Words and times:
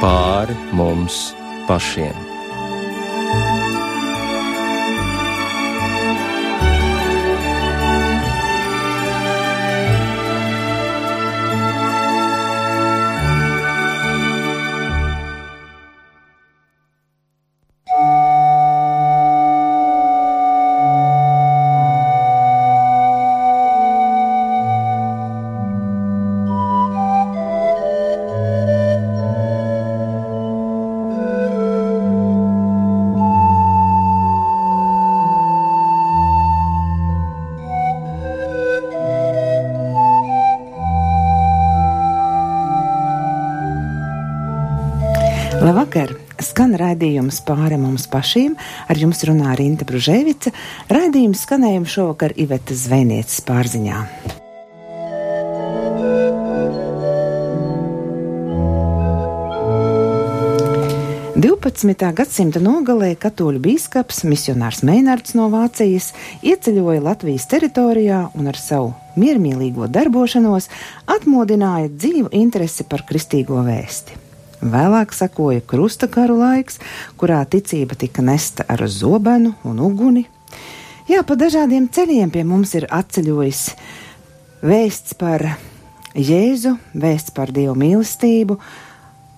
pāri 0.00 0.54
mums 0.72 1.18
pašiem. 1.66 2.27
Raidījums 47.28 47.44
pāri 47.44 47.76
mums 47.78 48.08
pašiem. 48.08 48.56
Ar 48.88 48.96
jums 48.96 49.22
runā 49.24 49.54
Rīta 49.56 49.84
Brunēvica. 49.84 50.52
Raidījums 50.88 51.44
skanējums 51.44 51.92
šovakar 51.92 52.32
Ivetas 52.36 52.86
Zvejnieces 52.88 53.42
pārziņā. 53.44 54.06
Divpadsmitā 61.38 62.10
gadsimta 62.16 62.58
nogalē 62.58 63.12
katoļu 63.14 63.60
biskups, 63.62 64.24
misionārs 64.26 64.82
Meinards 64.82 65.36
no 65.38 65.46
Vācijas, 65.52 66.10
ieceļoja 66.42 67.04
Latvijas 67.04 67.46
teritorijā 67.46 68.24
un 68.34 68.50
ar 68.50 68.58
savu 68.58 68.94
miermīlīgo 69.14 69.86
darbošanos 69.86 70.66
atmodināja 71.06 71.92
dzīvu 71.94 72.32
interesi 72.34 72.88
par 72.88 73.06
kristīgo 73.06 73.62
vēsti. 73.62 74.17
Vēlāk 74.58 75.14
sekoja 75.14 75.62
krustakaru 75.62 76.40
laiks, 76.40 76.80
kurā 77.18 77.44
ticība 77.46 77.94
tika 77.98 78.24
nesta 78.26 78.66
ar 78.66 78.82
zobenu 78.90 79.54
un 79.68 79.78
uguni. 79.78 80.26
Jā, 81.08 81.22
pa 81.22 81.38
dažādiem 81.38 81.86
ceļiem 81.88 82.32
pie 82.34 82.42
mums 82.44 82.74
ir 82.74 82.88
atceļojis 82.90 83.62
vēsts 84.66 85.14
par 85.20 85.46
Jēzu, 86.18 86.74
vēsts 86.98 87.32
par 87.36 87.54
Dievu 87.54 87.78
mīlestību, 87.78 88.58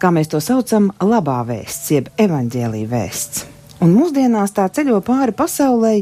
kā 0.01 0.11
mēs 0.15 0.33
to 0.33 0.41
saucam, 0.41 0.89
labā 1.05 1.43
vēsts, 1.47 1.93
jeb 1.93 2.13
evaņģēlī 2.17 2.87
vēsts. 2.89 3.60
Un 3.81 3.95
mūsdienās 3.97 4.53
tā 4.57 4.67
ceļo 4.69 4.99
pāri 5.05 5.33
pasaulē 5.37 5.95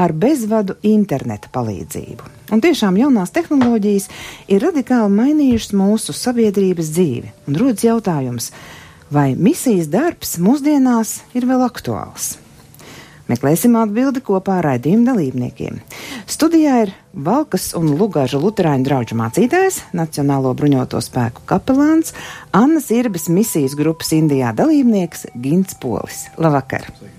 ar 0.00 0.14
bezvadu 0.16 0.78
interneta 0.88 1.50
palīdzību. 1.52 2.32
Un 2.54 2.62
tiešām 2.64 2.96
jaunās 3.00 3.34
tehnoloģijas 3.34 4.08
ir 4.48 4.64
radikāli 4.64 5.12
mainījušas 5.12 5.74
mūsu 5.76 6.14
sabiedrības 6.16 6.94
dzīvi. 6.94 7.34
Un 7.50 7.60
rodas 7.60 7.84
jautājums, 7.84 8.50
vai 9.12 9.34
misijas 9.36 9.90
darbs 9.92 10.38
mūsdienās 10.40 11.20
ir 11.36 11.48
vēl 11.50 11.66
aktuāls? 11.66 12.36
Meklēsim 13.26 13.74
atbildi 13.74 14.22
kopā 14.22 14.60
ar 14.60 14.68
raidījuma 14.70 15.10
dalībniekiem. 15.10 15.80
Studijā 16.30 16.76
ir 16.84 16.92
Valkas 17.26 17.72
un 17.74 17.90
Lugāža 17.98 18.38
Lutāņu 18.38 18.86
draugu 18.86 19.18
mācītājs, 19.18 19.80
Nacionālo 19.98 20.54
bruņoto 20.56 21.02
spēku 21.02 21.42
kapelāns, 21.50 22.14
Annas 22.54 22.88
Irbas 22.94 23.26
misijas 23.26 23.74
grupas 23.74 24.14
Indijā 24.14 24.54
dalībnieks 24.54 25.26
Gins 25.34 25.74
Polis. 25.82 26.28
Labvakar! 26.38 26.86
Sveiki. 26.94 27.15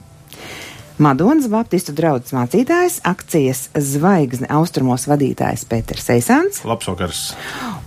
Madonas 0.98 1.46
Baptistu 1.46 1.94
draugs 1.94 2.32
mācītājs, 2.34 2.96
akcijas 3.06 3.68
zvaigzne 3.78 4.48
austrumos 4.50 5.04
vadītājs 5.06 5.68
Pēters 5.70 6.10
Eisants. 6.16 6.64
Labsvakars! 6.66 7.20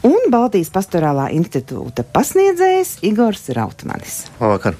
Un 0.07 0.31
Baltijas 0.31 0.71
pastorālā 0.71 1.27
institūta 1.35 2.07
pasniedzējs 2.07 3.01
Igors 3.11 3.51
Rautmanis. 3.57 4.21
Labvakar! 4.39 4.79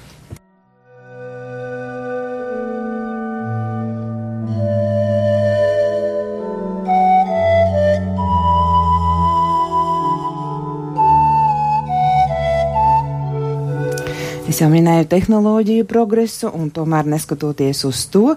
Es 14.51 14.57
jau 14.59 14.67
minēju 14.67 15.05
tehnoloģiju 15.07 15.85
progresu, 15.87 16.49
un 16.51 16.73
tomēr 16.75 17.07
neskatoties 17.07 17.85
uz 17.87 18.01
to, 18.11 18.33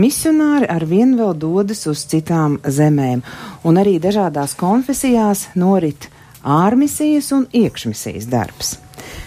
misionāri 0.00 0.64
ar 0.72 0.86
vien 0.88 1.10
vēl 1.18 1.34
dodas 1.36 1.82
uz 1.90 2.06
citām 2.08 2.54
zemēm, 2.64 3.20
un 3.68 3.80
arī 3.82 3.98
dažādās 4.00 4.54
konfesijās 4.56 5.42
norit 5.60 6.06
ārmisijas 6.40 7.28
un 7.36 7.44
iekšmisijas 7.52 8.30
darbs. 8.32 8.78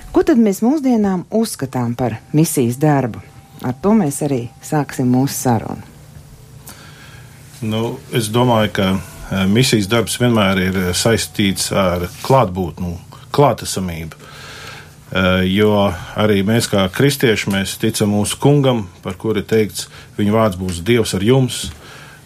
Ko 0.10 0.24
tad 0.26 0.42
mēs 0.42 0.64
mūsdienām 0.66 1.28
uzskatām 1.30 1.94
par 2.00 2.18
misijas 2.34 2.82
darbu? 2.82 3.22
Ar 3.62 3.78
to 3.78 3.94
mēs 4.02 4.24
arī 4.26 4.48
sāksim 4.66 5.14
mūsu 5.14 5.38
sarunu. 5.44 5.86
Nu, 7.62 7.84
es 8.18 8.34
domāju, 8.34 8.74
ka 8.80 8.90
eh, 8.96 9.46
misijas 9.46 9.92
darbs 9.94 10.18
vienmēr 10.18 10.66
ir 10.66 10.84
saistīts 10.98 11.70
ar 11.70 12.10
klātbūtni, 12.26 12.96
klātesamību. 13.30 14.18
Eh, 14.18 14.32
jo 15.44 15.76
arī 16.16 16.40
mēs, 16.48 16.70
kā 16.72 16.86
kristieši, 16.94 17.52
mēs 17.52 17.76
ticam 17.82 18.14
mūsu 18.16 18.38
kungam, 18.40 18.86
par 19.04 19.18
kuru 19.20 19.42
ir 19.42 19.48
teikts, 19.50 19.90
viņa 20.16 20.36
vārds 20.36 20.60
būs 20.60 20.84
Dievs 20.88 21.16
ar 21.18 21.26
jums. 21.26 21.66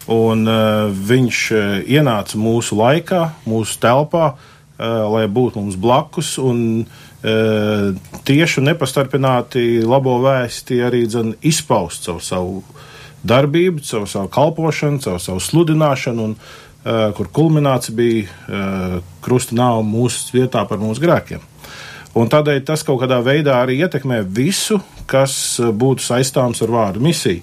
Un 0.06 0.46
uh, 0.46 0.86
viņš 0.86 1.38
uh, 1.50 1.62
ienāca 1.82 2.38
mūsu 2.38 2.78
laikā, 2.78 3.22
mūsu 3.50 3.80
telpā, 3.82 4.28
uh, 4.36 4.84
lai 5.10 5.24
būtu 5.26 5.58
mums 5.58 5.78
blakus. 5.82 6.36
Un, 6.38 6.84
uh, 6.86 8.12
tieši 8.28 8.60
un 8.62 8.70
nepastarpināti 8.70 9.64
labo 9.82 10.20
vēsti 10.22 10.78
arī 10.86 11.02
dzen, 11.10 11.34
izpaust 11.42 12.06
savu, 12.06 12.22
savu 12.22 12.62
darbību, 13.26 13.82
savu, 13.82 14.06
savu 14.06 14.30
kalpošanu, 14.30 15.02
savu, 15.02 15.18
savu 15.22 15.42
sludināšanu, 15.42 16.30
un, 16.30 16.38
kur 16.86 17.26
kulminācija 17.34 17.96
bija 17.98 19.00
krusta 19.24 19.56
nāve 19.58 19.80
mūsu 19.82 20.36
vietā 20.36 20.60
par 20.70 20.78
mūsu 20.78 21.02
grēkiem. 21.02 21.42
Un 22.16 22.30
tādēļ 22.32 22.62
tas 22.64 22.80
kaut 22.86 23.02
kādā 23.02 23.18
veidā 23.24 23.58
arī 23.60 23.80
ietekmē 23.84 24.22
visu, 24.24 24.78
kas 25.10 25.34
eh, 25.60 25.68
būtu 25.68 26.04
saistāms 26.04 26.62
ar 26.64 26.72
vārdu 26.72 27.02
misiju. 27.04 27.42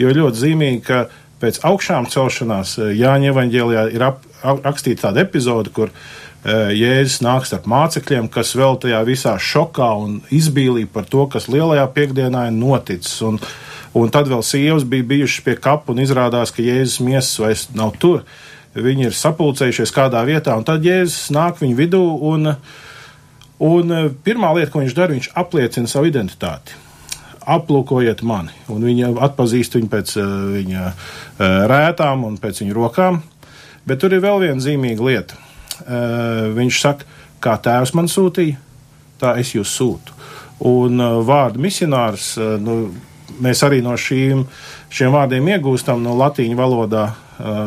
Jo 0.00 0.12
ļoti 0.16 0.40
zīmīgi, 0.40 0.82
ka 0.86 1.04
pēc 1.42 1.60
augšām 1.68 2.08
celšanās 2.12 2.78
eh, 2.78 2.94
Jāņa 3.02 3.32
evaņģēlijā 3.34 3.88
ir 3.92 4.06
ap, 4.08 4.22
rakstīta 4.44 5.08
tāda 5.08 5.22
epizode, 5.24 5.70
kur 5.72 5.88
uh, 5.88 6.68
Jēzus 6.76 7.22
nāks 7.24 7.54
ar 7.56 7.62
mācekļiem, 7.64 8.26
kas 8.28 8.50
vēl 8.58 8.76
tajā 8.82 8.98
visā 9.08 9.32
šokā 9.40 9.86
un 9.96 10.18
izbīlī 10.28 10.84
par 10.84 11.06
to, 11.08 11.24
kas 11.32 11.48
lielajā 11.48 11.86
piekdienā 11.94 12.42
ir 12.50 12.56
noticis. 12.58 13.14
Un, 13.24 13.38
un 13.96 14.12
tad 14.12 14.28
vēl 14.28 14.44
sievas 14.44 14.84
bija 14.84 15.08
bijušas 15.14 15.46
pie 15.46 15.54
kapa 15.56 15.94
un 15.94 16.02
izrādās, 16.04 16.52
ka 16.52 16.60
Jēzus 16.60 17.00
miesas 17.06 17.40
vairs 17.40 17.64
nav 17.72 17.96
tur. 17.96 18.20
Viņi 18.76 19.08
ir 19.08 19.16
sapulcējušies 19.16 19.94
kādā 19.96 20.20
vietā, 20.28 20.58
un 20.60 20.68
tad 20.68 20.84
Jēzus 20.84 21.32
nāk 21.32 21.64
viņu 21.64 21.80
vidū 21.80 22.04
un 22.34 22.52
uh, 22.52 22.83
Un 23.62 23.90
eh, 23.94 24.08
pirmā 24.24 24.50
lieta, 24.56 24.72
ko 24.72 24.82
viņš 24.82 24.96
dara, 24.96 25.14
viņš 25.14 25.30
apliecina 25.38 25.90
savu 25.90 26.10
identitāti. 26.10 26.80
Aplūkojiet 27.44 28.24
mani, 28.24 28.54
un 28.72 28.82
viņa 28.86 29.12
atpazīst 29.26 29.76
viņu 29.76 29.88
pēc 29.92 30.14
uh, 30.16 30.28
viņa 30.54 30.84
uh, 30.88 30.94
rētām 31.68 32.24
un 32.24 32.38
pēc 32.40 32.62
viņa 32.62 32.76
rokām. 32.76 33.20
Bet 33.84 34.00
tur 34.00 34.16
ir 34.16 34.22
vēl 34.24 34.46
viena 34.46 34.64
zīmīga 34.64 35.04
lieta. 35.04 35.36
Uh, 35.84 36.54
viņš 36.56 36.80
saka, 36.80 37.04
kā 37.44 37.58
tēvs 37.60 37.92
man 37.98 38.08
sūtīja, 38.08 38.56
tā 39.20 39.34
es 39.42 39.52
jūs 39.52 39.74
sūtu. 39.76 40.16
Un 40.64 41.02
vārdu 41.26 41.60
misionārs, 41.60 42.38
nu, 42.62 42.94
mēs 43.42 43.60
arī 43.66 43.82
no 43.84 43.92
šīm, 43.98 44.46
šiem 44.88 45.12
vārdiem 45.12 45.50
iegūstam 45.52 46.00
no 46.00 46.14
latīņu 46.16 46.56
valodā, 46.56 47.08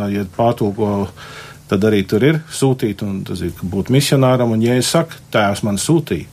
ja 0.10 0.24
pārtulko 0.34 0.88
uh, 1.04 1.28
tad 1.70 1.86
arī 1.88 2.04
tur 2.08 2.24
ir 2.24 2.40
sūtīt, 2.54 3.04
un 3.06 3.22
tas 3.28 3.42
ir 3.46 3.54
būt 3.62 3.92
misionāram, 3.94 4.54
un 4.56 4.64
ja 4.64 4.78
es 4.80 4.92
saku, 4.94 5.20
tēvs 5.34 5.64
man 5.68 5.80
sūtīja, 5.82 6.28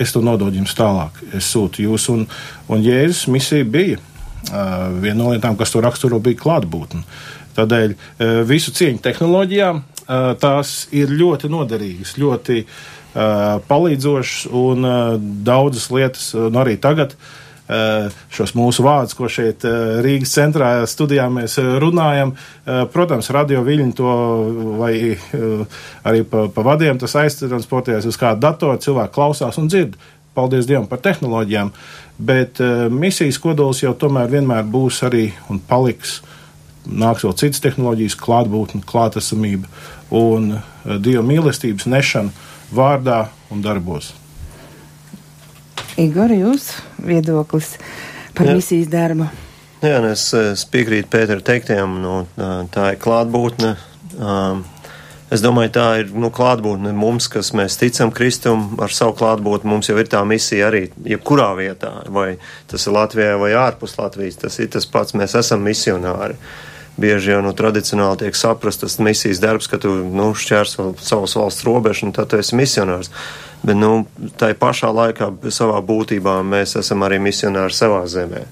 es 0.00 0.12
to 0.12 0.22
nododu 0.24 0.60
jums 0.60 0.76
tālāk, 0.76 1.22
es 1.36 1.48
sūtu 1.52 1.86
jūs, 1.86 2.08
un, 2.12 2.26
un 2.72 2.84
Jēzus 2.84 3.26
misija 3.32 3.64
bija 3.64 4.00
uh, 4.00 4.92
viena 5.00 5.20
no 5.22 5.32
lietām, 5.32 5.56
kas 5.56 5.72
to 5.72 5.80
raksturo, 5.84 6.20
bija 6.20 6.40
klātbūtne. 6.42 7.04
Tādēļ 7.56 7.96
uh, 7.96 8.42
visu 8.48 8.74
cieņu 8.76 9.00
tehnoloģijām 9.04 9.80
uh, 9.80 10.28
tās 10.40 10.76
ir 10.96 11.12
ļoti 11.12 11.52
noderīgas, 11.52 12.18
ļoti 12.20 12.62
palīdzošas, 13.16 14.50
un 14.52 14.84
daudzas 15.40 15.86
lietas, 15.88 16.26
un 16.36 16.58
arī 16.60 16.74
tagad 16.76 17.14
uh, 17.14 17.30
šos 17.66 18.52
mūsu 18.54 18.84
vārdus, 18.86 19.16
ko 19.18 19.28
šeit 19.30 19.64
eh, 19.66 19.98
Rīgas 20.04 20.34
centrā 20.36 20.70
studijā 20.86 21.26
mēs 21.32 21.58
eh, 21.58 21.76
runājam. 21.82 22.36
Protams, 22.92 23.30
radio 23.34 23.62
viļņi 23.66 23.92
to 23.94 24.12
vai 24.80 24.92
arī 26.06 26.24
pa, 26.26 26.46
pa 26.50 26.64
vadiem 26.66 26.98
tas 26.98 27.14
aiztransportējas 27.18 28.08
uz 28.10 28.18
kādu 28.18 28.42
datoru, 28.42 28.80
cilvēku 28.82 29.14
klausās 29.14 29.58
un 29.62 29.70
dzird. 29.70 29.94
paldies 30.34 30.66
Dievam 30.66 30.84
par 30.86 30.98
tehnoloģijām, 31.00 31.70
bet 32.18 32.58
misijas 32.92 33.38
kodols 33.40 33.80
jau 33.80 33.94
tomēr 33.94 34.28
vienmēr 34.28 34.66
būs 34.68 35.00
arī 35.06 35.30
un 35.48 35.62
paliks. 35.62 36.18
Nāks 36.84 37.24
vēl 37.24 37.38
citas 37.40 37.62
tehnoloģijas, 37.64 38.18
klātbūtne, 38.20 38.82
klātesamība 38.84 39.66
un 40.10 40.58
Dieva 40.84 41.24
mīlestības 41.24 41.88
nešana 41.88 42.30
vārdā 42.74 43.26
un 43.50 43.64
darbos. 43.64 44.12
Igor, 45.96 46.32
jūs 46.36 46.74
viedoklis 47.00 47.74
par 48.36 48.50
Jā. 48.50 48.56
misijas 48.58 48.88
darbu? 48.92 49.30
Jā, 49.80 49.98
nu, 50.04 50.10
es, 50.12 50.28
es 50.36 50.64
piekrītu 50.68 51.08
Pētera 51.12 51.40
teiktiem, 51.44 51.98
nu, 52.02 52.16
tā 52.72 52.90
ir 52.94 52.98
klātbūtne. 53.00 53.76
Um, 54.16 54.64
Es 55.26 55.42
domāju, 55.42 55.72
tā 55.74 55.84
ir 55.98 56.12
nu, 56.14 56.28
klātbūtne 56.30 56.92
mums, 56.94 57.26
kas 57.26 57.48
mēs 57.58 57.74
ticam 57.80 58.12
Kristum 58.14 58.76
ar 58.78 58.92
savu 58.94 59.16
klātbūtni. 59.18 59.66
Mums 59.72 59.88
jau 59.90 59.96
ir 59.98 60.06
tā 60.06 60.20
misija 60.22 60.68
arī, 60.68 60.84
jebkurā 61.02 61.48
vietā, 61.58 61.90
vai 62.14 62.36
tas 62.70 62.86
ir 62.86 62.94
Latvijā 62.94 63.32
vai 63.40 63.50
ārpus 63.58 63.96
Latvijas. 63.98 64.38
Tas 64.44 64.60
ir 64.62 64.70
tas 64.70 64.86
pats, 64.86 65.16
mēs 65.18 65.34
esam 65.34 65.66
misionāri. 65.66 66.38
Bieži 66.96 67.34
jau 67.34 67.42
nu, 67.44 67.52
tradicionāli 67.52 68.24
tiek 68.24 68.36
saprast 68.38 68.80
tas 68.80 68.96
misijas 69.04 69.40
darbs, 69.42 69.68
ka 69.68 69.76
tu 69.80 69.92
nu, 69.92 70.30
šķērso 70.32 70.94
savas 71.04 71.34
valsts 71.36 71.66
robežu 71.68 72.08
un 72.08 72.14
tad 72.16 72.30
tu 72.32 72.40
esi 72.40 72.56
misionārs. 72.56 73.10
Bet 73.66 73.76
nu, 73.76 74.06
tai 74.40 74.54
pašā 74.56 74.88
laikā 74.94 75.28
savā 75.52 75.82
būtībā 75.84 76.38
mēs 76.46 76.76
esam 76.80 77.04
arī 77.04 77.18
misionāri 77.20 77.76
savā 77.76 78.04
zemē. 78.08 78.46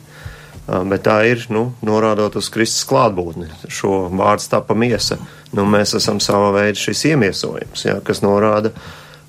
Bet 0.65 1.05
tā 1.05 1.19
ir, 1.29 1.45
nu, 1.53 1.67
norādot 1.85 2.37
uz 2.41 2.49
Kristus 2.53 2.87
klātbūtni. 2.89 3.51
Šo 3.69 4.07
vārdu 4.13 4.49
tapa 4.53 4.77
miesa. 4.77 5.19
Nu, 5.53 5.67
mēs 5.69 5.93
esam 5.97 6.21
sava 6.25 6.51
veida 6.57 6.81
šis 6.81 7.05
iemiesojums, 7.13 7.85
jā, 7.85 7.99
kas 8.05 8.23
norāda, 8.25 8.73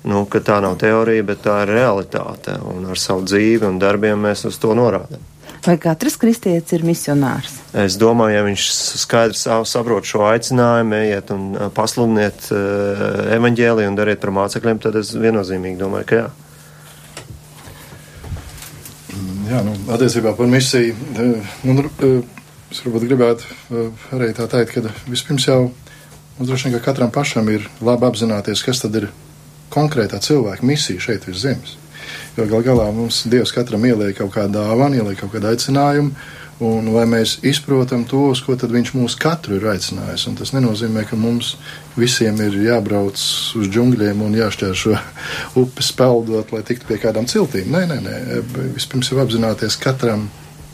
nu, 0.08 0.24
ka 0.32 0.40
tā 0.44 0.58
nav 0.64 0.78
teorija, 0.80 1.24
bet 1.28 1.44
tā 1.44 1.60
ir 1.66 1.74
realitāte. 1.76 2.56
Un 2.72 2.88
ar 2.92 3.00
savu 3.00 3.24
dzīvi 3.28 3.68
un 3.68 3.80
darbiem 3.80 4.28
mēs 4.28 4.46
uz 4.48 4.60
to 4.60 4.72
norādām. 4.76 5.24
Vai 5.66 5.76
katrs 5.82 6.16
kristietis 6.20 6.76
ir 6.76 6.84
misionārs? 6.86 7.60
Es 7.74 7.96
domāju, 7.98 8.36
ja 8.36 8.42
viņš 8.46 8.64
skaidri 9.02 9.36
saprot 9.66 10.06
šo 10.06 10.22
aicinājumu, 10.30 10.94
ejiet 11.02 11.32
un 11.34 11.46
pasludiniet 11.74 12.46
evaņģēliju 13.36 13.90
un 13.90 13.98
dariet 13.98 14.22
par 14.22 14.32
mācekļiem, 14.36 14.80
tad 14.84 14.96
es 15.02 15.10
viennozīmīgi 15.18 15.80
domāju, 15.80 16.06
ka 16.08 16.20
jā. 16.20 16.28
Jā, 19.46 19.60
nu, 19.66 19.74
attiecībā 19.94 20.32
par 20.38 20.48
misiju. 20.50 20.94
Nu, 21.66 21.84
es 22.70 22.80
varbūt 22.82 23.04
gribētu 23.06 23.82
arī 24.16 24.32
tā 24.34 24.48
teikt, 24.50 24.74
ka 24.74 24.94
vispirms 25.10 25.46
jau 25.46 25.60
mums 26.38 26.48
droši 26.48 26.68
vien, 26.68 26.78
ka 26.78 26.88
katram 26.88 27.12
pašam 27.14 27.50
ir 27.52 27.68
labi 27.84 28.08
apzināties, 28.08 28.64
kas 28.66 28.82
tad 28.82 28.96
ir 28.98 29.10
konkrētā 29.74 30.18
cilvēka 30.22 30.66
misija 30.66 31.02
šeit 31.02 31.28
virs 31.28 31.44
zemes. 31.44 31.76
Jo 32.36 32.46
gal 32.50 32.64
galā 32.66 32.90
mums 32.94 33.22
Dievs 33.30 33.54
katram 33.54 33.84
ieliek 33.86 34.18
kaut 34.18 34.34
kādu 34.34 34.58
dāvanu, 34.58 34.98
ieliek 34.98 35.18
kaut 35.22 35.32
kādu 35.34 35.50
aicinājumu, 35.52 36.12
un 36.64 36.88
vai 36.94 37.04
mēs 37.08 37.36
izprotam 37.44 38.06
to, 38.08 38.30
uz 38.32 38.40
ko 38.44 38.56
viņš 38.56 38.92
mūs 38.96 39.16
katru 39.20 39.58
ir 39.58 39.66
aicinājis. 39.74 40.26
Un 40.30 40.38
tas 40.38 40.54
nenozīmē, 40.56 41.04
ka 41.08 41.16
mums 41.20 41.56
visiem 41.96 42.38
ir 42.40 42.56
jābrauc 42.64 43.20
uz 43.60 43.68
džungļiem 43.68 44.22
un 44.24 44.36
jāšķēršo 44.38 44.96
upes 45.62 45.92
peldot, 45.96 46.52
lai 46.52 46.62
tiktu 46.64 46.88
pie 46.88 47.00
kādām 47.02 47.28
ciltīm. 47.28 47.68
Nē, 47.74 47.84
nē, 47.92 48.00
nē. 48.06 48.42
Vispirms 48.76 49.12
jau 49.12 49.20
apzināties 49.24 49.76
katram 49.82 50.28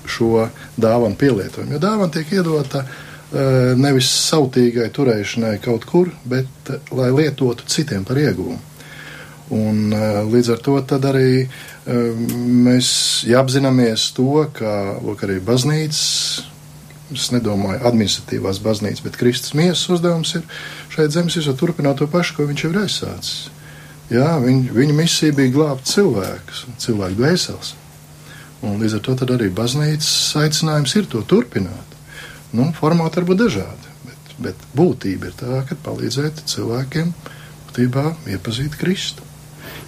šo 0.07 0.49
dāvanu 0.77 1.19
pielietojumu. 1.19 1.75
Jo 1.75 1.83
dāvana 1.83 2.13
tiek 2.15 2.31
iedota 2.35 2.85
eh, 2.85 3.73
nevis 3.79 4.11
sautīgai 4.29 4.91
turēšanai 4.95 5.57
kaut 5.63 5.87
kur, 5.89 6.13
bet 6.25 6.71
eh, 6.71 6.93
lai 6.95 7.11
lietotu 7.15 7.67
citiem 7.67 8.07
par 8.07 8.23
iegūmu. 8.23 8.59
Un, 9.53 9.93
eh, 9.93 10.23
līdz 10.33 10.55
ar 10.55 10.63
to 10.65 10.79
arī 10.81 11.47
mēs 11.87 12.89
apzināmies 13.39 14.13
to, 14.17 14.47
ka 14.55 14.99
lūk, 15.03 15.25
arī 15.27 15.41
baznīcas, 15.43 16.45
es 17.13 17.31
nedomāju 17.35 17.83
administratīvās 17.89 18.61
baznīcas, 18.63 19.03
bet 19.05 19.19
Kristus 19.21 19.57
miesas 19.59 19.89
uzdevums 19.93 20.35
ir 20.39 20.47
šeit 20.93 21.13
zemes 21.13 21.37
virsū 21.37 21.57
turpināt 21.59 21.99
to 22.01 22.09
pašu, 22.09 22.37
ko 22.37 22.47
viņš 22.49 22.65
jau 22.65 22.73
ir 22.73 22.81
aizsācis. 22.85 23.51
Jā, 24.13 24.37
viņ, 24.43 24.67
viņa 24.77 24.95
misija 24.97 25.35
bija 25.37 25.53
glābt 25.55 25.89
cilvēkus, 25.89 26.67
cilvēku 26.83 27.19
dvēseles. 27.19 27.75
Un 28.63 28.79
līdz 28.79 28.99
ar 28.99 29.03
to 29.07 29.17
arī 29.35 29.49
baznīcas 29.51 30.37
aicinājums 30.39 30.95
ir 31.01 31.09
to 31.11 31.23
turpināt. 31.27 31.97
Nu, 32.53 32.69
formāti 32.77 33.19
var 33.19 33.29
būt 33.31 33.41
dažādi, 33.41 33.93
bet, 34.07 34.33
bet 34.47 34.67
būtība 34.77 35.31
ir 35.31 35.37
tā, 35.39 35.63
ka 35.67 35.79
palīdzēt 35.87 36.45
cilvēkiem 36.53 37.15
būtībā 37.71 38.05
iepazīt 38.37 38.77
Kristu. 38.79 39.32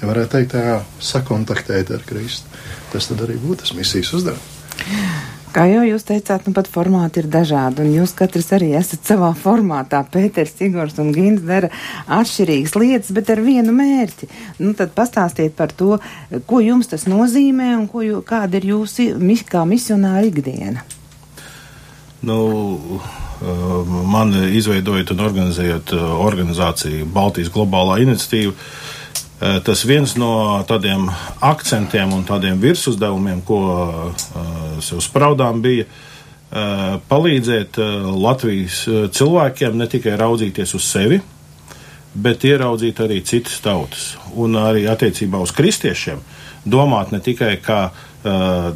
Ja 0.04 0.10
varētu 0.10 0.34
teikt, 0.34 0.52
tā 0.52 0.82
sakontaktēt 1.00 1.88
ar 1.96 2.02
Kristu, 2.04 2.50
tas 2.92 3.06
tad 3.08 3.22
arī 3.24 3.38
būtu 3.40 3.62
tas 3.62 3.70
misijas 3.72 4.10
uzdevums. 4.18 4.50
Kā 5.54 5.64
jau 5.70 5.80
jūs 5.86 6.04
teicāt, 6.04 6.44
nu 6.44 6.52
pat 6.52 6.68
formāti 6.68 7.22
ir 7.22 7.30
dažādi, 7.32 7.86
un 7.86 7.94
jūs 7.94 8.12
katrs 8.18 8.50
arī 8.52 8.74
esat 8.76 9.08
savā 9.08 9.30
formātā. 9.38 10.02
Pēters, 10.12 10.52
Igors 10.66 11.00
un 11.00 11.08
Gins 11.14 11.40
dara 11.48 11.70
atšķirīgas 12.18 12.76
lietas, 12.76 13.14
bet 13.16 13.32
ar 13.32 13.40
vienu 13.40 13.72
mērķi. 13.72 14.28
Nu, 14.60 14.74
tad 14.76 14.92
pastāstiet 14.92 15.56
par 15.56 15.72
to, 15.72 15.96
ko 16.50 16.60
jums 16.60 16.92
tas 16.92 17.08
nozīmē 17.08 17.70
un 17.78 17.88
ko, 17.88 18.04
jū, 18.04 18.20
kāda 18.28 18.60
ir 18.60 18.68
jūsu 18.74 19.14
kā 19.48 19.64
misionāra 19.64 20.26
ikdiena. 20.28 20.84
Nu, 22.28 22.40
uh, 23.00 23.94
man 24.04 24.36
izveidojot 24.52 25.16
un 25.16 25.24
organizējot 25.30 25.96
uh, 25.96 26.10
organizāciju 26.28 27.08
Baltijas 27.08 27.54
globālā 27.56 28.02
iniciatīva, 28.04 28.52
tas 29.38 29.84
viens 29.84 30.14
no 30.20 30.62
tādiem 30.68 31.08
akcentiem 31.44 32.12
un 32.14 32.24
tādiem 32.26 32.60
virsuzdevumiem, 32.62 33.42
ko 33.46 33.60
sev 34.84 35.02
spraudām, 35.04 35.62
bija 35.64 35.86
palīdzēt 37.10 37.80
Latvijas 38.14 38.84
cilvēkiem 39.16 39.78
ne 39.78 39.88
tikai 39.90 40.14
raudzīties 40.20 40.74
uz 40.78 40.86
sevi, 40.86 41.18
bet 42.14 42.46
ieraudzīt 42.46 43.00
arī 43.02 43.20
citas 43.26 43.58
tautas. 43.64 44.12
Un 44.38 44.54
arī 44.60 44.86
attiecībā 44.90 45.40
uz 45.42 45.52
kristiešiem 45.54 46.22
domāt 46.64 47.10
ne 47.12 47.20
tikai 47.20 47.56
kā 47.62 47.88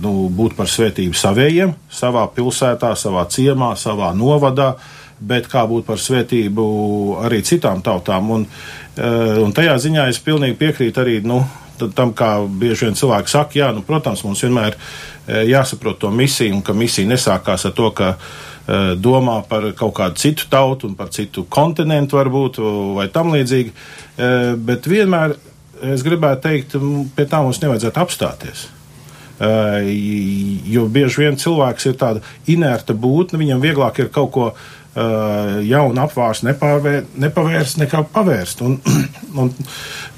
nu, 0.02 0.28
būt 0.28 0.56
par 0.58 0.68
svētību 0.68 1.16
savējiem, 1.16 1.74
savā 1.88 2.26
pilsētā, 2.34 2.92
savā 2.98 3.24
ciemā, 3.32 3.72
savā 3.80 4.10
novadā, 4.16 4.74
bet 5.20 5.48
kā 5.50 5.64
būt 5.66 5.86
par 5.86 5.98
svētību 6.02 6.64
arī 7.26 7.42
citām 7.46 7.82
tautām. 7.82 8.30
Un, 8.36 8.46
Eh, 8.98 9.38
un 9.44 9.52
tajā 9.54 9.76
ziņā 9.78 10.08
es 10.10 10.18
pilnīgi 10.24 10.56
piekrītu 10.58 11.02
arī 11.04 11.18
nu, 11.26 11.38
tam, 11.94 12.10
kā 12.16 12.32
bieži 12.60 12.88
vien 12.88 12.96
cilvēki 12.98 13.30
saka, 13.30 13.58
jā, 13.60 13.68
nu, 13.74 13.84
protams, 13.86 14.24
mums 14.26 14.40
vienmēr 14.42 14.74
eh, 14.74 15.44
jāsaprot 15.52 16.00
to 16.02 16.10
misiju, 16.10 16.56
un 16.56 16.64
ka 16.66 16.74
misija 16.74 17.06
nesākās 17.06 17.68
ar 17.68 17.74
to, 17.78 17.90
ka 17.94 18.08
uh, 18.16 18.96
domā 18.98 19.38
par 19.48 19.68
kaut 19.78 19.94
kādu 19.96 20.20
citu 20.20 20.48
tautu 20.50 20.90
un 20.90 20.96
par 20.98 21.12
citu 21.14 21.46
kontinentu 21.48 22.18
varbūt 22.18 22.58
vai 22.98 23.06
tam 23.12 23.30
līdzīgi, 23.32 23.70
bet 24.66 24.88
vienmēr 24.90 25.36
es 25.94 26.02
gribētu 26.04 26.42
teikt, 26.44 26.74
pie 27.16 27.24
tā 27.30 27.40
mums 27.40 27.62
nevajadzētu 27.62 28.02
apstāties. 28.02 28.66
Jo 30.68 30.84
bieži 30.92 31.22
vien 31.22 31.38
cilvēks 31.40 31.88
ir 31.88 31.96
tāda 31.96 32.20
inerta 32.50 32.92
būtne, 32.92 33.40
viņam 33.40 33.62
vieglāk 33.62 34.02
ir 34.02 34.12
kaut 34.12 34.32
ko 34.34 34.50
uh, 34.50 34.68
jaunu 35.68 36.02
apvārstu 36.02 36.48
nepavērst, 36.48 37.78
nekā 37.82 38.02
pavērst. 38.12 38.62
Un, 38.66 38.76
un, 39.40 39.52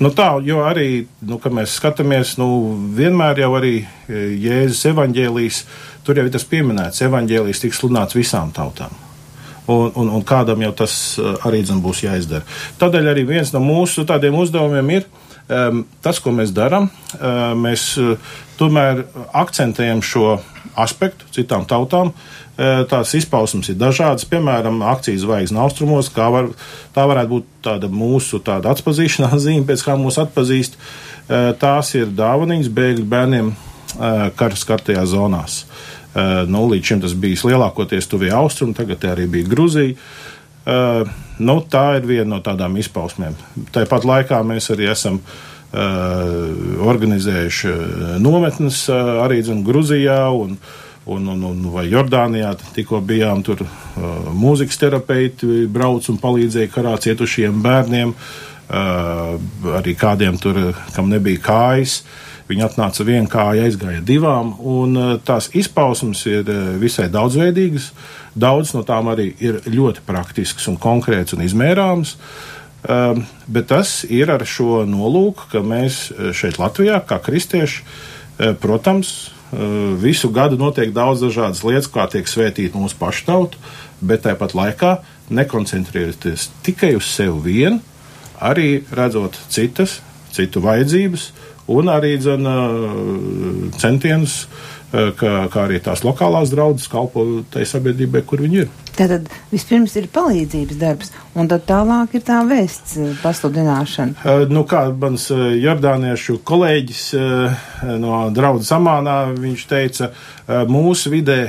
nu 0.00 0.10
tā, 0.16 0.30
jo 0.46 0.62
arī, 0.66 1.04
nu, 1.26 1.40
kad 1.42 1.54
mēs 1.56 1.76
skatāmies, 1.80 2.36
nu, 2.40 2.48
vienmēr 2.96 3.42
jau 3.44 3.52
arī 3.58 3.74
Jēzus 4.08 4.86
evaņģēlīs, 4.92 5.62
tur 6.06 6.20
jau 6.20 6.26
ir 6.26 6.34
tas 6.34 6.46
pieminēts, 6.48 7.04
evaņģēlīs 7.06 7.64
tiks 7.64 7.82
sludināts 7.82 8.18
visām 8.18 8.54
tautām. 8.56 8.94
Un, 9.70 9.90
un, 9.94 10.08
un 10.16 10.22
kādam 10.26 10.62
jau 10.64 10.72
tas 10.82 10.94
arī 11.46 11.60
dzem 11.62 11.82
būs 11.84 12.02
jāizdara. 12.02 12.46
Tādēļ 12.80 13.10
arī 13.12 13.26
viens 13.28 13.52
no 13.54 13.60
mūsu 13.62 14.06
tādiem 14.08 14.34
uzdevumiem 14.40 14.96
ir 14.96 15.06
tas, 16.02 16.20
ko 16.22 16.32
mēs 16.36 16.54
darām. 16.54 16.86
Mēs 17.58 17.90
uh, 17.98 18.14
tomēr 18.60 19.04
akcentējam 19.36 20.02
šo 20.04 20.38
aspektu 20.78 21.28
citām 21.34 21.66
tautām. 21.68 22.12
Tās 22.90 23.14
izpausmes 23.16 23.70
ir 23.72 23.78
dažādas. 23.80 24.26
Piemēram, 24.28 24.82
akcijas 24.90 25.24
zvaigznes 25.24 25.62
austrumos, 25.62 26.10
kā 26.12 26.28
var, 26.32 26.50
tā 26.94 27.06
varētu 27.08 27.32
būt 27.32 27.46
tāda 27.64 27.88
mūsu 27.92 28.42
tāda 28.44 28.74
atpazīšanās 28.74 29.38
zīme, 29.46 29.64
pēc 29.70 29.86
kā 29.86 29.96
mūs 30.00 30.20
atpazīst. 30.20 30.76
Tās 31.60 31.94
ir 31.96 32.10
dāvaniņas 32.18 32.72
bēgļu 32.76 33.06
bērniem 33.08 33.54
karas 34.38 34.66
kartajās 34.68 35.14
zonās. 35.14 35.62
Nu, 36.50 36.66
līdz 36.68 36.90
šim 36.90 37.00
tas 37.04 37.14
bija 37.16 37.52
lielākoties 37.52 38.10
tuvie 38.10 38.32
austrumi, 38.34 38.76
tagad 38.76 39.06
arī 39.12 39.28
bija 39.30 39.48
Gruzija. 39.48 39.96
Uh, 40.70 41.08
nu, 41.42 41.56
tā 41.66 41.86
ir 41.98 42.04
viena 42.06 42.28
no 42.36 42.42
tādām 42.44 42.76
izpausmēm. 42.78 43.34
Tāpat 43.74 44.06
laikā 44.06 44.42
mēs 44.46 44.70
arī 44.74 44.90
esam 44.92 45.18
uh, 45.18 46.84
organizējuši 46.86 47.74
nometnes 48.22 48.84
uh, 48.92 49.16
arī 49.24 49.40
zin, 49.46 49.64
Gruzijā 49.66 50.22
un 50.36 50.54
uh, 50.54 50.78
un, 51.04 51.26
un, 51.26 51.42
un 51.42 51.66
vai 51.72 51.86
Jordānijā 51.90 52.52
tikko 52.74 53.00
bijām 53.04 53.42
tur 53.46 53.64
uh, 53.64 54.30
mūzikas 54.36 54.78
terapeiti 54.80 55.66
brauc 55.70 56.06
un 56.12 56.20
palīdzēja 56.20 56.72
karā 56.74 56.96
cietušiem 57.00 57.62
bērniem. 57.64 58.14
arī 58.70 59.96
kādiem 59.98 60.36
tur, 60.38 60.76
kam 60.94 61.08
nebija 61.10 61.40
kājas. 61.42 62.04
Viņi 62.46 62.62
atnāca 62.62 63.02
vienu 63.02 63.26
kāju, 63.26 63.64
aizgāja 63.66 64.00
divām, 64.06 64.52
un 64.62 65.18
tās 65.26 65.48
izpausmes 65.58 66.22
ir 66.30 66.46
visai 66.78 67.08
daudzveidīgas. 67.10 67.88
Daudz 68.34 68.74
no 68.76 68.84
tām 68.86 69.10
arī 69.10 69.32
ir 69.42 69.60
ļoti 69.66 70.04
praktisks 70.06 70.68
un 70.70 70.78
konkrēts 70.80 71.34
un 71.34 71.44
izmērāms. 71.46 72.16
Um, 72.80 73.24
bet 73.44 73.68
tas 73.68 74.06
ir 74.08 74.30
ar 74.32 74.44
šo 74.48 74.86
nolūku, 74.88 75.50
ka 75.52 75.60
mēs 75.60 76.06
šeit 76.36 76.56
Latvijā, 76.60 77.02
kā 77.04 77.18
kristieši, 77.20 77.82
protams, 78.62 79.10
visu 80.00 80.30
gadu 80.30 80.56
notiek 80.56 80.92
daudz 80.94 81.24
dažādas 81.24 81.64
lietas, 81.66 81.90
kā 81.90 82.06
tiek 82.10 82.28
svētīta 82.28 82.78
mūsu 82.78 82.96
pašu 82.96 83.26
tauta, 83.26 83.58
bet 84.00 84.24
tāpat 84.24 84.54
laikā 84.54 84.94
nekoncentrēties 85.30 86.48
tikai 86.64 86.94
uz 86.98 87.08
sevi 87.10 87.40
vienu, 87.44 87.80
arī 88.40 88.82
redzot 88.94 89.36
citas, 89.50 89.98
citu 90.32 90.62
vajadzības 90.64 91.30
un 91.70 91.90
arī 91.90 92.16
dzen, 92.18 92.46
centienus, 93.78 94.44
kā, 94.90 95.34
kā 95.52 95.64
arī 95.66 95.80
tās 95.82 96.02
lokālās 96.06 96.50
draudzes 96.52 96.90
kalpo 96.90 97.24
tai 97.52 97.66
sabiedrībai, 97.68 98.24
kur 98.26 98.42
viņi 98.42 98.62
ir. 98.64 98.70
Tātad 98.96 99.28
vispirms 99.52 99.94
ir 99.96 100.10
palīdzības 100.12 100.80
darbs, 100.80 101.12
un 101.38 101.48
tad 101.48 101.64
tālāk 101.68 102.18
ir 102.18 102.24
tā 102.26 102.40
vēsts 102.44 102.98
pasludināšana. 103.22 104.34
Nu, 104.50 104.64
kā 104.68 104.88
mans 104.92 105.28
jordāniešu 105.30 106.40
kolēģis 106.46 107.04
no 108.02 108.20
draudzes 108.34 108.74
amānā, 108.76 109.16
viņš 109.38 109.66
teica, 109.70 110.10
mūsu 110.68 111.14
vidē 111.14 111.40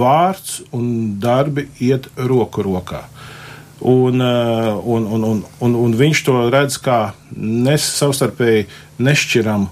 vārds 0.00 0.60
un 0.74 1.20
darbi 1.22 1.68
iet 1.84 2.10
roku 2.16 2.64
rokā. 2.66 3.04
Un, 3.80 4.20
un, 4.20 5.06
un, 5.08 5.22
un, 5.24 5.38
un, 5.64 5.74
un 5.84 5.96
viņš 5.96 6.26
to 6.26 6.36
redz 6.52 6.76
kā 6.84 6.98
nes, 7.32 7.80
savstarpēji 7.80 8.66
nešķiram 9.00 9.66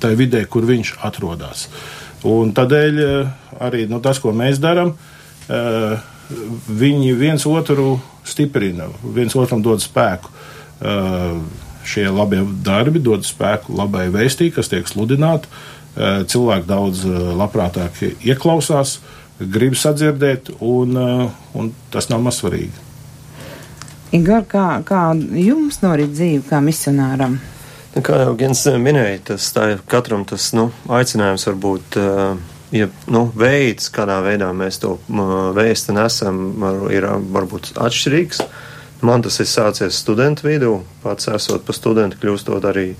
tai 0.00 0.14
vidē, 0.16 0.46
kur 0.48 0.64
viņš 0.68 0.94
atrodas. 1.04 1.66
Un 2.26 2.50
tādēļ 2.56 3.00
arī 3.62 3.86
nu, 3.90 4.00
tas, 4.02 4.18
ko 4.22 4.32
mēs 4.34 4.58
darām, 4.62 4.94
viņi 6.66 7.12
viens 7.18 7.46
otru 7.46 8.00
stiprina, 8.26 8.88
viens 9.14 9.36
otram 9.38 9.62
dod 9.62 9.82
spēku. 9.84 10.32
Šie 11.86 12.08
labie 12.10 12.42
darbi 12.66 12.98
dod 13.02 13.22
spēku 13.26 13.76
labai 13.78 14.08
vēstī, 14.14 14.50
kas 14.54 14.72
tiek 14.72 14.88
sludināta. 14.90 15.46
Cilvēki 15.96 16.68
daudz 16.68 17.04
labprātāk 17.08 18.02
ieklausās, 18.26 18.98
grib 19.38 19.76
sadzirdēt, 19.78 20.50
un, 20.60 20.98
un 21.56 21.70
tas 21.94 22.10
nav 22.10 22.24
maz 22.26 22.42
svarīgi. 22.42 22.84
Igor, 24.16 24.44
kā, 24.50 24.66
kā 24.86 25.08
jums 25.14 25.80
norit 25.82 26.12
dzīve 26.14 26.44
kā 26.50 26.60
misionāram? 26.64 27.38
Kā 27.96 28.18
jau 28.26 28.34
Gens 28.36 28.60
minēja, 28.76 29.20
tas 29.30 29.46
tā, 29.56 29.70
katram 29.88 30.26
tas 30.28 30.50
nu, 30.52 30.66
aicinājums 30.92 31.46
var 31.48 31.54
būt 31.62 31.96
uh, 31.96 32.34
ja, 32.76 32.88
nu, 33.08 33.22
veids, 33.32 33.88
kādā 33.94 34.18
veidā 34.24 34.50
mēs 34.52 34.82
to 34.82 34.98
vēstu 35.56 35.94
nesam, 35.96 36.42
ir 36.92 37.06
varbūt 37.32 37.72
atšķirīgs. 37.80 38.42
Man 39.06 39.24
tas 39.24 39.40
ir 39.40 39.48
sācies 39.48 39.96
studentu 40.02 40.48
vidū, 40.48 40.74
pats 41.02 41.30
esot 41.32 41.64
pa 41.64 41.76
studentu, 41.76 42.20
kļūstot 42.20 42.68
arī 42.68 42.90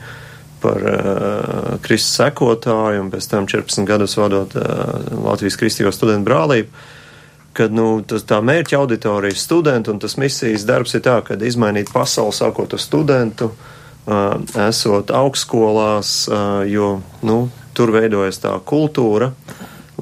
par 0.65 0.81
uh, 0.81 1.77
Kristus 1.85 2.17
sekotāju 2.17 3.05
un 3.05 3.13
pēc 3.13 3.29
tam 3.29 3.49
14 3.53 3.85
gadus 3.89 4.17
vadot 4.17 4.57
uh, 4.57 4.97
Latvijas 5.29 5.61
Kristīgo 5.61 5.93
studentu 5.93 6.31
brālību 6.31 6.87
kad 7.57 7.73
nu, 7.73 8.03
tas, 8.05 8.25
tā 8.29 8.43
mērķa 8.45 8.77
auditorija 8.81 9.33
ir 9.33 9.41
studenti, 9.41 9.93
un 9.93 10.01
tas 10.01 10.17
misijas 10.21 10.65
darbs 10.69 10.93
ir 10.97 11.05
tā, 11.05 11.21
ka 11.25 11.37
izmainīt 11.41 11.93
pasauli 11.93 12.37
sākot 12.37 12.77
ar 12.77 12.81
studentu, 12.81 13.49
uh, 13.53 13.76
esot 14.07 15.11
augstskolās, 15.11 16.13
uh, 16.31 16.63
jo 16.69 17.01
nu, 17.27 17.39
tur 17.77 17.93
veidojas 17.95 18.39
tā 18.43 18.55
kultūra 18.65 19.33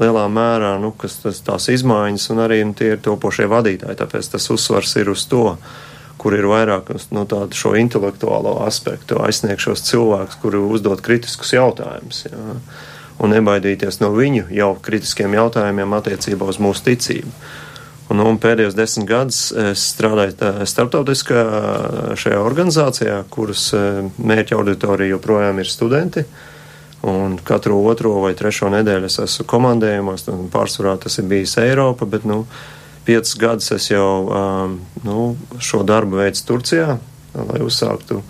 lielā 0.01 0.25
mērā, 0.29 0.75
nu, 0.83 0.91
kas 0.99 1.21
tas, 1.23 1.41
tās 1.47 1.71
izmaiņas, 1.73 2.29
un 2.35 2.45
arī 2.45 2.61
nu, 2.67 2.75
tie 2.77 2.95
ir 2.95 3.03
topošie 3.05 3.47
vadītāji, 3.51 3.99
tāpēc 4.01 4.33
tas 4.35 4.49
uzsvars 4.51 4.97
ir 5.01 5.13
uz 5.13 5.27
to, 5.31 5.57
kur 6.19 6.35
ir 6.37 6.49
vairāk 6.51 6.91
nu, 7.15 7.25
tādu 7.31 7.57
šo 7.57 7.75
intelektuālo 7.79 8.59
aspektu, 8.67 9.21
aizsniegt 9.23 9.63
šos 9.65 9.87
cilvēkus, 9.87 10.41
kuri 10.43 10.61
uzdod 10.63 11.05
kritiskus 11.05 11.55
jautājumus. 11.57 12.27
Jā 12.31 12.59
un 13.23 13.35
nebaidīties 13.35 14.01
no 14.03 14.11
viņu 14.15 14.49
jau 14.55 14.73
kritiskiem 14.83 15.37
jautājumiem 15.39 15.97
attiecībā 15.99 16.49
uz 16.51 16.61
mūsu 16.63 16.89
ticību. 16.91 17.31
Un, 18.13 18.21
un 18.21 18.37
pēdējos 18.37 18.77
desmit 18.77 19.07
gadus 19.09 19.39
es 19.73 19.87
strādāju 19.95 20.67
starptautiskā 20.69 21.45
šajā 22.21 22.41
organizācijā, 22.45 23.23
kuras 23.33 23.71
mērķa 23.73 24.59
auditorija 24.59 25.15
joprojām 25.15 25.63
ir 25.63 25.71
studenti. 25.73 26.27
Un 27.05 27.39
katru 27.45 27.79
otro 27.89 28.15
vai 28.23 28.33
trešo 28.37 28.71
nedēļu 28.73 29.09
es 29.09 29.19
esmu 29.25 29.49
komandējumos, 29.49 30.29
un 30.33 30.47
pārsvarā 30.53 30.97
tas 31.01 31.19
ir 31.21 31.29
bijis 31.29 31.57
Eiropa, 31.61 32.09
bet, 32.09 32.25
nu, 32.29 32.45
piecus 33.05 33.35
gadus 33.41 33.73
es 33.77 33.91
jau, 33.91 34.07
um, 34.29 34.79
nu, 35.05 35.27
šo 35.61 35.83
darbu 35.85 36.23
veicu 36.23 36.47
Turcijā, 36.49 36.95
lai 37.37 37.61
uzsāktu 37.65 38.23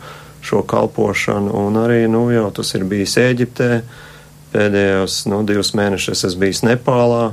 šo 0.45 0.65
kalpošanu, 0.71 1.55
un 1.55 1.79
arī, 1.83 2.03
nu, 2.11 2.27
jau 2.35 2.49
tas 2.55 2.75
ir 2.75 2.87
bijis 2.91 3.15
Ēģiptē, 3.23 3.71
uh, 3.79 4.03
Pēdējos 4.55 5.25
nu, 5.27 5.41
divus 5.43 5.73
mēnešus 5.75 6.29
es 6.29 6.37
biju 6.39 6.69
Nepālā, 6.69 7.33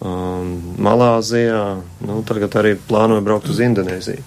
um, 0.00 0.52
Malāzijā, 0.80 1.80
nu, 2.06 2.20
tagad 2.28 2.56
arī 2.60 2.74
plānoju 2.88 3.24
braukt 3.26 3.50
uz 3.52 3.60
Indonēziju. 3.64 4.24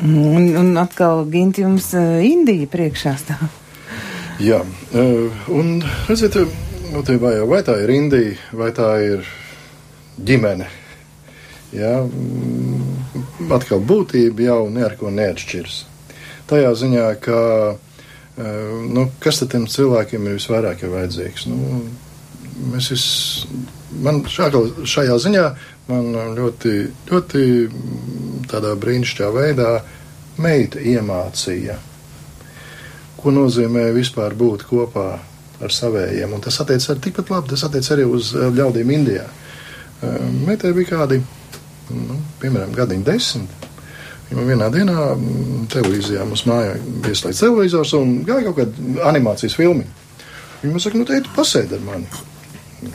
Un, 0.00 0.50
un 0.56 0.70
atkal, 0.80 1.24
Ginti, 1.30 1.64
jums 1.66 1.90
uh, 1.98 2.20
Indija 2.24 2.68
priekšā 2.70 3.14
stāv. 3.20 3.46
Jā, 4.40 4.62
uh, 4.64 5.42
un 5.52 5.80
redziet, 6.08 6.38
nu, 6.92 7.04
vai, 7.20 7.34
vai 7.48 7.60
tā 7.66 7.76
ir 7.82 7.92
Indija, 7.96 8.38
vai 8.56 8.70
tā 8.76 8.94
ir 9.04 9.28
ģimene. 10.16 10.70
Jā, 11.76 12.00
mm, 12.02 13.52
atkal 13.54 13.82
būtība 13.86 14.48
jau 14.48 14.64
ne 14.72 14.82
ar 14.88 14.96
ko 14.98 15.12
neatšķiras. 15.14 15.84
Tajā 16.50 16.72
ziņā, 16.74 17.06
ka 17.22 17.38
nu, 18.88 19.08
kas 19.20 19.40
tad 19.40 19.52
tiem 19.52 19.66
cilvēkiem 19.70 20.28
ir 20.28 20.38
visvairāk 20.38 20.84
vajadzīgs? 20.88 21.46
Nu, 21.50 21.80
mēs 22.72 22.90
vis, 22.92 23.06
man 24.04 24.22
šākal, 24.30 24.70
šajā 24.88 25.16
ziņā 25.24 25.46
man 25.90 26.34
ļoti, 26.36 26.74
ļoti 27.10 27.44
tādā 28.50 28.74
brīnišķīgā 28.80 29.30
veidā 29.34 29.70
meita 30.40 30.80
iemācīja, 30.80 31.76
ko 33.20 33.34
nozīmē 33.34 33.90
vispār 33.96 34.36
būt 34.38 34.64
kopā 34.70 35.08
ar 35.60 35.74
savējiem. 35.74 36.32
Un 36.36 36.44
tas 36.44 36.60
attiec 36.62 36.86
arī 36.88 37.04
tikpat 37.06 37.32
labi, 37.34 37.52
tas 37.52 37.66
attiec 37.66 37.90
arī 37.92 38.06
uz 38.08 38.32
ļaudīm 38.34 38.94
Indijā. 38.96 39.26
Meitai 40.46 40.72
bija 40.76 40.94
kādi, 40.94 41.20
nu, 41.92 42.20
piemēram, 42.40 42.72
gadiņi 42.76 43.06
desmit. 43.06 43.68
Jo 44.30 44.44
vienā 44.46 44.68
dienā 44.70 44.94
mm, 45.10 45.64
televīzijā 45.72 46.22
mums 46.22 46.44
mājā 46.46 46.76
ieslēgts 47.10 47.42
televizors 47.42 47.96
un 47.98 48.20
gāja 48.26 48.46
kaut 48.46 48.60
kāda 48.60 49.08
animācijas 49.10 49.56
filma. 49.58 49.82
Viņa 50.60 50.70
man 50.70 50.82
saka, 50.84 51.00
nu, 51.00 51.06
teikt, 51.08 51.32
pasēdi 51.34 51.74
ar 51.74 51.82
mani. 51.82 52.06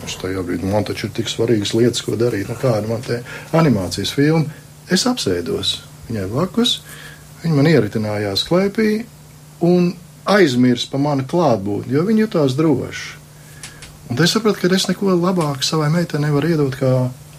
Es 0.05 0.15
tajā 0.21 0.41
brīdī 0.45 0.69
man 0.69 0.85
taču 0.87 1.07
ir 1.07 1.13
tik 1.17 1.29
svarīgas 1.29 1.75
lietas, 1.77 2.01
ko 2.05 2.17
darīt. 2.17 2.49
Nu, 2.49 2.57
kāda 2.57 2.89
man 2.89 3.03
te 3.05 3.19
animācijas 3.57 4.13
filma? 4.15 4.49
Es 4.89 5.05
apsēdos 5.09 5.75
viņai 6.07 6.25
blakus, 6.31 6.79
viņa 7.43 7.57
man 7.57 7.69
ieritinājās 7.69 8.45
klēpī 8.49 8.89
un 9.65 9.91
aizmirst 10.29 10.89
par 10.91 11.01
mani 11.01 11.25
klātbūtni, 11.29 11.93
jo 11.93 12.03
viņa 12.05 12.25
jutās 12.25 12.57
droši. 12.57 13.13
Un 14.09 14.21
es 14.21 14.33
sapratu, 14.35 14.61
ka 14.61 14.75
es 14.75 14.87
neko 14.89 15.13
labāku 15.17 15.65
savai 15.65 15.89
meitai 15.93 16.21
nevaru 16.21 16.51
iedot 16.53 16.77
kā 16.77 16.91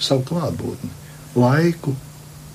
savu 0.02 0.24
klātbūtni, 0.26 0.90
laiku, 1.38 1.94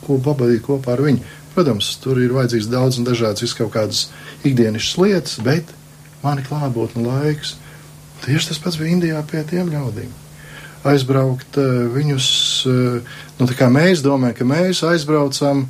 ko 0.04 0.18
pavadīt 0.24 0.64
kopā 0.66 0.96
ar 0.96 1.06
viņu. 1.08 1.24
Protams, 1.52 1.90
tur 2.04 2.20
ir 2.20 2.32
vajadzīgs 2.36 2.70
daudz 2.72 3.00
un 3.00 3.08
dažādas 3.08 3.56
kaut 3.56 3.74
kādas 3.76 4.06
ikdienišķas 4.48 5.00
lietas, 5.04 5.40
bet 5.44 5.72
mani 6.24 6.44
klātbūtne 6.48 7.04
laiks. 7.08 7.58
Tieši 8.26 8.52
tas 8.52 8.62
pats 8.62 8.78
bija 8.78 8.94
Indijā 8.96 9.22
pie 9.30 9.44
tiem 9.50 9.72
ļaudīm. 9.74 10.12
Aizbraukt 10.92 11.58
uh, 11.62 11.86
viņus, 11.94 12.28
uh, 12.70 13.20
nu 13.38 13.50
tā 13.50 13.58
kā 13.58 13.70
mēs 13.74 14.02
domājam, 14.06 14.38
ka 14.38 14.48
mēs 14.50 14.82
aizbraucam 14.86 15.68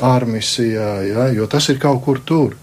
ārmisijā, 0.00 0.90
ja, 1.06 1.28
jo 1.34 1.46
tas 1.50 1.68
ir 1.70 1.78
kaut 1.82 2.02
kur 2.06 2.20
tur. 2.26 2.56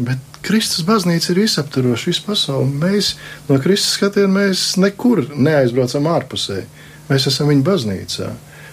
Bet 0.00 0.40
Kristus 0.42 0.84
baznīca 0.88 1.34
ir 1.34 1.42
visaptvaroša, 1.42 2.08
visu 2.08 2.24
pasauli. 2.24 2.70
Mēs 2.80 3.14
no 3.48 3.58
Kristus 3.60 3.98
skatiena 3.98 4.32
mēs 4.32 4.78
nekur 4.80 5.26
neaizbraucam 5.36 6.08
ārpusē. 6.08 6.62
Mēs 7.10 7.28
esam 7.28 7.50
viņa 7.50 7.66
baznīcā. 7.66 8.30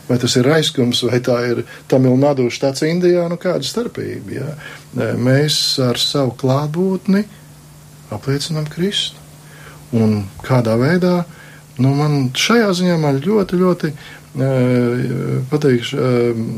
Vai 0.07 0.15
tas 0.21 0.37
ir 0.39 0.47
aizkums, 0.47 1.01
vai 1.03 1.19
tā 1.19 1.35
ir 1.49 1.65
Tamilnadu 1.91 2.45
štats 2.53 2.85
Indijā, 2.87 3.25
nu 3.27 3.35
kāda 3.41 3.67
starpība. 3.67 4.37
Jā. 4.37 4.51
Mēs 5.19 5.57
ar 5.83 5.99
savu 5.99 6.31
klātbūtni 6.39 7.25
apliecinām 8.15 8.69
Kristu. 8.71 9.26
Un 9.95 10.25
kādā 10.43 10.75
veidā, 10.79 11.21
nu 11.79 11.93
man 11.95 12.29
šajā 12.35 12.73
ziņā 12.75 12.97
man 12.99 13.21
ļoti, 13.23 13.59
ļoti 13.61 13.91
pateikšu, 15.49 15.97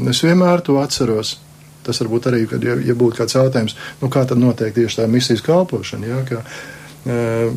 es 0.09 0.23
vienmēr 0.25 0.63
to 0.65 0.79
atceros. 0.81 1.39
tas 1.83 2.01
varbūt 2.03 2.27
arī, 2.29 2.43
kad, 2.45 2.63
ja, 2.63 2.75
ja 2.85 2.93
būtu 2.93 3.17
kāds 3.17 3.33
jautājums, 3.33 3.73
nu, 4.01 4.09
kā 4.13 4.25
tad 4.27 4.37
notiek 4.37 4.73
tieši 4.75 4.99
tā 4.99 5.07
misijas 5.09 5.41
kalpošana, 5.41 6.05
ja, 6.05 6.17
ka, 6.27 6.41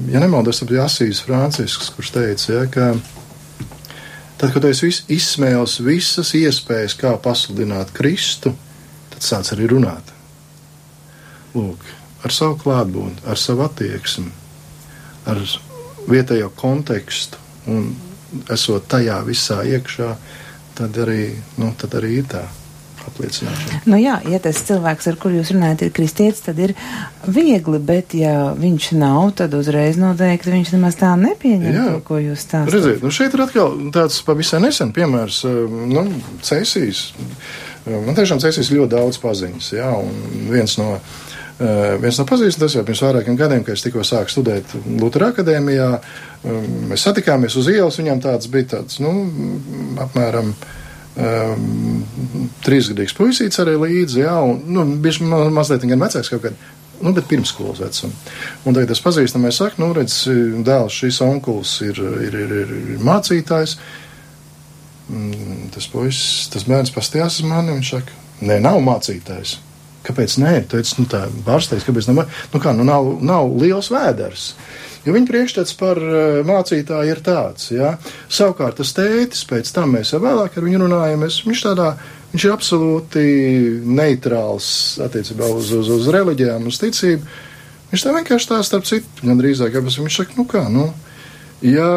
ja 0.08 0.22
nemaldos, 0.22 0.62
tas 0.62 0.68
bija 0.70 0.86
Asīs 0.86 1.20
Francisks, 1.26 1.90
kurš 1.92 2.12
teica, 2.14 2.52
ja, 2.54 2.62
ka 2.70 2.92
tad, 4.38 4.54
kad 4.54 4.64
es 4.70 4.80
izsmēlos 5.10 5.80
visas 5.84 6.32
iespējas, 6.38 6.96
kā 6.96 7.12
pasludināt 7.20 7.92
Kristu, 7.92 8.54
tad 9.12 9.26
sāc 9.26 9.52
arī 9.52 9.68
runāt. 9.74 10.14
Lūk, 11.52 11.84
ar 12.24 12.32
savu 12.32 12.56
klātbūtni, 12.62 13.26
ar 13.28 13.36
savu 13.36 13.66
attieksmi, 13.66 14.30
ar 15.28 15.42
vietējo 16.08 16.50
kontekstu 16.56 17.40
un 17.70 17.92
esot 18.52 18.88
tajā 18.90 19.20
visā 19.26 19.60
iekšā, 19.68 20.10
tad 20.78 20.98
arī, 21.04 21.28
nu, 21.60 21.70
tad 21.78 21.94
arī 22.00 22.18
ir 22.22 22.28
tā. 22.32 22.48
Nu 23.90 23.98
jā, 23.98 24.14
ja 24.30 24.38
tas 24.42 24.60
cilvēks, 24.62 25.08
ar 25.10 25.16
kuru 25.18 25.40
jūs 25.40 25.50
runājat, 25.54 25.80
ir 25.82 25.90
kristietis, 25.94 26.44
tad 26.46 26.60
ir 26.62 26.74
viegli, 27.26 27.80
bet 27.82 28.14
ja 28.14 28.52
viņš 28.58 28.92
nav, 28.94 29.32
tad 29.40 29.56
uzreiz 29.58 29.98
noteikti 29.98 30.54
viņš 30.54 30.70
nemaz 30.76 31.00
tā 31.00 31.10
nepieņem 31.18 31.74
jā. 31.74 31.88
to, 31.90 32.04
ko 32.06 32.20
jūs 32.22 32.46
stāstāt. 32.46 32.70
Redziet, 32.76 33.02
nu 33.02 33.10
šeit 33.14 33.34
ir 33.34 33.42
atkal 33.42 33.74
tāds 33.94 34.20
pavisam 34.26 34.62
nesen 34.62 34.94
piemērs, 34.94 35.42
eh, 35.50 35.76
nu, 35.96 36.06
Cēsīs. 36.46 37.02
Eh, 37.18 37.98
man 38.06 38.14
tiešām 38.18 38.40
Cēsīs 38.42 38.70
ļoti 38.70 38.94
daudz 38.94 39.18
paziņas, 39.22 39.74
jā, 39.80 39.90
un 39.98 40.48
viens 40.54 40.78
no 40.78 40.94
Uh, 40.94 41.21
viens 41.60 42.18
no 42.18 42.26
pazīstamiem, 42.28 42.74
jau 42.76 42.84
pirms 42.86 43.02
vairākiem 43.04 43.38
gadiem, 43.38 43.64
kad 43.66 43.76
es 43.76 43.84
tikko 43.84 44.04
sāku 44.06 44.32
studēt 44.32 44.74
Lutera 45.00 45.30
akadēmijā, 45.32 45.88
um, 46.48 46.68
mēs 46.90 47.06
satikāmies 47.06 47.56
uz 47.60 47.70
ielas. 47.72 47.98
Viņam 48.00 48.22
tāds 48.24 48.50
bija 48.52 48.70
tāds, 48.76 49.00
nu, 49.02 49.12
apmēram 50.02 50.52
um, 50.52 52.04
trīsgadīgs 52.66 53.16
puisīts 53.18 53.62
arī 53.62 53.76
līdzi, 53.80 54.22
jā, 54.24 54.36
un, 54.48 54.62
nu, 54.74 54.86
bija 55.02 55.26
ma 55.28 55.44
mazliet 55.52 55.84
gan 55.88 56.06
vecāks 56.06 56.32
kaut 56.32 56.46
kad. 56.48 56.62
Nu, 57.02 57.10
bet 57.10 57.26
pirmsskolas 57.26 57.80
vecuma. 57.82 58.14
Un 58.62 58.76
tagad 58.76 58.92
tas 58.92 59.00
pazīstamais 59.02 59.56
saka, 59.58 59.74
nu, 59.82 59.88
redz, 59.96 60.20
dēls, 60.62 61.00
šis 61.00 61.16
onkulis 61.24 61.72
ir, 61.82 61.98
ir, 62.28 62.36
ir, 62.44 62.52
ir 62.60 63.02
mācītājs. 63.02 63.74
Mm, 65.10 65.72
tas 65.74 65.88
puisis, 65.90 66.46
tas 66.54 66.62
bērns 66.68 66.94
pastījās 66.94 67.40
uz 67.42 67.48
mani, 67.50 67.74
viņš 67.74 67.90
saka, 67.96 68.14
nē, 68.46 68.60
nav 68.62 68.78
mācītājs. 68.86 69.56
Kāpēc 70.06 70.38
nē? 70.42 70.54
Teicu, 70.70 71.02
nu, 71.02 71.08
tā 71.10 71.26
pārsteigts, 71.46 71.86
kāpēc 71.86 72.08
nav, 72.10 72.24
nu 72.52 72.62
kā, 72.62 72.72
nu 72.74 72.86
nav, 72.86 73.12
nav 73.22 73.52
liels 73.60 73.90
vēders. 73.92 74.48
Jo 75.02 75.14
viņa 75.14 75.28
priekšstats 75.28 75.76
par 75.78 75.98
uh, 75.98 76.40
mācītāju 76.46 77.10
ir 77.10 77.22
tāds, 77.26 77.70
ja. 77.74 77.94
Savukārt 78.30 78.78
tas 78.78 78.92
tētis, 78.94 79.44
pēc 79.50 79.70
tam 79.74 79.96
mēs 79.96 80.14
jau 80.14 80.22
vēlāk 80.22 80.58
ar 80.58 80.66
viņu 80.66 80.82
runājamies, 80.84 81.40
viņš 81.46 81.62
tādā, 81.64 81.88
viņš 82.34 82.46
ir 82.46 82.54
absolūti 82.54 83.24
neitrāls 83.82 84.68
attiecībā 85.02 85.50
uz, 85.54 85.72
uz, 85.78 85.90
uz 85.90 86.10
reliģijām, 86.14 86.68
uz 86.70 86.78
ticību. 86.82 87.40
Viņš 87.92 88.06
tā 88.06 88.14
vienkārši 88.16 88.48
tā 88.54 88.60
starp 88.64 88.86
citu, 88.88 89.26
gan 89.26 89.42
drīzāk, 89.42 89.74
kāpēc 89.74 89.98
viņš 90.00 90.20
saka, 90.22 90.38
nu 90.38 90.46
kā, 90.48 90.62
nu, 90.72 90.86
ja, 91.66 91.90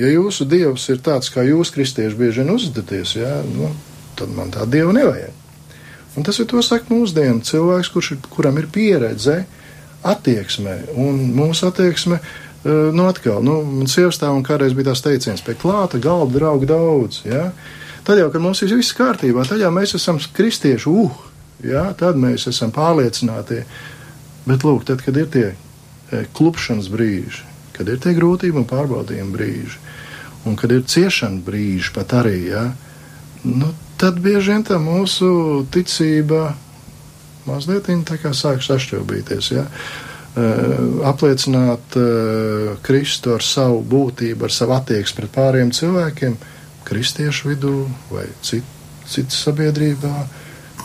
ja 0.00 0.16
jūsu 0.16 0.48
dievs 0.50 0.88
ir 0.92 1.04
tāds, 1.04 1.30
kā 1.32 1.44
jūs 1.46 1.70
kristieši 1.76 2.18
bieži 2.18 2.42
vien 2.42 2.56
uzvedaties, 2.56 3.14
ja, 3.20 3.36
nu, 3.46 3.70
tad 4.18 4.32
man 4.34 4.50
tā 4.52 4.66
dieva 4.68 4.96
nevajag. 4.96 5.41
Un 6.16 6.26
tas 6.26 6.38
ir 6.38 6.48
to 6.50 6.60
saka 6.64 6.92
mūsdienu 6.92 7.40
cilvēks, 7.46 7.90
kurš, 7.92 8.14
kuram 8.32 8.58
ir 8.60 8.68
pieredze 8.72 9.42
attieksmē. 10.04 10.76
Un 11.00 11.20
mūsu 11.36 11.70
attieksme, 11.70 12.18
eh, 12.18 12.70
nu 12.92 13.06
atkal, 13.08 13.40
nu, 13.44 13.62
man 13.64 13.88
sievas 13.88 14.20
tā 14.20 14.28
un 14.34 14.44
kādreiz 14.44 14.76
bija 14.76 14.90
tās 14.90 15.04
teiciens, 15.04 15.44
pie 15.44 15.54
klāta 15.54 16.00
galda 16.02 16.38
draugu 16.38 16.68
daudz, 16.68 17.22
ja? 17.24 17.52
Tad 18.04 18.18
jau, 18.18 18.32
kad 18.34 18.42
mums 18.42 18.60
ir 18.62 18.74
viss 18.74 18.96
kārtībā, 18.98 19.46
tad 19.46 19.60
jau 19.62 19.70
mēs 19.70 19.94
esam 19.94 20.18
kristieši, 20.18 20.90
uh, 20.90 21.12
ja? 21.62 21.86
tad 21.98 22.18
mēs 22.20 22.48
esam 22.50 22.72
pārliecināti. 22.74 23.62
Bet 24.46 24.66
lūk, 24.66 24.84
tad, 24.88 25.04
kad 25.06 25.16
ir 25.16 25.28
tie 25.30 25.46
eh, 25.52 26.26
klupšanas 26.34 26.90
brīži, 26.92 27.46
kad 27.76 27.88
ir 27.88 28.00
tie 28.02 28.14
grūtību 28.16 28.62
un 28.62 28.68
pārbaudījumu 28.68 29.36
brīži, 29.36 29.78
un 30.44 30.58
kad 30.58 30.74
ir 30.74 30.82
ciešana 30.82 31.40
brīži 31.46 31.94
pat 31.94 32.16
arī, 32.18 32.38
ja? 32.50 32.66
nu, 33.46 33.70
tad 34.02 34.18
bieži 34.22 34.52
vien 34.52 34.64
tā 34.66 34.78
mūsu 34.82 35.28
ticība 35.72 36.52
mazliet 37.46 37.86
sāk 38.34 38.62
sašķelbīties. 38.66 39.52
Ja? 39.54 39.66
Uh, 40.32 41.02
apliecināt 41.04 41.96
uh, 42.00 42.78
Kristu 42.82 43.34
ar 43.36 43.42
savu 43.44 43.82
būtību, 43.84 44.46
ar 44.48 44.54
savu 44.54 44.72
attieksmi 44.78 45.20
pret 45.20 45.34
pāriem 45.34 45.72
cilvēkiem, 45.76 46.38
kristiešu 46.88 47.50
vidū 47.50 47.74
vai 48.10 48.24
cit, 48.40 48.64
citas 49.04 49.42
sabiedrībā. 49.44 50.14
Uh, 50.22 50.41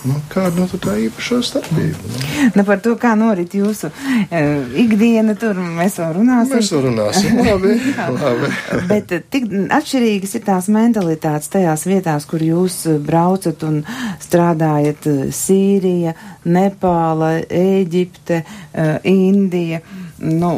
Nu, 0.07 0.15
kāda 0.31 0.63
nu, 0.63 0.79
tā 0.79 0.93
īpašā 1.03 1.39
starpība? 1.43 1.99
Nu? 2.07 2.21
nu, 2.55 2.63
par 2.67 2.79
to, 2.83 2.93
kā 2.99 3.11
norit 3.19 3.55
jūsu 3.57 3.89
uh, 3.89 4.75
ikdiena, 4.79 5.35
tur 5.39 5.59
mēs 5.59 5.97
vēl 5.99 6.13
runāsim. 6.19 6.55
Mēs 6.55 6.71
vēl 6.71 6.83
runāsim, 6.85 7.41
labi. 7.43 7.73
labi. 8.21 8.51
Bet 8.87 9.13
uh, 9.17 9.23
tik 9.35 9.49
atšķirīgas 9.75 10.37
ir 10.39 10.45
tās 10.47 10.69
mentalitātes 10.71 11.51
tajās 11.51 11.83
vietās, 11.89 12.27
kur 12.29 12.43
jūs 12.45 12.79
braucat 13.03 13.65
un 13.67 13.81
strādājat 14.23 15.09
uh, 15.11 15.23
Sīrija, 15.35 16.15
Nepāla, 16.47 17.33
Ēģipte, 17.43 18.43
uh, 18.43 18.93
Indija. 19.07 19.83
Nu, 20.23 20.53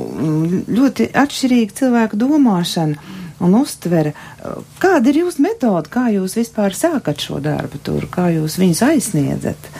ļoti 0.70 1.10
atšķirīga 1.20 1.82
cilvēku 1.82 2.20
domāšana 2.20 3.18
un 3.40 3.56
uztvere. 3.60 4.14
Kāda 4.82 5.12
ir 5.12 5.24
jūsu 5.24 5.44
metode, 5.46 5.92
kā 5.92 6.10
jūs 6.14 6.38
vispār 6.40 6.76
sākat 6.76 7.24
šo 7.24 7.40
darbu 7.44 7.82
tur, 7.84 8.08
kā 8.12 8.30
jūs 8.36 8.60
viņus 8.60 8.84
aizsniedzat? 8.90 9.72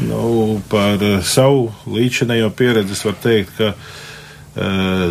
Nu, 0.00 0.60
par 0.70 1.02
uh, 1.04 1.18
savu 1.24 1.68
līdzinējo 1.90 2.48
pieredzi 2.56 2.96
var 3.04 3.18
teikt, 3.20 3.58
ka 3.58 3.74
uh, 3.74 5.10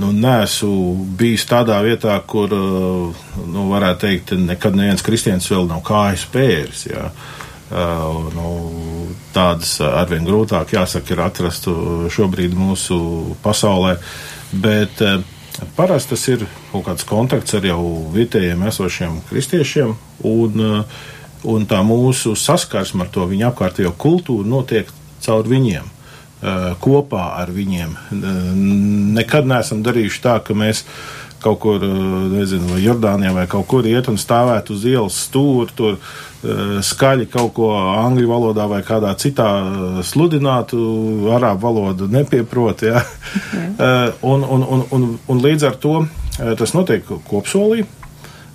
nu, 0.00 0.12
neesmu 0.16 0.94
bijis 1.20 1.44
tādā 1.50 1.80
vietā, 1.84 2.14
kur, 2.24 2.54
uh, 2.56 3.26
nu, 3.44 3.66
varētu 3.72 4.06
teikt, 4.06 4.32
nekad 4.40 4.78
neviens 4.78 5.04
kristienis 5.04 5.50
vēl 5.52 5.68
nav 5.68 5.84
kājas 5.84 6.24
pēris. 6.32 6.86
Jā. 6.88 7.10
Uh, 7.70 8.30
nu, 8.34 8.46
tādas 9.34 9.76
arvien 9.84 10.24
grūtāk, 10.26 10.72
jāsaka, 10.74 11.12
ir 11.12 11.20
atrast 11.22 11.68
šobrīd 12.16 12.56
mūsu 12.56 12.96
pasaulē. 13.44 13.98
Bet 14.64 15.04
uh, 15.04 15.20
Parasti 15.76 16.14
tas 16.14 16.26
ir 16.30 16.44
kaut 16.70 16.84
kāds 16.86 17.06
kontakts 17.08 17.56
ar 17.58 17.66
jau 17.66 17.82
vietējiem 18.14 18.62
esošiem 18.70 19.20
kristiešiem, 19.28 19.94
un, 20.30 20.62
uh, 20.64 21.00
un 21.50 21.66
tā 21.68 21.80
mūsu 21.86 22.36
saskarsme 22.38 23.04
ar 23.04 23.10
to 23.12 23.26
viņu 23.28 23.48
apkārtējo 23.50 23.92
kultūru 24.00 24.46
notiek 24.48 24.90
caur 25.24 25.48
viņiem, 25.50 25.88
uh, 25.90 26.70
kopā 26.80 27.24
ar 27.42 27.52
viņiem. 27.54 27.96
Uh, 28.14 28.52
nekad 29.18 29.48
neesam 29.50 29.82
darījuši 29.86 30.22
tā, 30.24 30.38
ka 30.44 30.56
mēs 30.56 30.84
kaut 31.40 31.60
kur, 31.62 31.84
nezinu, 32.30 32.72
vai 32.72 32.80
Jordānijā 32.84 33.32
vai 33.36 33.46
kaut 33.50 33.68
kur 33.70 33.86
iet 33.88 34.10
un 34.12 34.18
stāvēt 34.20 34.72
uz 34.74 34.84
ielas 34.88 35.18
stūri, 35.26 35.76
tur 35.76 35.96
skaļi 36.86 37.26
kaut 37.32 37.52
ko 37.56 37.70
angļu 37.76 38.28
valodā 38.30 38.66
vai 38.70 38.80
kādā 38.86 39.12
citā 39.20 39.48
sludinātu, 40.06 40.80
arābu 41.36 41.66
valodu 41.66 42.08
nepieprot. 42.12 42.84
Ja? 42.88 43.04
Okay. 43.04 44.12
un, 44.22 44.44
un, 44.44 44.64
un, 44.64 44.84
un, 44.96 45.08
un 45.28 45.42
līdz 45.44 45.68
ar 45.68 45.80
to 45.80 45.96
tas 46.60 46.72
notiek 46.76 47.08
kopsolī, 47.28 47.84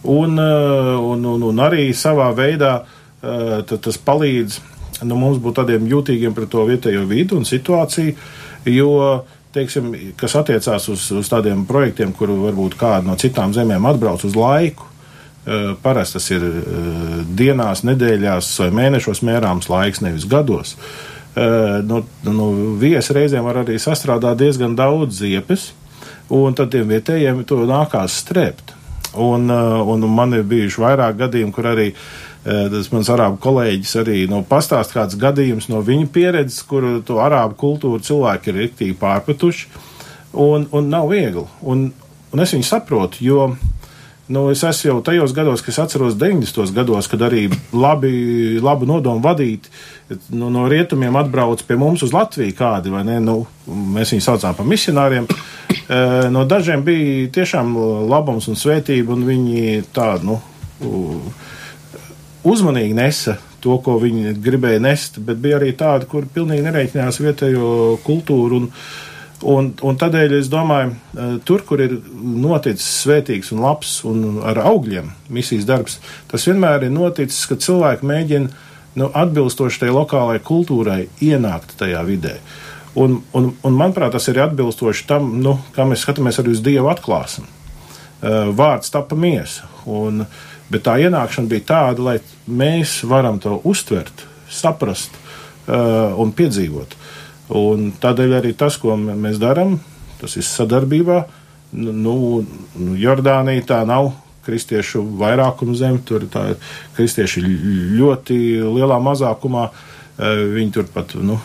un, 0.03 0.39
un, 0.39 1.27
un, 1.33 1.49
un 1.49 1.65
arī 1.65 1.89
savā 1.97 2.31
veidā 2.37 2.79
tas 3.21 4.01
palīdz 4.05 4.61
nu, 5.03 5.17
mums 5.19 5.39
būt 5.43 5.59
tādiem 5.59 5.87
jūtīgiem 5.89 6.35
pret 6.35 6.51
to 6.51 6.63
vietējo 6.67 7.05
vidu 7.09 7.39
un 7.39 7.47
situāciju, 7.47 8.15
jo 8.71 8.91
teiksim, 9.55 9.93
kas 10.19 10.35
attiecās 10.37 10.89
uz, 10.91 11.07
uz 11.15 11.31
tādiem 11.31 11.63
projektiem, 11.67 12.11
kur 12.13 12.33
varbūt 12.43 12.75
kāda 12.79 13.07
no 13.07 13.15
citām 13.19 13.55
zemēm 13.55 13.87
atbrauc 13.89 14.27
uz 14.27 14.35
laiku, 14.37 14.91
Eh, 15.45 15.75
parasti 15.81 16.17
tas 16.17 16.27
ir 16.33 16.41
eh, 16.41 17.17
dienās, 17.37 17.83
nedēļās 17.85 18.47
vai 18.63 18.69
mēnešos 18.79 19.19
mērāms 19.27 19.67
laiks, 19.69 20.01
nevis 20.01 20.25
gados. 20.25 20.71
Eh, 21.37 21.83
no, 21.85 21.99
no 22.25 22.47
viesi 22.81 23.13
reizēm 23.13 23.45
var 23.45 23.59
arī 23.61 23.75
sastrādāt 23.77 24.39
diezgan 24.39 24.73
daudz 24.73 25.19
ziepes, 25.19 25.67
un 26.33 26.57
tad 26.57 26.73
tiem 26.73 26.89
vietējiem 26.89 27.43
to 27.45 27.59
nākās 27.69 28.17
strept. 28.23 28.73
Un, 29.21 29.47
un 29.47 30.09
man 30.11 30.33
ir 30.35 30.41
bijuši 30.49 30.81
vairāk 30.81 31.21
gadījumi, 31.21 31.53
kur 31.55 31.69
arī 31.69 31.85
tas 32.45 32.91
mans 32.93 33.09
arābu 33.09 33.39
kolēģis 33.41 33.95
arī 34.03 34.19
nu, 34.29 34.43
pastāst 34.45 34.93
kāds 34.93 35.17
gadījums 35.17 35.69
no 35.71 35.81
viņa 35.85 36.09
pieredzes, 36.13 36.61
kur 36.69 36.85
to 37.05 37.19
arābu 37.23 37.57
kultūru 37.57 38.03
cilvēki 38.05 38.51
ir 38.51 38.59
riktīgi 38.63 38.97
pārpratuši, 39.01 39.69
un, 40.45 40.67
un 40.71 40.91
nav 40.91 41.09
viegli. 41.09 41.45
Un, 41.65 41.87
un 42.31 42.45
es 42.45 42.53
viņu 42.53 42.69
saprotu, 42.69 43.23
jo 43.25 43.49
Nu, 44.27 44.47
es 44.49 44.63
esmu 44.65 44.87
jau 44.89 45.01
tajos 45.05 45.33
gados, 45.37 45.61
kas 45.61 45.77
atceros 45.83 46.15
90. 46.17 46.71
gados, 46.73 47.05
kad 47.05 47.21
arī 47.21 47.43
labi, 47.73 48.57
labu 48.57 48.87
nodomu 48.89 49.21
vadīti 49.21 49.69
nu, 50.33 50.49
no 50.49 50.63
rietumiem 50.69 51.13
atbrauc 51.19 51.61
pie 51.67 51.77
mums 51.77 52.01
uz 52.01 52.13
Latviju 52.13 52.55
kādi, 52.57 52.89
vai 52.93 53.03
ne? 53.05 53.19
Nu, 53.21 53.43
mēs 53.69 54.15
viņus 54.15 54.29
saucām 54.31 54.57
par 54.57 54.65
misionāriem. 54.65 55.27
E, 55.29 55.99
no 56.33 56.41
dažiem 56.49 56.81
bija 56.85 57.29
tiešām 57.37 57.75
labums 58.09 58.49
un 58.49 58.57
svētība, 58.57 59.13
un 59.13 59.27
viņi 59.29 59.85
tā, 59.93 60.15
nu, 60.25 60.39
uzmanīgi 62.45 62.95
nesa 62.97 63.39
to, 63.65 63.79
ko 63.81 63.97
viņi 64.01 64.35
gribēja 64.45 64.81
nest, 64.83 65.17
bet 65.25 65.41
bija 65.41 65.59
arī 65.59 65.73
tādi, 65.77 66.07
kur 66.09 66.27
pilnīgi 66.31 66.65
nereiķinājās 66.67 67.21
vietējo 67.23 67.69
kultūru. 68.05 68.59
Un, 68.61 68.69
un, 69.55 69.71
un 69.89 69.97
tādēļ 70.01 70.37
es 70.39 70.51
domāju, 70.53 70.93
tur, 71.47 71.65
kur 71.67 71.81
ir 71.81 71.97
noticis 72.13 72.85
svētīgs 73.01 73.51
un 73.55 73.65
labs 73.65 73.97
un 74.07 74.39
ar 74.45 74.61
augļiem 74.69 75.09
misijas 75.33 75.65
darbs, 75.69 75.97
tas 76.31 76.45
vienmēr 76.49 76.87
ir 76.87 76.93
noticis, 76.93 77.41
ka 77.49 77.57
cilvēki 77.65 78.09
mēģina 78.11 78.53
nu, 79.01 79.09
atbilstoši 79.09 79.81
tai 79.81 79.91
lokālajai 79.95 80.45
kultūrai 80.45 81.01
ienākt 81.25 81.75
tajā 81.81 82.05
vidē. 82.07 82.37
Un, 82.95 83.19
un, 83.35 83.49
un 83.65 83.75
manuprāt, 83.75 84.13
tas 84.13 84.29
ir 84.31 84.39
atbilstoši 84.39 85.09
tam, 85.09 85.33
nu, 85.43 85.57
kā 85.75 85.83
mēs 85.89 86.05
skatāmies 86.05 86.37
arī 86.39 86.53
uz 86.53 86.61
Dievu 86.63 86.87
atklāsmu. 86.93 87.49
Vārds 88.55 88.93
tapa 88.93 89.17
miesa. 89.19 89.67
Un, 89.91 90.23
uh, 90.23 90.54
Bet 90.71 90.85
tā 90.87 90.97
ienākšana 91.03 91.49
bija 91.49 91.67
tāda, 91.69 92.05
lai 92.07 92.15
mēs 92.49 92.97
varam 93.05 93.37
to 93.41 93.59
uztvert, 93.69 94.25
saprast 94.49 95.13
uh, 95.13 96.15
un 96.21 96.33
piedzīvot. 96.35 96.95
Un 97.55 97.91
tādēļ 98.01 98.37
arī 98.39 98.53
tas, 98.57 98.79
ko 98.81 98.95
mēs 98.97 99.37
darām, 99.41 99.77
tas 100.21 100.33
ir 100.39 100.45
sadarbībā. 100.47 101.19
Nu, 101.75 102.15
nu, 102.41 102.95
Jordānija 102.97 103.65
tā 103.69 103.81
nav 103.85 104.13
kristiešu 104.45 105.01
vairākuma 105.19 105.75
zeme, 105.77 106.01
tur 106.05 106.25
ir 106.25 106.57
kristieši 106.97 107.43
ļoti 107.99 108.39
lielā 108.65 108.97
mazākumā. 109.05 109.69
Uh, 110.15 110.41
viņi 110.55 110.73
tur 110.73 110.89
pat, 110.89 111.13
nu, 111.19 111.37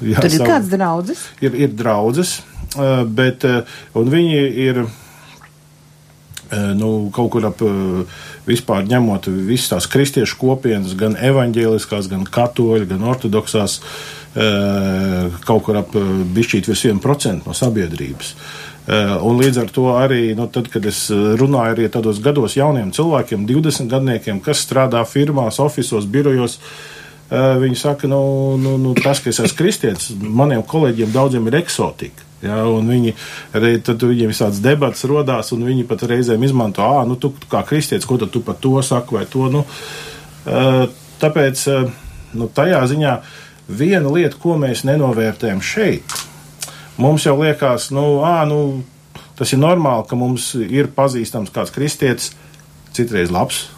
jā, 0.00 0.16
tur 0.22 0.30
ir 0.30 0.38
savu, 0.38 0.48
kāds 0.48 0.72
draudzes? 0.72 1.28
Ir, 1.44 1.56
ir 1.66 1.72
draudzes, 1.76 2.36
uh, 2.78 3.02
bet, 3.04 3.44
un 3.98 4.12
viņi 4.12 4.44
ir 4.64 4.84
nu, 6.76 6.88
kaut 7.14 7.30
kur 7.32 7.46
ap 7.48 7.62
vispār 8.48 8.84
ņemot 8.88 9.28
visas 9.46 9.70
tās 9.72 9.88
kristiešu 9.90 10.38
kopienas, 10.40 10.96
gan 10.98 11.16
evaņģēliskās, 11.16 12.10
gan 12.12 12.26
katoļu, 12.28 12.88
gan 12.90 13.06
ortodoksās, 13.12 13.78
kaut 15.46 15.64
kur 15.66 15.80
ap 15.80 15.94
bišķīt 16.36 16.68
virs 16.68 16.84
1% 16.88 17.48
no 17.48 17.56
sabiedrības. 17.56 18.34
Un 19.22 19.38
līdz 19.38 19.60
ar 19.62 19.68
to 19.70 19.84
arī, 19.94 20.32
nu, 20.34 20.48
tad, 20.50 20.66
kad 20.72 20.86
es 20.90 21.04
runāju 21.12 21.76
arī 21.76 21.86
tādos 21.92 22.18
gados 22.22 22.56
jauniem 22.58 22.90
cilvēkiem, 22.94 23.46
20 23.46 23.92
gadniekiem, 23.92 24.40
kas 24.42 24.64
strādā 24.66 25.04
firmās, 25.06 25.60
ofisos, 25.62 26.08
birojos, 26.10 26.58
viņi 27.30 27.78
saka, 27.78 28.10
nu, 28.10 28.58
nu, 28.60 28.74
nu 28.82 28.96
tas, 28.98 29.22
ka 29.22 29.30
es 29.30 29.40
esmu 29.40 29.60
kristietis, 29.60 30.10
maniem 30.18 30.64
kolēģiem 30.66 31.14
daudziem 31.14 31.46
ir 31.48 31.60
eksotika. 31.62 32.31
Ja, 32.42 32.62
viņi 32.66 33.14
arī 33.54 33.76
tad 33.86 34.02
viņiem 34.02 34.32
visādas 34.32 34.62
debatas 34.64 35.04
rodās, 35.06 35.52
un 35.54 35.62
viņi 35.68 35.86
pat 35.86 36.02
reizēm 36.10 36.42
izmanto, 36.42 36.82
ah, 36.82 37.04
nu, 37.06 37.14
tu 37.20 37.30
kā 37.50 37.62
kristietis, 37.66 38.08
ko 38.08 38.18
tu 38.22 38.42
par 38.42 38.58
to 38.58 38.74
saki, 38.82 39.14
vai 39.14 39.26
to, 39.30 39.46
nu, 39.52 39.62
tāpēc, 41.22 41.66
nu, 42.34 42.48
tajā 42.50 42.80
ziņā 42.90 43.12
viena 43.70 44.10
lieta, 44.10 44.40
ko 44.42 44.56
mēs 44.58 44.82
nenovērtējam 44.88 45.62
šeit, 45.62 46.16
mums 46.98 47.28
jau 47.28 47.36
liekas, 47.38 47.92
nu, 47.94 48.24
ah, 48.26 48.42
nu, 48.50 48.82
tas 49.38 49.54
ir 49.54 49.62
normāli, 49.62 50.08
ka 50.10 50.18
mums 50.18 50.50
ir 50.58 50.90
pazīstams 50.96 51.54
kāds 51.54 51.70
kristietis, 51.74 52.32
citreiz 52.92 53.30
labs 53.30 53.68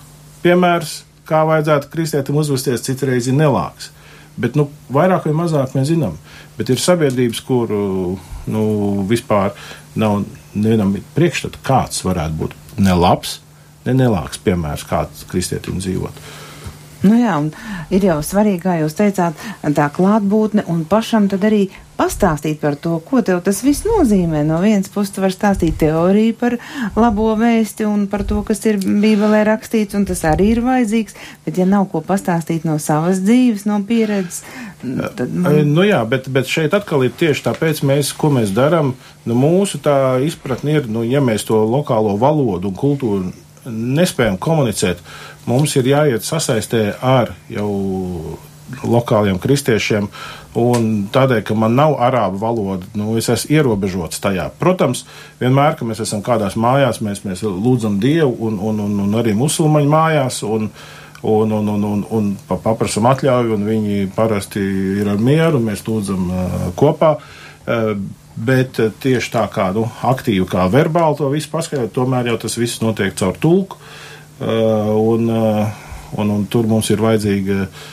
piemērs, 0.45 1.03
kā 1.29 1.43
vajadzētu 1.49 1.91
kristietim 1.93 2.39
uzvesties, 2.41 2.85
citreiz 2.85 3.29
ir 3.31 3.39
nelāks. 3.39 3.91
Bet, 4.41 4.57
nu, 4.59 4.67
vairāk 4.91 5.29
vai 5.29 5.35
mazāk 5.45 5.77
mēs 5.77 5.93
zinām, 5.93 6.17
bet 6.59 6.73
ir 6.73 6.81
sabiedrības, 6.83 7.43
kuru 7.47 8.17
nu, 8.51 8.65
vispār 9.07 9.53
nav 9.95 10.25
nevienam 10.55 10.95
priekšstata, 11.15 11.61
kāds 11.67 12.03
varētu 12.07 12.41
būt 12.41 12.57
ne 12.83 12.97
labs, 12.99 13.39
ne 13.87 13.95
nelāks 13.95 14.41
piemērs, 14.43 14.87
kāds 14.91 15.23
kristietim 15.31 15.79
dzīvot. 15.79 16.19
Nu 17.05 17.19
jā, 17.21 17.37
un 17.37 17.51
ir 17.93 18.07
jau 18.09 18.21
svarīgi, 18.25 18.63
kā 18.65 18.79
jūs 18.81 18.97
teicāt, 18.97 19.41
tā 19.77 19.89
klātbūtne 19.93 20.65
un 20.73 20.87
pašam 20.89 21.29
tad 21.29 21.45
arī 21.45 21.67
pastāstīt 21.99 22.59
par 22.63 22.75
to, 22.81 22.97
ko 23.07 23.21
tev 23.23 23.43
tas 23.47 23.61
viss 23.65 23.85
nozīmē. 23.87 24.43
No 24.47 24.59
vienas 24.63 24.91
puses, 24.91 25.13
tu 25.15 25.23
vari 25.23 25.35
stāstīt 25.35 25.77
teoriju 25.83 26.35
par 26.41 26.57
labo 26.99 27.31
vēsti 27.39 27.87
un 27.87 28.07
par 28.11 28.25
to, 28.29 28.41
kas 28.47 28.65
ir 28.67 28.81
Bībelē 28.83 29.45
rakstīts, 29.47 29.97
un 29.99 30.09
tas 30.09 30.25
arī 30.29 30.51
ir 30.55 30.63
vajadzīgs, 30.65 31.19
bet 31.47 31.61
ja 31.61 31.69
nav 31.69 31.87
ko 31.93 32.03
pastāstīt 32.05 32.67
no 32.67 32.79
savas 32.83 33.23
dzīves, 33.25 33.67
no 33.71 33.79
pieredzes, 33.87 34.43
tad. 34.81 35.29
Man... 35.29 35.61
Nu 35.77 35.87
jā, 35.87 36.03
bet, 36.09 36.29
bet 36.33 36.51
šeit 36.51 36.75
atkal 36.77 37.07
ir 37.07 37.15
tieši 37.21 37.47
tāpēc, 37.51 37.85
mēs, 37.87 38.15
ko 38.17 38.33
mēs 38.35 38.55
darām, 38.57 38.95
nu 39.29 39.39
mūsu 39.39 39.83
tā 39.85 40.19
izpratne 40.25 40.81
ir, 40.81 40.91
nu, 40.91 41.05
ja 41.07 41.23
mēs 41.25 41.47
to 41.47 41.63
lokālo 41.69 42.17
valodu 42.21 42.73
un 42.73 42.79
kultūru 42.81 43.44
nespējam 43.69 44.39
komunicēt, 44.41 45.01
mums 45.49 45.77
ir 45.77 45.89
jāiet 45.89 46.27
sasaistē 46.27 46.95
ar 47.03 47.35
jau 47.53 47.71
lokāliem 48.85 49.39
kristiešiem, 49.43 50.09
un 50.59 50.89
tādēļ, 51.13 51.43
ka 51.47 51.57
man 51.59 51.77
nav 51.77 51.97
arābu 52.03 52.41
valoda, 52.41 52.89
nu, 52.99 53.15
es 53.21 53.29
esmu 53.33 53.53
ierobežots 53.59 54.23
tajā. 54.25 54.49
Protams, 54.61 55.05
vienmēr, 55.41 55.77
kad 55.79 55.89
mēs 55.89 56.03
esam 56.05 56.23
kādās 56.25 56.57
mājās, 56.61 57.03
mēs, 57.05 57.25
mēs 57.27 57.45
lūdzam 57.45 57.99
Dievu, 58.03 58.35
un, 58.49 58.59
un, 58.59 58.81
un, 58.87 58.99
un 59.05 59.21
arī 59.21 59.35
musulmaņu 59.37 59.93
mājās, 59.93 60.41
un, 60.49 60.71
un, 61.23 61.55
un, 61.61 61.71
un, 61.77 61.87
un, 61.93 62.05
un 62.19 62.35
paprasam 62.49 63.11
atļauju, 63.13 63.59
un 63.59 63.69
viņi 63.69 64.11
parasti 64.17 64.65
ir 65.01 65.13
ar 65.13 65.21
mieru, 65.21 65.61
un 65.61 65.71
mēs 65.71 65.85
lūdzam 65.89 66.29
uh, 66.31 66.69
kopā. 66.79 67.17
Uh, 67.65 67.97
Bet 68.35 68.81
tieši 69.03 69.31
tā 69.31 69.45
kā 69.53 69.69
nu, 69.77 69.85
aktīvi, 70.03 70.47
kā 70.51 70.67
verbāli 70.73 71.21
to 71.21 71.29
visu 71.31 71.53
paskaidrot, 71.53 71.93
tomēr 71.95 72.33
jau 72.33 72.39
tas 72.43 72.59
viss 72.59 72.83
notiek 72.83 73.15
caur 73.19 73.39
tulku. 73.39 73.79
Uh, 74.35 74.91
un, 74.99 75.29
uh, 75.31 75.69
un, 76.19 76.31
un 76.35 76.47
tur 76.51 76.67
mums 76.67 76.91
ir 76.91 76.99
vajadzīga 76.99 77.59
uh, 77.63 77.93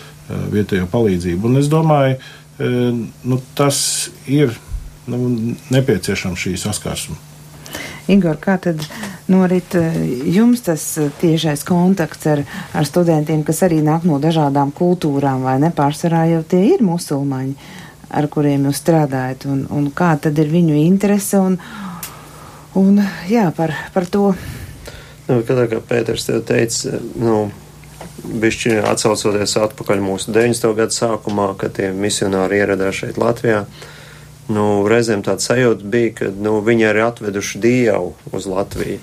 vietējo 0.49 0.88
palīdzību. 0.89 1.51
Un 1.51 1.62
es 1.62 1.69
domāju, 1.71 2.17
nu, 2.62 3.39
tas 3.58 3.77
ir 4.30 4.51
nu, 5.10 5.17
nepieciešams 5.73 6.43
šī 6.43 6.51
saskarsme. 6.62 7.15
Igor, 8.12 8.38
kā 8.41 8.58
tad 8.62 8.84
norit 9.32 9.73
jums 10.30 10.62
tas 10.65 10.84
tiešais 11.21 11.63
kontakts 11.65 12.27
ar, 12.30 12.43
ar 12.77 12.86
studentiem, 12.86 13.41
kas 13.47 13.63
arī 13.65 13.80
nāk 13.86 14.06
no 14.06 14.19
dažādām 14.21 14.73
kultūrām, 14.77 15.45
vai 15.47 15.58
nepārsvarā 15.63 16.27
jau 16.36 16.43
tie 16.54 16.62
ir 16.75 16.86
musulmaņi, 16.86 17.56
ar 18.12 18.28
kuriem 18.32 18.67
jūs 18.67 18.82
strādājat, 18.84 19.47
un, 19.50 19.65
un 19.71 19.91
kā 19.95 20.13
tad 20.21 20.39
ir 20.39 20.52
viņu 20.52 20.76
interese 20.82 21.39
un, 21.39 21.60
un 22.80 23.00
jā, 23.32 23.47
par, 23.56 23.74
par 23.95 24.10
to 24.12 24.32
Nu, 25.32 25.38
kad, 25.47 25.60
kā 25.71 25.80
Pēters 25.88 26.26
te 26.28 26.39
teica, 26.43 26.97
nu, 27.21 27.36
bišķi 28.41 28.82
atsaucoties 28.89 29.54
atpakaļ 29.62 30.02
mūsu 30.04 30.34
90. 30.34 30.74
gadu 30.76 30.95
sākumā, 30.95 31.52
kad 31.62 31.78
tie 31.78 31.91
misionāri 31.95 32.60
ieradās 32.60 32.97
šeit 33.00 33.19
Latvijā, 33.21 33.62
nu, 34.52 34.65
reizēm 34.91 35.24
tāds 35.24 35.47
sajūta 35.47 35.88
bija, 35.93 36.15
ka, 36.19 36.32
nu, 36.36 36.58
viņi 36.65 36.88
arī 36.89 37.06
atveduši 37.06 37.62
Dievu 37.63 38.12
uz 38.36 38.50
Latviju. 38.50 39.00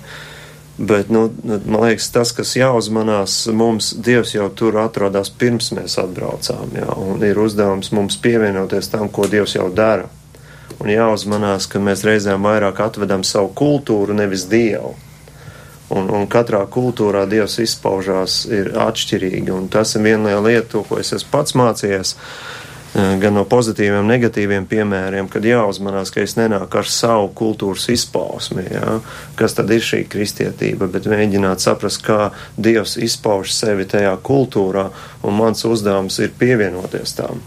Bet, 0.79 1.09
nu, 1.09 1.33
nu, 1.43 1.59
man 1.65 1.81
liekas, 1.89 2.05
tas, 2.15 2.29
kas 2.31 2.53
jāuzmanās, 2.55 3.33
mums 3.51 3.89
Dievs 3.99 4.31
jau 4.31 4.45
tur 4.55 4.77
atrodas 4.79 5.27
pirms 5.27 5.73
mēs 5.75 5.97
atbraucām, 5.99 6.71
jā, 6.71 6.93
ir 7.27 7.41
uzdevums 7.43 7.91
mums 7.91 8.15
pievienoties 8.23 8.87
tam, 8.93 9.09
ko 9.11 9.27
Dievs 9.27 9.57
jau 9.57 9.67
dara. 9.75 10.07
Un 10.79 10.87
jāuzmanās, 10.93 11.67
ka 11.67 11.81
mēs 11.83 12.05
reizēm 12.07 12.47
vairāk 12.47 12.79
atvedam 12.85 13.25
savu 13.27 13.51
kultūru, 13.59 14.15
nevis 14.15 14.47
Dievu. 14.47 14.93
Un, 15.91 16.07
un 16.15 16.29
katrā 16.31 16.61
kultūrā 16.71 17.25
Dievs 17.27 17.57
izpaužās 17.59 18.45
ir 18.47 18.71
atšķirīgi, 18.79 19.51
un 19.51 19.67
tas 19.73 19.97
ir 19.97 20.07
viena 20.07 20.39
lieta, 20.39 20.79
ko 20.87 21.01
es 21.03 21.11
esmu 21.17 21.33
pats 21.33 21.59
mācījies, 21.59 22.15
eh, 22.15 22.58
gan 22.93 23.35
no 23.37 23.43
pozitīviem, 23.49 24.07
negatīviem 24.09 24.65
piemēriem, 24.69 25.29
kad 25.31 25.45
jāuzmanās, 25.45 26.11
ka 26.13 26.23
es 26.23 26.35
nenāku 26.39 26.81
ar 26.81 26.89
savu 26.89 27.29
kultūras 27.37 27.89
izpausmi, 27.93 28.65
ja? 28.73 28.97
kas 29.39 29.57
tad 29.57 29.71
ir 29.73 29.83
šī 29.85 30.03
kristietība, 30.09 30.89
bet 30.91 31.09
mēģināt 31.09 31.63
saprast, 31.63 32.01
kā 32.05 32.31
Dievs 32.57 32.97
izpauž 32.97 33.53
sevi 33.53 33.87
tajā 33.89 34.15
kultūrā, 34.25 34.89
un 35.23 35.37
mans 35.37 35.65
uzdevums 35.69 36.19
ir 36.23 36.35
pievienoties 36.39 37.17
tām. 37.19 37.43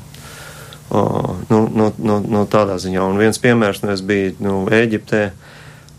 O, 0.92 1.02
nu, 1.48 1.64
no, 1.72 1.88
no, 1.98 2.18
no 2.20 2.44
tādā 2.50 2.76
ziņā, 2.80 3.04
un 3.08 3.18
viens 3.18 3.40
piemērs, 3.40 3.80
nu, 3.82 3.94
es 3.94 4.02
biju 4.04 4.36
nu, 4.44 4.58
Ēģiptē, 4.68 5.24
uh, 5.30 5.52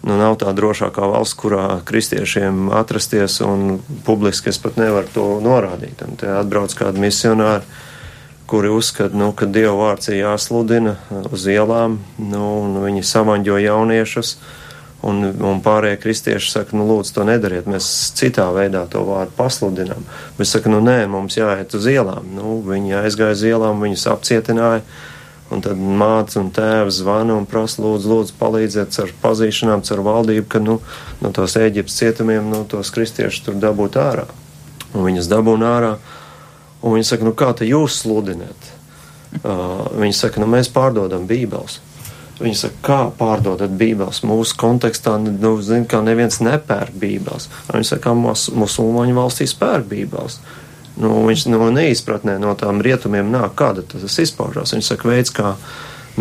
nu, 0.04 0.18
nav 0.20 0.36
tā 0.42 0.52
drošākā 0.56 1.08
valsts, 1.14 1.38
kurā 1.40 1.80
kristiešiem 1.88 2.68
atrasties, 2.76 3.40
un 3.46 3.80
publiski 4.06 4.52
es 4.52 4.60
pat 4.62 4.78
nevaru 4.80 5.12
to 5.14 5.28
norādīt. 5.44 6.04
Un 6.06 6.20
te 6.20 6.30
atbrauc 6.32 6.76
kādi 6.78 7.04
misionāri, 7.04 7.64
kuri 8.48 8.72
uzskata, 8.74 9.16
nu, 9.18 9.32
ka 9.38 9.48
Dieva 9.50 9.76
vārds 9.78 10.12
ir 10.12 10.22
jāsludina 10.22 10.98
uz 11.32 11.48
ielām, 11.50 12.00
nu, 12.18 12.44
un 12.64 12.84
viņi 12.84 13.06
samaņģo 13.14 13.62
jauniešus. 13.68 14.36
Un, 15.04 15.18
un 15.44 15.58
pārējie 15.60 15.98
kristieši 16.00 16.48
saka, 16.48 16.78
nu, 16.80 16.86
lūdzu, 16.88 17.12
to 17.18 17.26
nedariet. 17.28 17.66
Mēs 17.68 17.88
citā 18.16 18.46
veidā 18.56 18.86
to 18.88 19.02
vārdu 19.04 19.36
pasludinām. 19.36 20.06
Bet 20.38 20.48
saka, 20.48 20.72
nu, 20.72 20.80
nē, 20.80 21.02
mums 21.12 21.36
jāiet 21.36 21.76
uz 21.76 21.90
ielām. 21.92 22.30
Nu, 22.38 22.62
viņi 22.64 23.02
aizgāja 23.02 23.36
uz 23.36 23.44
ielām, 23.50 23.84
viņus 23.84 24.08
apcietināja 24.14 24.80
Un 25.54 25.62
tad 25.62 25.78
māte 25.78 26.40
un 26.42 26.50
tēvs 26.54 27.02
zvana 27.04 27.36
un 27.38 27.46
prasa, 27.50 27.82
lūdzu, 27.84 28.10
lūdzu 28.10 28.36
palīdziet 28.40 28.96
ar 29.04 29.12
pazīšanām, 29.22 29.84
ar 29.94 30.02
valdību, 30.08 30.48
ka 30.50 30.62
nu, 30.64 30.80
no 31.22 31.32
tos 31.36 31.58
Eģiptes 31.60 32.00
cietumiem, 32.00 32.48
no 32.50 32.64
tos 32.70 32.90
kristiešus 32.96 33.44
tur 33.46 33.60
dabūt 33.62 34.00
ārā. 34.02 34.26
Un 34.94 35.06
viņas 35.06 35.30
dabūna 35.30 35.74
ārā. 35.76 35.94
Un 36.84 36.98
viņi 36.98 37.08
saka, 37.08 37.26
nu 37.28 37.34
kā 37.38 37.54
te 37.56 37.68
jūs 37.68 38.02
sludināt? 38.04 38.70
Uh, 39.42 39.88
viņi 39.98 40.14
saka, 40.18 40.42
nu 40.44 40.50
mēs 40.52 40.70
pārdodam 40.74 41.26
bībeles. 41.30 41.80
Viņi 42.42 42.58
saka, 42.58 42.80
kā 42.84 43.00
pārdodat 43.18 43.72
bībeles? 43.80 44.24
Mūsu 44.28 44.58
kontekstā, 44.60 45.16
nu, 45.22 45.54
zin, 45.64 45.88
kā 45.90 46.02
neviens 46.06 46.42
nepērk 46.44 46.96
bībeles. 47.00 47.48
Viņi 47.70 47.90
saka, 47.92 48.10
kā 48.10 48.18
mus, 48.18 48.50
musulmaņu 48.54 49.16
valstīs 49.18 49.56
pērk 49.58 49.88
bībeles. 49.92 50.40
Nu, 51.00 51.16
viņš 51.26 51.48
no 51.50 51.72
neizpratnē 51.74 52.36
no 52.42 52.54
tām 52.58 52.82
rietumiem 52.86 53.32
nāk, 53.34 53.56
kāda 53.58 53.86
tas 53.88 54.20
izpaužās. 54.22 54.76
Viņš 54.76 54.92
saka, 54.92 55.10
veids, 55.10 55.34
kā 55.34 55.56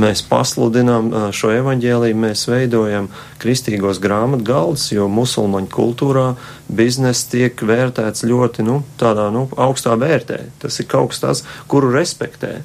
mēs 0.00 0.22
pasludinām 0.28 1.11
šo 1.37 1.52
evaņģēlīju, 1.57 2.18
mēs 2.24 2.46
veidojam 2.48 3.09
kristīgos 3.42 4.00
grāmatu 4.02 4.46
galdus, 4.48 4.87
jo 4.94 5.09
musulmaņu 5.12 5.70
kultūrā 5.72 6.26
bizness 6.72 7.28
tiek 7.33 7.59
vērtēts 7.59 8.26
ļoti, 8.28 8.64
nu, 8.66 8.81
tādā, 9.00 9.28
nu, 9.35 9.48
augstā 9.61 9.96
vērtē. 10.00 10.40
Tas 10.62 10.81
ir 10.81 10.88
kaut 10.90 11.12
kas 11.12 11.22
tāds, 11.24 11.44
kuru 11.68 11.92
respektē. 11.92 12.61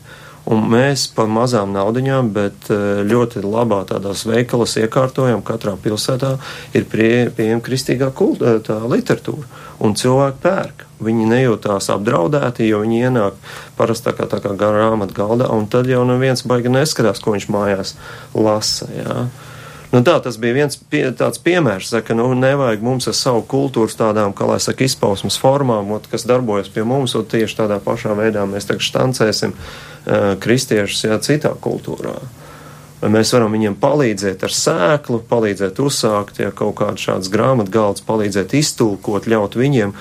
Un 0.47 0.63
mēs 0.71 1.09
par 1.11 1.27
mazām 1.27 1.73
naudiņām, 1.75 2.29
bet 2.31 2.69
ļoti 3.07 3.41
labā 3.43 3.81
tādās 3.89 4.23
veikalas 4.29 4.77
iekārtojam, 4.79 5.41
katrā 5.43 5.73
pilsētā 5.83 6.37
ir 6.77 6.85
pie, 6.87 7.09
pieejama 7.35 7.63
kristīgā 7.65 8.13
kultūra, 8.15 8.61
tā 8.63 8.77
literatūra, 8.87 9.43
un 9.83 9.97
cilvēki 9.99 10.39
pērk. 10.45 10.85
Viņi 11.03 11.27
nejūtās 11.29 11.91
apdraudēti, 11.93 12.69
jo 12.71 12.79
viņi 12.85 13.03
ienāk 13.09 13.35
parasti 13.77 14.07
tā 14.07 14.15
kā, 14.17 14.29
tā 14.31 14.39
kā 14.41 14.55
grāmatā 14.57 15.17
galdā, 15.19 15.51
un 15.51 15.67
tad 15.69 15.91
jau 15.91 16.05
neviens 16.07 16.45
baigi 16.47 16.71
neskatās, 16.71 17.19
ko 17.21 17.35
viņš 17.35 17.49
mājās 17.53 17.93
lasa. 18.33 18.87
Jā. 18.95 19.17
Nu 19.91 20.01
tā, 20.03 20.17
tas 20.23 20.35
bija 20.39 20.55
viens 20.57 20.79
pie, 20.91 21.03
tāds 21.15 21.39
piemērs, 21.43 21.93
ka 22.03 22.15
nu, 22.15 22.25
nevajag 22.35 22.81
mums 22.83 23.07
ar 23.07 23.15
savu 23.15 23.43
kultūras 23.47 23.95
tādām, 23.99 24.33
kā 24.35 24.47
lai 24.49 24.57
saka, 24.63 24.83
izpausmes 24.83 25.37
formām, 25.39 25.93
ot, 25.95 26.09
kas 26.11 26.27
darbojas 26.27 26.71
pie 26.71 26.83
mums, 26.87 27.15
un 27.15 27.27
tieši 27.27 27.61
tādā 27.61 27.77
pašā 27.83 28.15
veidā 28.17 28.43
mēs 28.49 28.67
tagad 28.67 28.83
štancēsim 28.83 29.55
kristiešus 30.43 31.07
jā, 31.07 31.17
citā 31.23 31.53
kultūrā. 31.61 32.17
Vai 32.97 33.11
mēs 33.13 33.29
varam 33.35 33.53
viņiem 33.53 33.75
palīdzēt 33.77 34.45
ar 34.47 34.53
sēklu, 34.53 35.19
palīdzēt 35.29 35.77
uzsākt, 35.83 36.39
ja 36.41 36.49
kaut 36.49 36.79
kādu 36.79 37.03
šādas 37.03 37.29
grāmatgalds, 37.29 38.05
palīdzēt 38.07 38.55
iztulkot, 38.57 39.29
ļaut 39.29 39.57
viņiem 39.59 39.93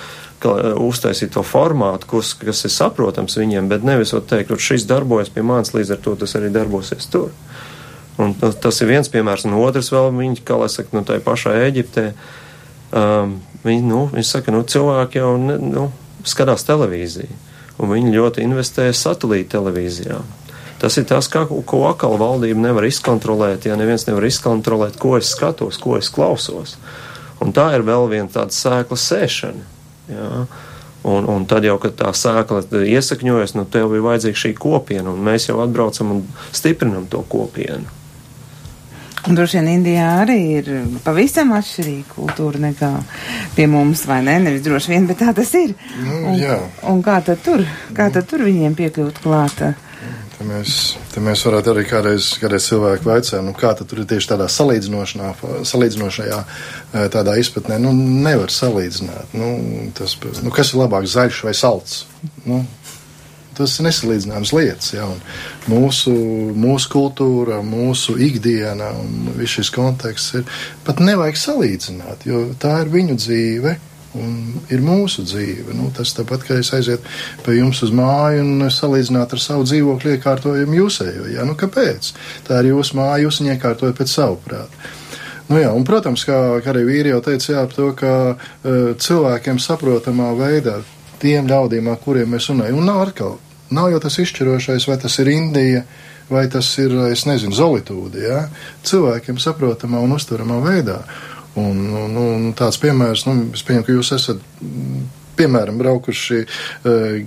Uh, 0.45 0.75
uztaisīt 0.85 1.33
to 1.33 1.41
formātu, 1.41 2.07
kas, 2.11 2.35
kas 2.37 2.59
ir 2.69 2.73
saprotams 2.75 3.39
viņiem, 3.39 3.71
bet 3.71 3.87
nevis 3.87 4.13
teikt, 4.13 4.51
ka 4.51 4.59
šis 4.61 4.85
darbojas 4.85 5.31
pie 5.33 5.41
manis, 5.41 5.73
līdz 5.73 5.95
ar 5.95 6.03
to 6.05 6.13
tas 6.21 6.37
arī 6.37 6.51
darbosies 6.53 7.09
tur. 7.09 7.31
Un 8.21 8.35
tas 8.37 8.81
ir 8.85 8.91
viens 8.91 9.09
piemērs, 9.09 9.47
un 9.49 9.57
otrs 9.57 9.89
vēl 9.95 10.11
viņi, 10.13 10.43
kā 10.45 10.59
lai 10.61 10.69
saka, 10.73 10.93
no 10.93 11.03
tai 11.09 11.19
pašā 11.25 11.55
Eģiptē, 11.65 12.05
um, 12.93 13.33
viņi, 13.65 13.83
nu, 13.89 14.03
viņi 14.13 14.29
saka, 14.29 14.53
nu, 14.53 14.61
cilvēki 14.61 15.23
jau, 15.23 15.33
ne, 15.41 15.57
nu, 15.73 15.87
skatās 16.29 16.69
televīziju, 16.69 17.41
un 17.79 17.93
viņi 17.93 18.17
ļoti 18.17 18.45
investē 18.47 18.89
satelīta 18.95 19.57
televīzijā. 19.59 20.19
Tas 20.81 20.99
ir 21.01 21.07
tas, 21.09 21.29
kā, 21.33 21.47
ko 21.49 21.79
atkal 21.89 22.19
valdība 22.21 22.61
nevar 22.67 22.85
izkontrolēt, 22.85 23.65
ja 23.65 23.79
neviens 23.81 24.05
nevar 24.09 24.27
izkontrolēt, 24.29 24.99
ko 25.01 25.15
es 25.17 25.31
skatos, 25.33 25.81
ko 25.81 25.97
es 25.97 26.11
klausos. 26.13 26.77
Un 27.41 27.53
tā 27.57 27.71
ir 27.77 27.85
vēl 27.85 28.11
viena 28.13 28.29
tāda 28.33 28.53
sēkla 28.53 29.01
sēšana 29.01 29.77
Jā. 30.11 30.47
Un, 31.07 31.27
un 31.31 31.45
tad 31.47 31.63
jau, 31.67 31.77
kad 31.79 31.95
tā 31.99 32.11
sēkla 32.17 32.65
iesakņojas, 32.83 33.55
nu 33.55 33.67
tev 33.71 33.95
ir 33.95 34.03
vajadzīga 34.03 34.41
šī 34.41 34.53
kopiena, 34.59 35.13
un 35.13 35.23
mēs 35.27 35.47
jau 35.47 35.61
atbraucam 35.63 36.17
un 36.17 36.25
stiprinam 36.55 37.07
to 37.11 37.23
kopienu. 37.31 37.87
Un 39.27 39.35
droši 39.35 39.59
vien 39.59 39.69
Indijā 39.73 40.07
arī 40.23 40.39
ir 40.61 40.69
pavisam 41.03 41.51
atšķirīga 41.57 42.13
kultūra 42.15 42.61
nekā 42.69 42.91
pie 43.57 43.67
mums, 43.71 44.05
vai 44.07 44.21
ne? 44.27 44.37
Nevis 44.45 44.63
droši 44.63 44.93
vien, 44.93 45.09
bet 45.09 45.19
tā 45.23 45.33
tas 45.35 45.51
ir. 45.59 45.75
Nu, 46.05 46.21
un, 46.31 46.39
jā. 46.39 46.61
un 46.87 47.03
kā 47.03 47.19
tad 47.27 47.43
tur, 47.43 47.65
kā 47.97 48.07
tad 48.15 48.29
tur 48.31 48.47
viņiem 48.47 48.77
piekļūt 48.79 49.19
klāta? 49.25 49.75
Te 50.37 50.45
mēs, 50.45 50.73
te 51.15 51.21
mēs 51.25 51.43
varētu 51.49 51.73
arī 51.73 51.83
kādreiz, 51.89 52.29
kādreiz 52.37 52.67
cilvēku 52.69 53.09
vaicāt, 53.09 53.41
nu, 53.43 53.55
kā 53.57 53.71
tur 53.81 54.03
ir 54.03 54.09
tieši 54.11 54.35
tādā 54.35 54.47
salīdzinošajā 54.53 56.41
tādā 57.15 57.37
izpratnē. 57.41 57.79
Nu, 57.81 57.95
nevar 57.97 58.53
salīdzināt. 58.53 59.33
Nu, 59.33 59.55
tas, 59.97 60.19
nu, 60.45 60.53
kas 60.55 60.75
ir 60.75 60.83
labāk, 60.83 61.09
zaļš 61.09 61.41
vai 61.49 61.55
salds? 61.57 62.03
Nu, 62.45 62.61
tas 63.57 63.79
ir 63.79 63.89
nesalīdzināmas 63.89 64.53
lietas. 64.57 64.93
Ja, 64.95 65.09
mūsu, 65.71 66.13
mūsu 66.57 66.93
kultūra, 66.93 67.63
mūsu 67.65 68.17
ikdiena 68.29 68.93
un 69.01 69.33
viss 69.39 69.59
šis 69.59 69.73
konteksts 69.75 70.41
ir 70.41 70.47
pat 70.87 71.03
nevajag 71.03 71.41
salīdzināt, 71.41 72.27
jo 72.29 72.47
tā 72.63 72.79
ir 72.85 72.93
viņu 72.95 73.19
dzīve 73.21 73.77
un 74.17 74.37
ir 74.73 74.83
mūsu 74.85 75.25
dzīve. 75.27 75.75
Nu, 75.77 75.91
tas 75.95 76.15
tāpat, 76.17 76.45
kā 76.47 76.59
es 76.61 76.73
aizietu 76.77 77.05
pie 77.45 77.59
jums 77.59 77.83
uz 77.85 77.93
māju 77.95 78.45
un 78.45 78.69
salīdzināt 78.73 79.35
ar 79.37 79.43
savu 79.43 79.67
dzīvokli 79.69 80.17
iekārtojumu 80.17 80.79
jūsējo. 80.81 81.27
Ja? 81.35 81.47
Nu, 81.49 81.57
kāpēc? 81.59 82.13
Tā 82.47 82.63
ir 82.63 82.73
jūsu 82.73 83.01
māja, 83.01 83.25
jūs 83.27 83.43
viņu 83.43 83.55
iekārtojat 83.57 83.99
pēc 84.01 84.13
savu 84.13 84.41
prātu. 84.47 84.87
Nu, 85.47 85.61
jā, 85.61 85.71
un, 85.71 85.85
protams, 85.87 86.25
kā, 86.27 86.39
kā 86.63 86.73
arī 86.73 86.83
vīri 86.89 87.13
jau 87.13 87.21
teica, 87.23 87.53
jā, 87.53 87.65
to, 87.71 87.93
ka 87.99 88.13
uh, 88.35 88.39
cilvēkiem 88.99 89.61
saprotamā 89.63 90.33
veidā, 90.39 90.81
tiem 91.23 91.47
ļaudīm, 91.47 91.87
ar 91.93 92.01
kuriem 92.03 92.35
mēs 92.35 92.49
runājam, 92.51 92.81
un 92.81 92.91
nav 92.91 93.05
atkal, 93.05 93.37
nav 93.75 93.91
jau 93.93 94.03
tas 94.03 94.19
izšķirošais, 94.23 94.87
vai 94.91 94.99
tas 95.03 95.19
ir 95.23 95.31
Indija, 95.33 95.85
vai 96.31 96.47
tas 96.51 96.69
ir, 96.83 96.95
es 97.13 97.25
nezinu, 97.29 97.55
Zolitūda, 97.55 98.23
jā, 98.23 98.41
cilvēkiem 98.87 99.39
saprotamā 99.43 100.03
un 100.03 100.17
uztveramā 100.17 100.61
veidā. 100.65 101.01
Un, 101.57 101.79
un, 101.97 102.17
un 102.21 102.49
tāds 102.57 102.77
piemērs, 102.83 103.25
nu, 103.29 103.47
es 103.57 103.63
pieņemu, 103.65 103.87
ka 103.87 103.95
jūs 103.95 104.13
esat, 104.13 104.43
piemēram, 105.39 105.79
braukuši 105.81 106.43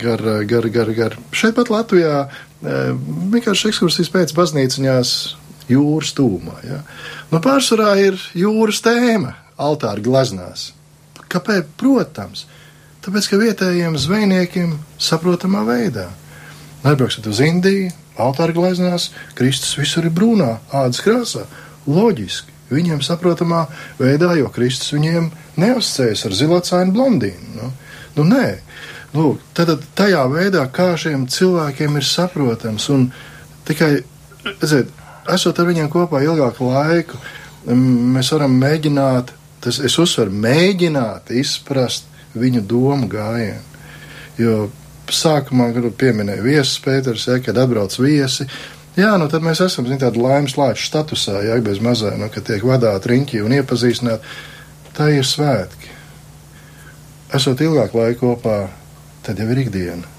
gar, 0.01 0.23
gar, 0.49 0.69
gar, 0.73 0.91
gar 0.97 1.17
šeit 1.33 1.55
pat 1.57 1.71
Latvijā, 1.73 2.27
vienkārši 2.61 3.71
ekskursijas 3.71 4.11
pēc 4.13 4.33
baznīciņās 4.37 5.13
jūras 5.69 6.13
tūmā. 6.17 6.59
Ja? 6.65 6.81
Nu, 7.31 7.41
pārsvarā 7.43 7.93
ir 8.01 8.19
jūras 8.37 8.81
tēma 8.85 9.35
altāra 9.59 10.01
gleznās. 10.03 10.71
Kāpēc? 11.29 11.69
Protams, 11.79 12.45
tāpēc, 13.05 13.29
ka 13.29 13.41
vietējiem 13.41 13.97
zvejniekiem 14.01 14.73
saprotamā 15.01 15.65
veidā. 15.67 16.09
Nebrauksiet 16.83 17.27
uz 17.27 17.41
Indiju, 17.43 17.89
altāra 18.19 18.55
gleznās, 18.55 19.09
Kristus 19.35 19.75
visur 19.79 20.07
ir 20.07 20.15
brūnā, 20.15 20.57
ādas 20.71 21.03
krāsā. 21.03 21.43
Loģiski 21.89 22.55
viņiem 22.69 23.01
saprotamā 23.03 23.65
veidā, 23.99 24.35
jo 24.39 24.51
Kristus 24.53 24.93
viņiem 24.95 25.31
neuzcēs 25.59 26.25
ar 26.27 26.35
zilacāinu 26.37 26.95
blondīnu. 26.95 27.55
Nu, 27.57 27.71
nu 28.15 28.27
nē, 28.29 28.47
Lūk, 29.09 29.41
tad 29.57 29.71
tajā 29.97 30.21
veidā, 30.29 30.67
kā 30.69 30.91
šiem 30.99 31.23
cilvēkiem 31.33 31.95
ir 31.97 32.05
saprotams, 32.05 32.85
un 32.93 33.07
tikai, 33.65 34.03
redziet, 34.45 34.91
esot 35.33 35.57
ar 35.57 35.65
viņiem 35.65 35.89
kopā 35.89 36.21
ilgāku 36.21 36.69
laiku, 36.69 37.17
mēs 37.65 38.29
varam 38.35 38.53
mēģināt, 38.61 39.33
tas 39.65 39.79
es 39.81 39.97
uzsveru, 39.97 40.33
mēģināt 40.45 41.33
izprast 41.41 42.05
viņu 42.37 42.61
domu 42.69 43.09
gājienu. 43.09 43.65
Jo 44.37 44.69
sākumā, 45.15 45.71
kad 45.75 45.87
pieminēja 45.99 46.43
viesus 46.45 46.81
Pēters, 46.83 47.27
ja, 47.29 47.39
kad 47.43 47.57
atbrauc 47.57 47.95
viesi, 47.99 48.47
Jā, 48.99 49.13
nu 49.21 49.29
tad 49.31 49.43
mēs 49.45 49.61
esam 49.63 49.85
zin, 49.87 49.99
tādā 50.01 50.19
laimes 50.19 50.57
lāča 50.57 50.83
statusā, 50.83 51.37
ja 51.45 51.55
bez 51.63 51.77
mazā, 51.83 52.09
nu, 52.19 52.27
ka 52.33 52.41
tiek 52.43 52.63
vadāti 52.65 53.13
riņķi 53.13 53.41
un 53.45 53.53
iepazīstināt. 53.59 54.25
Tā 54.97 55.07
ir 55.13 55.27
svētki. 55.27 55.93
Esot 57.37 57.61
ilgāk 57.63 57.93
laika 57.95 58.19
kopā, 58.19 58.57
tad 59.23 59.39
jau 59.39 59.47
ir 59.53 59.61
ikdiena. 59.61 60.09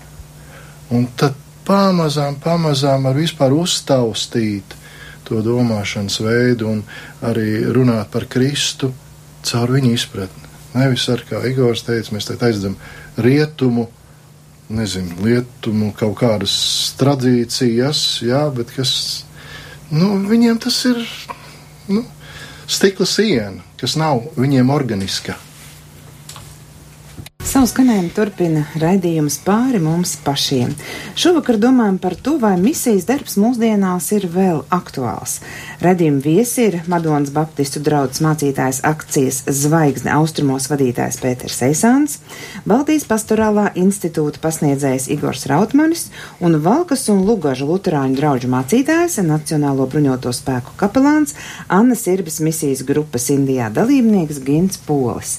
Un 0.96 1.08
tad 1.18 1.36
pamazām, 1.66 2.38
pamazām 2.40 3.04
ar 3.10 3.18
vispār 3.18 3.52
uztaustīt 3.58 4.76
to 5.28 5.42
domāšanas 5.44 6.16
veidu 6.24 6.70
un 6.70 6.80
arī 7.26 7.60
runāt 7.74 8.08
par 8.14 8.30
Kristu 8.30 8.94
caur 9.44 9.74
viņu 9.76 9.92
izpratni. 9.98 10.48
Nevis 10.72 11.04
ar, 11.12 11.26
kā 11.26 11.42
Igors 11.50 11.82
teica, 11.84 12.14
mēs 12.14 12.30
te 12.30 12.38
aizdam 12.46 12.78
rietumu 13.18 13.90
nezinu, 14.70 15.18
lietumu, 15.24 15.90
kaut 15.96 16.16
kādas 16.20 16.54
tradīcijas, 17.00 18.22
jā, 18.26 18.44
bet 18.54 18.72
kas, 18.74 18.92
nu, 19.90 20.14
viņiem 20.30 20.60
tas 20.62 20.78
ir, 20.90 21.02
nu, 21.90 22.04
stikla 22.70 23.06
siena, 23.08 23.64
kas 23.80 23.98
nav 23.98 24.22
viņiem 24.38 24.70
organiska. 24.72 25.36
Savu 27.60 27.74
skanējumu 27.74 28.08
turpina 28.16 28.60
raidījums 28.80 29.34
pāri 29.44 29.76
mums 29.84 30.14
pašiem. 30.24 30.70
Šovakar 31.12 31.58
domājam 31.60 31.98
par 32.00 32.14
to, 32.16 32.38
vai 32.40 32.54
misijas 32.56 33.04
darbs 33.04 33.34
mūsdienās 33.36 34.06
ir 34.16 34.22
vēl 34.32 34.62
aktuāls. 34.72 35.34
Radījuma 35.84 36.22
viesi 36.24 36.62
ir 36.70 36.78
Madonas 36.88 37.28
Baptistu 37.34 37.82
draugs 37.84 38.22
mācītājs 38.24 38.80
akcijas 38.88 39.42
Zvaigzne 39.58 40.14
austrumos 40.14 40.70
vadītājs 40.72 41.20
Pēters 41.20 41.60
Eisāns, 41.66 42.14
Baltijas 42.64 43.04
pastorālā 43.10 43.66
institūta 43.82 44.40
pasniedzējs 44.40 45.10
Igors 45.12 45.44
Rautmanis 45.52 46.06
un 46.40 46.56
Valkas 46.64 47.10
un 47.12 47.26
Lugažu 47.28 47.68
luterāņu 47.68 48.16
draugu 48.22 48.48
mācītājs, 48.54 49.18
Nacionālo 49.28 49.84
bruņoto 49.84 50.32
spēku 50.32 50.78
kapelāns 50.80 51.36
Anna 51.68 51.92
Sirbas 51.92 52.40
misijas 52.40 52.80
grupas 52.88 53.28
Indijā 53.36 53.68
dalībnieks 53.68 54.40
Gins 54.48 54.80
Polis. 54.88 55.36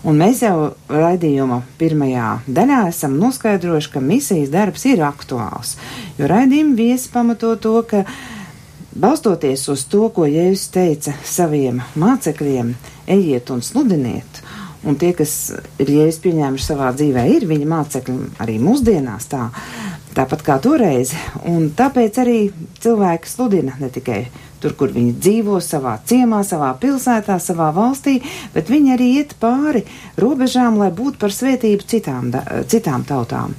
Un 0.00 0.16
mēs 0.16 0.38
jau 0.40 0.70
raidījuma 0.88 1.60
pirmajā 1.80 2.28
daļā 2.48 2.84
esam 2.88 3.18
noskaidrojuši, 3.20 3.90
ka 3.92 4.00
misijas 4.00 4.52
darbs 4.52 4.86
ir 4.88 5.02
aktuāls, 5.04 5.74
jo 6.16 6.28
raidījuma 6.30 6.72
viesi 6.78 7.10
pamato 7.12 7.52
to, 7.60 7.74
ka 7.84 8.06
balstoties 8.96 9.66
uz 9.68 9.84
to, 9.92 10.06
ko 10.16 10.24
Jēzus 10.24 10.70
teica 10.72 11.12
saviem 11.20 11.82
mācekļiem, 12.00 12.72
ejiet 13.12 13.52
un 13.52 13.60
sludiniet, 13.60 14.40
un 14.88 14.96
tie, 14.96 15.12
kas 15.16 15.34
ir 15.76 15.92
Jēzus 15.98 16.22
pieņēmuši 16.24 16.70
savā 16.70 16.94
dzīvē, 16.96 17.26
ir 17.36 17.44
viņa 17.50 17.70
mācekļi 17.74 18.18
arī 18.40 18.56
mūsdienās 18.64 19.28
tā, 19.28 19.50
tāpat 20.16 20.46
kā 20.48 20.56
toreiz, 20.64 21.12
un 21.44 21.68
tāpēc 21.76 22.24
arī 22.24 22.38
cilvēki 22.80 23.36
sludina 23.36 23.76
ne 23.84 23.92
tikai 23.92 24.22
tur, 24.62 24.74
kur 24.78 24.92
viņi 24.94 25.14
dzīvo, 25.18 25.58
savā 25.64 25.96
ciemā, 26.06 26.42
savā 26.46 26.70
pilsētā, 26.80 27.38
savā 27.42 27.70
valstī, 27.76 28.18
bet 28.54 28.70
viņi 28.72 28.94
arī 28.94 29.08
iet 29.20 29.34
pāri 29.40 29.84
robežām, 30.20 30.78
lai 30.80 30.90
būtu 30.94 31.20
par 31.20 31.34
svētību 31.34 31.86
citām, 31.90 32.30
da, 32.34 32.44
citām 32.70 33.04
tautām. 33.08 33.54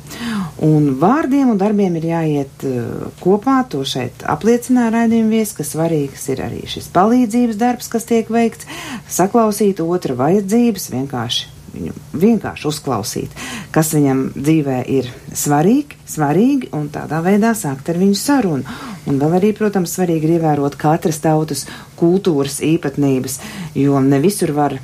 Un 0.62 0.92
vārdiem 1.02 1.54
un 1.54 1.62
darbiem 1.62 1.98
ir 2.00 2.10
jāiet 2.12 2.68
uh, 2.68 3.08
kopā, 3.22 3.62
to 3.72 3.86
šeit 3.88 4.26
apliecināja 4.30 4.96
raidījuma 4.98 5.38
vies, 5.38 5.56
ka 5.58 5.66
svarīgs 5.68 6.28
ir 6.34 6.44
arī 6.46 6.66
šis 6.70 6.92
palīdzības 6.94 7.62
darbs, 7.62 7.90
kas 7.92 8.08
tiek 8.10 8.30
veikts, 8.32 8.70
saklausīt 9.10 9.82
otra 9.86 10.18
vajadzības, 10.20 10.92
vienkārši 10.94 11.61
viņu 11.74 11.94
vienkārši 12.22 12.68
uzklausīt, 12.70 13.36
kas 13.74 13.94
viņam 13.96 14.24
dzīvē 14.36 14.78
ir 14.92 15.10
svarīgi, 15.34 16.00
svarīgi, 16.10 16.72
un 16.78 16.90
tādā 16.94 17.22
veidā 17.26 17.54
sākt 17.58 17.92
ar 17.92 18.00
viņu 18.02 18.18
sarunu. 18.20 18.80
Un 19.10 19.20
vēl 19.22 19.40
arī, 19.40 19.52
protams, 19.58 19.96
svarīgi 19.96 20.28
ir 20.28 20.38
ievērot 20.38 20.78
katras 20.80 21.22
tautas 21.24 21.66
kultūras 22.00 22.60
īpatnības, 22.66 23.40
jo 23.78 24.00
ne 24.04 24.22
visur 24.24 24.54
var 24.58 24.78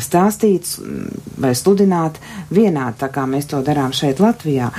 stāstīt 0.00 0.68
vai 1.40 1.52
sludināt 1.54 2.18
vienādi, 2.54 2.98
tā 3.02 3.10
kā 3.14 3.26
mēs 3.30 3.48
to 3.50 3.60
darām 3.64 3.94
šeit 3.94 4.22
Latvijā. 4.22 4.70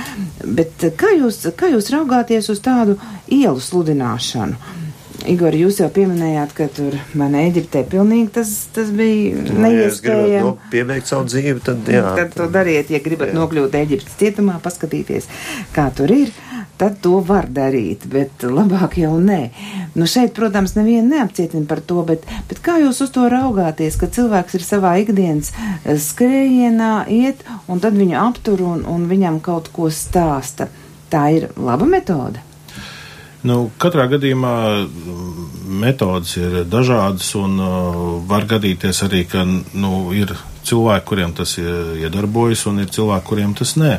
Bet 0.44 0.84
kā 0.98 1.14
jūs, 1.16 1.44
kā 1.56 1.70
jūs 1.72 1.92
raugāties 1.94 2.50
uz 2.52 2.60
tādu 2.64 2.98
ielu 3.32 3.60
sludināšanu? 3.62 4.84
Igor, 5.30 5.54
jūs 5.56 5.80
jau 5.82 5.88
pieminējāt, 5.92 6.52
ka 6.56 6.66
tur 6.72 6.94
man 7.18 7.34
Eģiptē 7.38 7.82
pilnīgi 7.90 8.30
tas, 8.38 8.52
tas 8.74 8.90
bija 8.94 9.42
Nu, 9.46 9.60
neiespējami. 9.64 10.32
Ja 10.32 10.42
no, 10.46 10.56
piebeigt 10.72 11.10
savu 11.10 11.26
dzīvi, 11.28 11.60
tad 11.66 11.88
jā. 11.90 12.02
Tad 12.18 12.34
to 12.36 12.46
dariet, 12.52 12.90
ja 12.94 13.00
gribat 13.02 13.32
Jā. 13.32 13.38
nokļūt 13.40 13.74
Eģiptes 13.80 14.18
cietumā, 14.20 14.58
paskatīties, 14.64 15.28
kā 15.74 15.88
tur 15.96 16.12
ir, 16.14 16.32
tad 16.80 16.98
to 17.04 17.18
var 17.24 17.48
darīt, 17.52 18.06
bet 18.12 18.44
labāk 18.46 18.98
jau 19.00 19.14
nē. 19.20 19.40
Nu 19.96 20.08
šeit, 20.10 20.34
protams, 20.36 20.76
nevienu 20.76 21.08
neapcietina 21.14 21.66
par 21.68 21.80
to, 21.80 22.02
bet, 22.08 22.26
bet 22.50 22.62
kā 22.64 22.78
jūs 22.82 23.02
uz 23.06 23.12
to 23.14 23.28
raugāties, 23.32 23.98
ka 24.00 24.10
cilvēks 24.12 24.58
ir 24.58 24.66
savā 24.66 24.96
ikdienas 25.02 25.52
eh, 25.56 25.96
skrējienā, 26.00 26.92
iet, 27.12 27.42
un 27.66 27.80
tad 27.82 27.96
viņu 27.98 28.18
aptur 28.20 28.64
un, 28.66 28.84
un 28.88 29.08
viņam 29.10 29.40
kaut 29.44 29.72
ko 29.74 29.90
stāsta. 29.92 30.70
Tā 31.10 31.28
ir 31.36 31.50
laba 31.56 31.86
metode. 31.86 32.42
Nu, 33.46 33.56
katrā 33.78 34.08
gadījumā 34.10 34.54
mm, 34.86 35.48
metodas 35.82 36.34
ir 36.40 36.62
dažādas, 36.70 37.28
un 37.38 37.60
uh, 37.62 37.98
var 38.26 38.46
gadīties 38.48 39.04
arī, 39.06 39.22
ka 39.30 39.44
nu, 39.46 39.92
ir 40.16 40.32
cilvēki, 40.66 41.06
kuriem 41.06 41.34
tas 41.36 41.56
ie- 41.60 42.06
iedarbojas, 42.06 42.66
un 42.70 42.82
ir 42.82 42.90
cilvēki, 42.90 43.26
kuriem 43.28 43.54
tas 43.58 43.76
nē. 43.78 43.98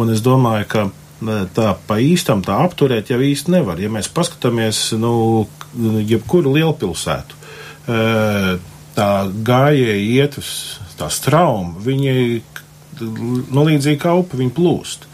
Un 0.00 0.10
es 0.14 0.24
domāju, 0.24 0.66
ka 0.70 0.88
tā 1.54 1.74
pa 1.86 1.98
īstam 2.00 2.42
tā 2.42 2.56
apturēt 2.64 3.12
jau 3.12 3.20
īsti 3.20 3.52
nevar. 3.52 3.80
Ja 3.80 3.90
mēs 3.92 4.08
paskatāmies, 4.12 4.90
nu, 4.98 5.46
jebkuru 6.06 6.54
lielpilsētu, 6.56 7.34
eh, 7.86 8.56
tā 8.96 9.10
gājēji 9.28 10.08
iet 10.16 10.38
uz 10.38 10.80
tā 10.98 11.10
strauma, 11.10 11.76
viņi, 11.84 12.42
nu, 13.00 13.64
līdzīgi 13.64 14.00
kā 14.00 14.16
upe, 14.18 14.36
viņi 14.40 14.56
plūst 14.56 15.06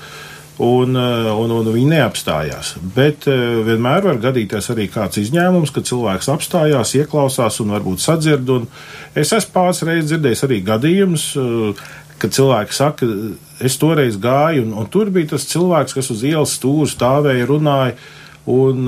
un, 0.57 0.97
eh, 0.97 1.29
un, 1.37 1.53
un 1.53 1.69
viņi 1.69 1.91
neapstājās. 1.93 2.75
Bet 2.97 3.27
eh, 3.29 3.61
vienmēr 3.67 4.07
var 4.07 4.21
gadīties 4.23 4.71
arī 4.73 4.89
kāds 4.93 5.21
izņēmums, 5.21 5.73
ka 5.75 5.85
cilvēks 5.85 6.31
apstājās, 6.33 6.95
ieklausās 7.01 7.61
un 7.65 7.75
varbūt 7.77 8.05
sadzird. 8.05 8.49
Un 8.53 8.69
es 9.15 9.35
esmu 9.37 9.53
pāris 9.57 9.85
reizes 9.87 10.11
dzirdējis 10.11 10.45
arī 10.49 10.61
gadījumus, 10.67 11.27
eh, 11.41 11.89
kad 12.17 12.33
cilvēki 12.33 12.77
saka, 12.77 13.09
es 13.61 13.77
toreiz 13.81 14.17
gāju, 14.21 14.65
un, 14.65 14.77
un 14.81 14.87
tur 14.93 15.11
bija 15.13 15.35
tas 15.35 15.49
cilvēks, 15.51 15.97
kas 15.99 16.09
uz 16.15 16.23
ielas 16.25 16.57
stūra 16.57 16.89
stāvēja, 16.89 17.49
runāja. 17.51 17.99
Un, 18.47 18.85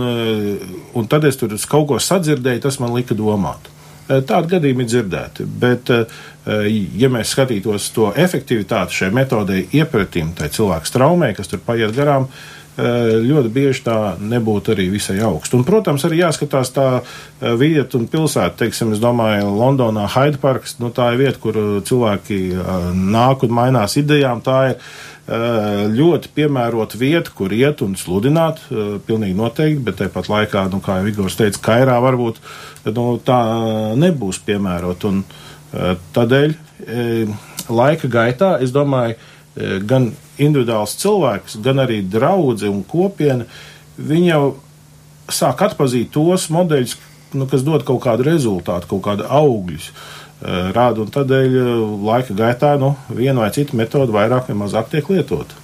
un 0.95 1.07
tad 1.11 1.25
es 1.27 1.35
tur 1.35 1.51
kaut 1.67 1.89
ko 1.91 1.97
sadzirdēju, 1.99 2.61
tas 2.63 2.77
man 2.79 2.93
lika 2.95 3.17
domāt. 3.19 3.67
Tādi 4.07 4.53
gadījumi 4.53 4.85
ir 4.85 4.91
dzirdēti, 4.93 5.47
bet, 5.59 5.91
ja 6.49 7.11
mēs 7.13 7.35
skatītos 7.35 7.91
to 7.93 8.13
efektivitāti 8.17 9.03
šai 9.03 9.11
metodei 9.13 9.67
iepratim, 9.77 10.33
tai 10.39 10.49
cilvēku 10.55 10.95
traumē, 10.95 11.35
kas 11.37 11.51
tur 11.51 11.61
paiet 11.65 11.93
garām, 11.97 12.29
ļoti 12.79 13.51
bieži 13.51 13.83
tā 13.89 13.97
nebūtu 14.23 14.71
arī 14.71 14.87
visai 14.93 15.17
augsta. 15.27 15.59
Un, 15.59 15.65
protams, 15.67 16.05
arī 16.07 16.21
jāskatās 16.21 16.71
tā 16.77 16.87
vieta 17.59 17.99
un 17.99 18.07
pilsēta. 18.07 18.55
Teiksim, 18.61 18.93
es 18.95 19.03
domāju, 19.03 19.51
Londonā 19.51 20.07
Hyde 20.15 20.39
Parks, 20.39 20.77
nu, 20.79 20.93
tā 20.95 21.11
ir 21.13 21.25
vieta, 21.25 21.41
kur 21.43 21.59
cilvēki 21.89 22.39
nāk 22.95 23.43
un 23.49 23.57
mainās 23.59 23.99
idejām. 23.99 24.45
Tā 24.47 24.61
ir 24.71 24.79
ļoti 25.99 26.31
piemērota 26.39 27.01
vieta, 27.03 27.35
kur 27.35 27.53
iet 27.53 27.83
un 27.85 27.99
sludināt, 27.99 28.63
pilnīgi 29.11 29.37
noteikti, 29.37 29.83
bet 29.85 29.99
tāpat 29.99 30.31
laikā, 30.31 30.69
nu, 30.71 30.79
kā 30.85 31.01
jau 31.01 31.11
Igors 31.11 31.37
teica, 31.37 31.65
Kairā 31.73 31.99
varbūt 32.07 32.39
nu, 32.95 33.11
tā 33.27 33.43
nebūs 33.99 34.39
piemērot. 34.47 35.11
Tādēļ 35.73 36.55
laika 37.69 38.09
gaitā, 38.09 38.55
es 38.65 38.73
domāju, 38.73 39.19
gan 39.89 40.13
individuāls 40.39 40.95
cilvēks, 41.01 41.59
gan 41.65 41.83
arī 41.83 42.01
draugi 42.07 42.71
un 42.71 42.85
kopiena, 42.87 43.45
viņi 43.99 44.31
jau 44.31 44.43
sāk 45.35 45.67
atpazīt 45.67 46.13
tos 46.15 46.49
modeļus, 46.55 46.97
nu, 47.37 47.49
kas 47.51 47.67
dod 47.67 47.85
kaut 47.89 48.01
kādu 48.07 48.25
rezultātu, 48.31 48.89
kaut 48.95 49.05
kādu 49.11 49.29
augļus. 49.29 49.91
Rāda, 50.39 51.03
un 51.03 51.11
tādēļ 51.11 51.57
laika 52.07 52.37
gaitā 52.39 52.77
nu, 52.79 52.93
viena 53.11 53.43
vai 53.43 53.51
cita 53.53 53.77
metode 53.77 54.15
vairāk 54.15 54.47
vai 54.49 54.61
mazāk 54.61 54.93
tiek 54.93 55.11
lietota. 55.11 55.58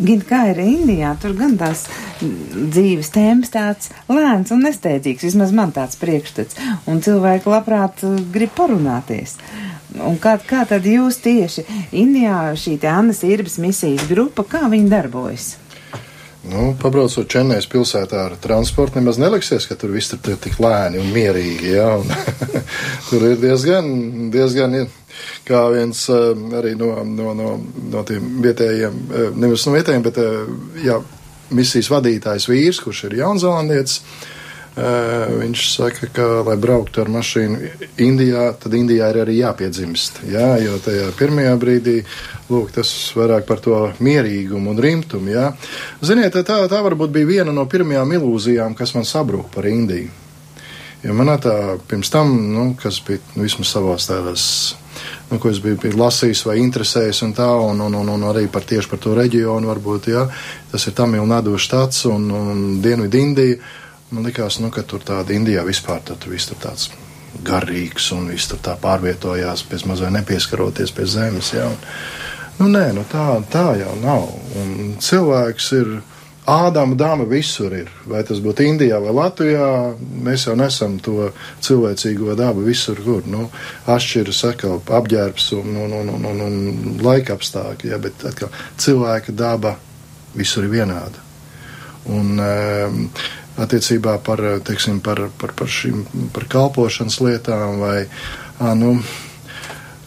Gan 0.00 0.22
kā 0.24 0.44
ir 0.48 0.62
Indijā, 0.64 1.12
tur 1.20 1.34
gan 1.36 1.58
tās 1.60 1.84
dzīves 2.20 3.12
temps 3.12 3.52
tāds 3.52 3.90
lēns 4.08 4.52
un 4.54 4.64
nesteidzīgs, 4.64 5.26
vismaz 5.28 5.52
man 5.56 5.74
tāds 5.76 6.00
priekšstats, 6.00 6.56
un 6.88 7.02
cilvēki 7.04 7.52
labprāt 7.52 8.04
uh, 8.08 8.16
grib 8.32 8.54
parunāties. 8.56 9.36
Un 10.00 10.16
kā, 10.22 10.38
kā 10.40 10.64
tad 10.70 10.86
jūs 10.88 11.20
tieši 11.20 11.66
Indijā 12.00 12.54
šī 12.56 12.78
te 12.80 12.88
Annas 12.88 13.24
Irbas 13.26 13.58
misijas 13.60 14.08
grupa, 14.08 14.46
kā 14.46 14.70
viņi 14.72 14.88
darbojas? 14.88 15.56
Nu, 16.48 16.70
pabraucot 16.80 17.28
Čennēs 17.28 17.66
pilsētā 17.68 18.22
ar 18.30 18.34
transportu, 18.40 18.96
nemaz 18.96 19.18
neliksies, 19.20 19.66
ka 19.68 19.76
tur 19.76 19.92
viss 19.92 20.14
ir 20.16 20.38
tik 20.40 20.56
lēni 20.62 21.00
un 21.02 21.10
mierīgi. 21.12 21.74
Ja? 21.74 21.90
Un 22.00 22.08
tur 23.10 23.26
ir 23.28 23.36
diezgan, 23.42 23.90
diezgan 24.32 24.78
ir, 24.78 24.88
kā 25.48 25.66
viens 25.74 26.06
eh, 26.08 26.30
arī 26.56 26.72
no, 26.80 26.94
no, 27.04 27.34
no, 27.36 27.52
no 27.92 28.04
tiem 28.08 28.40
vietējiem, 28.46 29.00
eh, 29.12 29.28
nevis 29.36 29.66
no 29.68 29.76
vietējiem, 29.76 30.06
bet 30.08 30.20
eh, 30.24 30.52
jā, 30.86 30.96
misijas 31.52 31.92
vadītājs 31.92 32.48
vīrs, 32.48 32.80
kurš 32.86 33.04
ir 33.10 33.18
jaunzēlandietis. 33.20 34.00
Viņš 34.76 35.62
saka, 35.74 36.06
ka, 36.14 36.26
lai 36.46 36.54
brauktu 36.60 37.02
ar 37.02 37.10
mašīnu 37.10 37.72
Indijā, 38.00 38.44
tad 38.62 38.76
Indijā 38.78 39.10
ir 39.10 39.18
arī 39.24 39.40
jāpiedzimst. 39.40 40.22
Jā, 40.30 40.54
jo 40.62 40.78
tajā 40.84 41.10
pirmajā 41.18 41.56
brīdī 41.60 41.96
lūk, 42.50 42.70
tas 42.78 42.92
vairāk 43.18 43.48
par 43.48 43.60
to 43.64 43.80
mierīgumu 43.98 44.70
un 44.70 44.80
rimtumu. 44.80 45.34
Jā. 45.34 45.50
Ziniet, 46.06 46.38
tā, 46.46 46.62
tā 46.70 46.82
varbūt 46.86 47.12
bija 47.18 47.28
viena 47.28 47.54
no 47.54 47.66
pirmajām 47.66 48.14
ilūzijām, 48.20 48.78
kas 48.78 48.94
man 48.94 49.08
sabruka 49.08 49.50
par 49.58 49.66
Indiju. 49.70 50.10
Jo 51.00 51.14
manā 51.16 51.38
tā 51.40 51.54
pirms 51.88 52.10
tam, 52.12 52.32
nu, 52.52 52.64
kas 52.76 52.98
bija 53.06 53.22
nu, 53.32 53.46
vismaz 53.46 53.70
savās 53.72 54.04
tādās, 54.04 54.42
nu, 55.30 55.38
ko 55.40 55.48
es 55.48 55.60
biju, 55.64 55.78
biju 55.80 55.96
lasījis 55.96 56.42
vai 56.44 56.58
interesējis 56.60 57.22
un 57.24 57.32
tā, 57.36 57.48
un, 57.64 57.80
un, 57.86 57.96
un, 58.02 58.10
un 58.18 58.26
arī 58.28 58.44
par 58.52 58.66
tieši 58.68 58.90
par 58.90 59.00
to 59.00 59.14
reģionu 59.16 59.70
varbūt, 59.70 60.10
jā, 60.12 60.26
tas 60.70 60.84
ir 60.86 60.96
Tamilnadu 60.98 61.56
štats 61.56 62.04
un, 62.10 62.28
un 62.36 62.66
Dienvidu 62.84 63.22
Indija. 63.22 63.62
Man 64.10 64.26
likās, 64.26 64.58
nu, 64.62 64.72
ka 64.74 64.82
tur 64.82 65.04
tāda 65.06 65.34
Indijā 65.36 65.62
vispār 65.66 66.02
tur 66.06 66.18
viss 66.32 66.50
tur 66.50 66.58
tāds 66.62 66.90
garīgs 67.46 68.10
un 68.16 68.26
viss 68.32 68.50
tur 68.50 68.58
tā 68.62 68.74
pārvietojās, 68.80 69.62
pēc 69.70 69.86
mazliet 69.86 70.16
nepieskaroties 70.18 70.92
pie 70.96 71.06
zemes, 71.06 71.52
jā. 71.54 71.68
Un, 71.70 71.76
nu, 72.58 72.70
nē, 72.74 72.88
nu 72.96 73.04
tā, 73.10 73.26
tā 73.52 73.68
jau 73.78 73.94
nav. 74.02 74.26
Un 74.58 74.96
cilvēks 74.98 75.72
ir 75.78 76.00
Ādama 76.50 76.96
dāma 76.96 77.26
visur 77.28 77.72
ir. 77.76 77.90
Vai 78.08 78.22
tas 78.26 78.40
būtu 78.42 78.64
Indijā 78.64 78.98
vai 79.02 79.12
Latvijā, 79.14 79.66
mēs 80.24 80.46
jau 80.48 80.56
nesam 80.58 80.96
to 80.98 81.28
cilvēcīgo 81.62 82.34
dabu 82.38 82.64
visur, 82.64 82.98
kur. 83.04 83.26
Nu, 83.28 83.46
atšķiras 83.86 84.40
atkal 84.48 84.80
apģērbs 84.80 85.50
un, 85.58 85.76
un, 85.84 85.92
un, 86.00 86.12
un, 86.16 86.24
un, 86.32 86.40
un 86.46 86.96
laika 87.04 87.36
apstākļi, 87.36 87.92
ja, 87.92 88.00
bet 88.02 88.24
atkal 88.26 88.50
cilvēka 88.80 89.36
daba 89.36 89.76
visur 90.34 90.66
ir 90.66 90.74
vienāda. 90.78 91.28
Un, 92.10 92.40
um, 92.40 93.04
attiecībā 93.60 94.18
par, 94.24 94.40
teiksim, 94.64 95.02
par, 95.04 95.26
par, 95.40 95.54
par 95.58 95.68
šīm 95.70 96.04
par 96.34 96.46
kalpošanas 96.50 97.18
lietām 97.20 97.80
vai, 97.82 97.98
ā, 98.60 98.72
nu, 98.78 98.96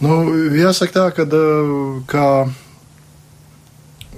Nu, 0.03 0.15
jāsaka 0.57 0.91
tā, 0.91 1.03
ka 1.15 1.23
kā 2.11 2.27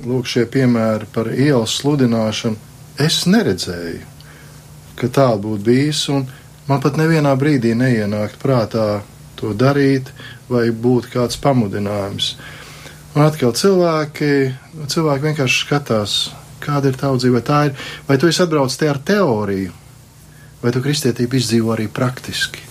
lūk, 0.01 0.25
šie 0.25 0.45
piemēri 0.49 1.05
par 1.13 1.29
ielas 1.29 1.75
sludināšanu, 1.77 2.57
es 3.05 3.19
neredzēju, 3.29 3.99
ka 4.97 5.09
tā 5.13 5.27
būtu 5.37 5.61
bijis, 5.67 6.05
un 6.09 6.25
man 6.69 6.81
pat 6.81 6.97
nevienā 6.97 7.35
brīdī 7.37 7.75
neienākt 7.77 8.39
prātā 8.41 9.03
to 9.37 9.51
darīt, 9.53 10.09
vai 10.49 10.71
būtu 10.71 11.11
kāds 11.13 11.37
pamudinājums. 11.43 12.33
Un 13.13 13.27
atkal 13.27 13.53
cilvēki, 13.53 14.31
cilvēki 14.89 15.27
vienkārši 15.27 15.61
skatās, 15.67 16.17
kāda 16.65 16.91
ir 16.91 16.99
taudzība, 16.99 17.39
vai 17.39 17.45
tā 17.47 17.61
ir, 17.69 17.87
vai 18.09 18.19
tu 18.19 18.29
esi 18.31 18.43
atbraucis 18.43 18.81
te 18.81 18.89
ar 18.89 18.99
teoriju, 19.13 19.73
vai 20.63 20.73
tu 20.73 20.83
kristietību 20.83 21.39
izdzīvo 21.39 21.73
arī 21.77 21.87
praktiski. 21.87 22.61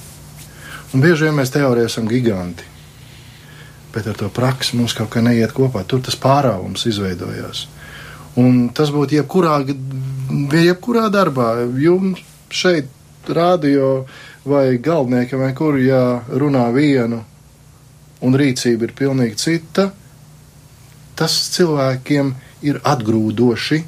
Un 0.94 1.02
bieži 1.02 1.26
vien 1.26 1.36
mēs 1.38 1.54
teorijā 1.54 1.90
esam 1.90 2.10
giganti 2.10 2.74
bet 3.94 4.06
ar 4.06 4.16
to 4.18 4.28
praksi 4.28 4.76
mums 4.76 4.94
kaut 4.96 5.12
kā 5.14 5.22
neiet 5.22 5.54
kopā. 5.54 5.84
Tur 5.86 6.02
tas 6.02 6.18
pārāvums 6.18 6.86
izveidojās. 6.90 7.66
Un 8.40 8.68
tas 8.74 8.90
būtu 8.90 9.20
jebkurā, 9.20 9.60
jebkurā 10.64 11.06
darbā, 11.14 11.52
jums 11.78 12.22
šeit, 12.50 12.90
radio 13.24 14.04
vai 14.44 14.76
galdniekam, 14.82 15.40
vai 15.40 15.54
kur, 15.56 15.78
ja 15.80 16.20
runā 16.28 16.66
vienu 16.74 17.22
un 18.24 18.36
rīcība 18.36 18.88
ir 18.88 18.92
pilnīgi 18.98 19.38
cita, 19.40 19.86
tas 21.16 21.36
cilvēkiem 21.54 22.34
ir 22.34 22.34
atgrūdoši, 22.72 23.80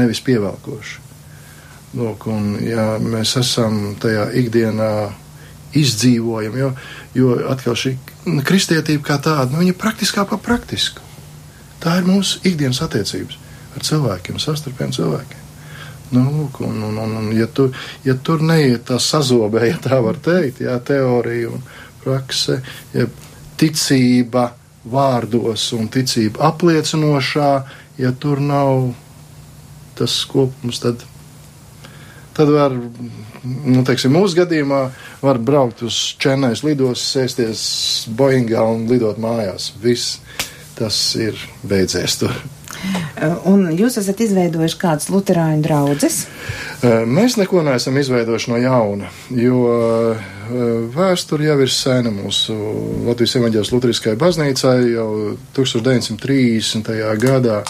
nevis 0.00 0.22
pievelkoši. 0.24 1.00
Lūk, 1.98 2.24
un, 2.32 2.54
ja 2.64 2.96
mēs 3.02 3.34
esam 3.36 3.94
tajā 4.00 4.30
ikdienā 4.40 4.92
izdzīvojam, 5.76 6.56
jo, 6.56 6.70
jo 7.16 7.34
atkal 7.52 7.76
šī 7.76 7.94
kristietība 8.46 9.04
kā 9.10 9.18
tāda, 9.20 9.50
nu, 9.52 9.60
viņa 9.60 9.76
praktiskā 9.80 10.24
pa 10.28 10.38
praktisku. 10.40 11.04
Tā 11.82 11.98
ir 11.98 12.08
mūsu 12.08 12.40
ikdienas 12.46 12.80
attiecības 12.84 13.38
ar 13.76 13.84
cilvēkiem, 13.84 14.40
sastarpiem 14.40 14.92
cilvēkiem. 14.94 15.40
Nu, 16.12 16.26
lūk, 16.28 16.60
un, 16.64 16.80
un, 16.88 16.98
un, 17.00 17.14
un 17.22 17.28
ja, 17.36 17.46
tu, 17.48 17.70
ja 18.04 18.14
tur 18.20 18.42
neiet 18.44 18.84
tā 18.88 18.98
sazobē, 19.00 19.64
ja 19.70 19.78
tā 19.80 20.00
var 20.04 20.20
teikt, 20.20 20.60
jā, 20.64 20.76
teorija 20.84 21.52
un 21.52 21.62
prakse, 22.02 22.58
ja 22.92 23.06
ticība 23.60 24.50
vārdos 24.92 25.70
un 25.76 25.88
ticība 25.92 26.48
apliecinošā, 26.50 27.50
ja 27.98 28.12
tur 28.12 28.40
nav 28.40 28.92
tas 29.98 30.14
kopums, 30.28 30.80
tad, 30.80 31.02
tad 32.36 32.52
var 32.52 32.74
nu, 32.74 33.82
teiksim, 33.86 34.14
mūsu 34.14 34.38
gadījumā 34.40 34.82
var 35.22 35.40
braukt 35.42 35.84
uz 35.86 35.98
Čenais 36.22 36.64
lidos, 36.66 37.04
sēsties 37.12 37.62
Boeingā 38.16 38.64
un 38.72 38.88
lidot 38.90 39.20
mājās. 39.22 39.72
Viss 39.82 40.18
tas 40.78 40.98
ir 41.20 41.38
beidzies 41.68 42.18
tur. 42.22 42.34
Un 43.46 43.68
jūs 43.76 43.98
esat 44.00 44.20
izveidojuši 44.24 44.78
kādas 44.80 45.08
luterāņu 45.12 45.62
draudzes? 45.62 46.22
Mēs 46.82 47.36
neko 47.38 47.62
neesam 47.66 47.98
izveidojuši 48.00 48.50
no 48.50 48.58
jauna, 48.58 49.10
jo 49.36 49.60
vēsture 50.94 51.46
jau 51.46 51.58
ir 51.62 51.70
sena 51.72 52.10
mūsu 52.14 52.56
Latvijas 53.06 53.36
evaņģēlas 53.38 53.72
luteriskajai 53.74 54.18
baznīcai 54.20 54.76
jau 54.94 55.08
1930. 55.58 56.92
gadā. 57.22 57.62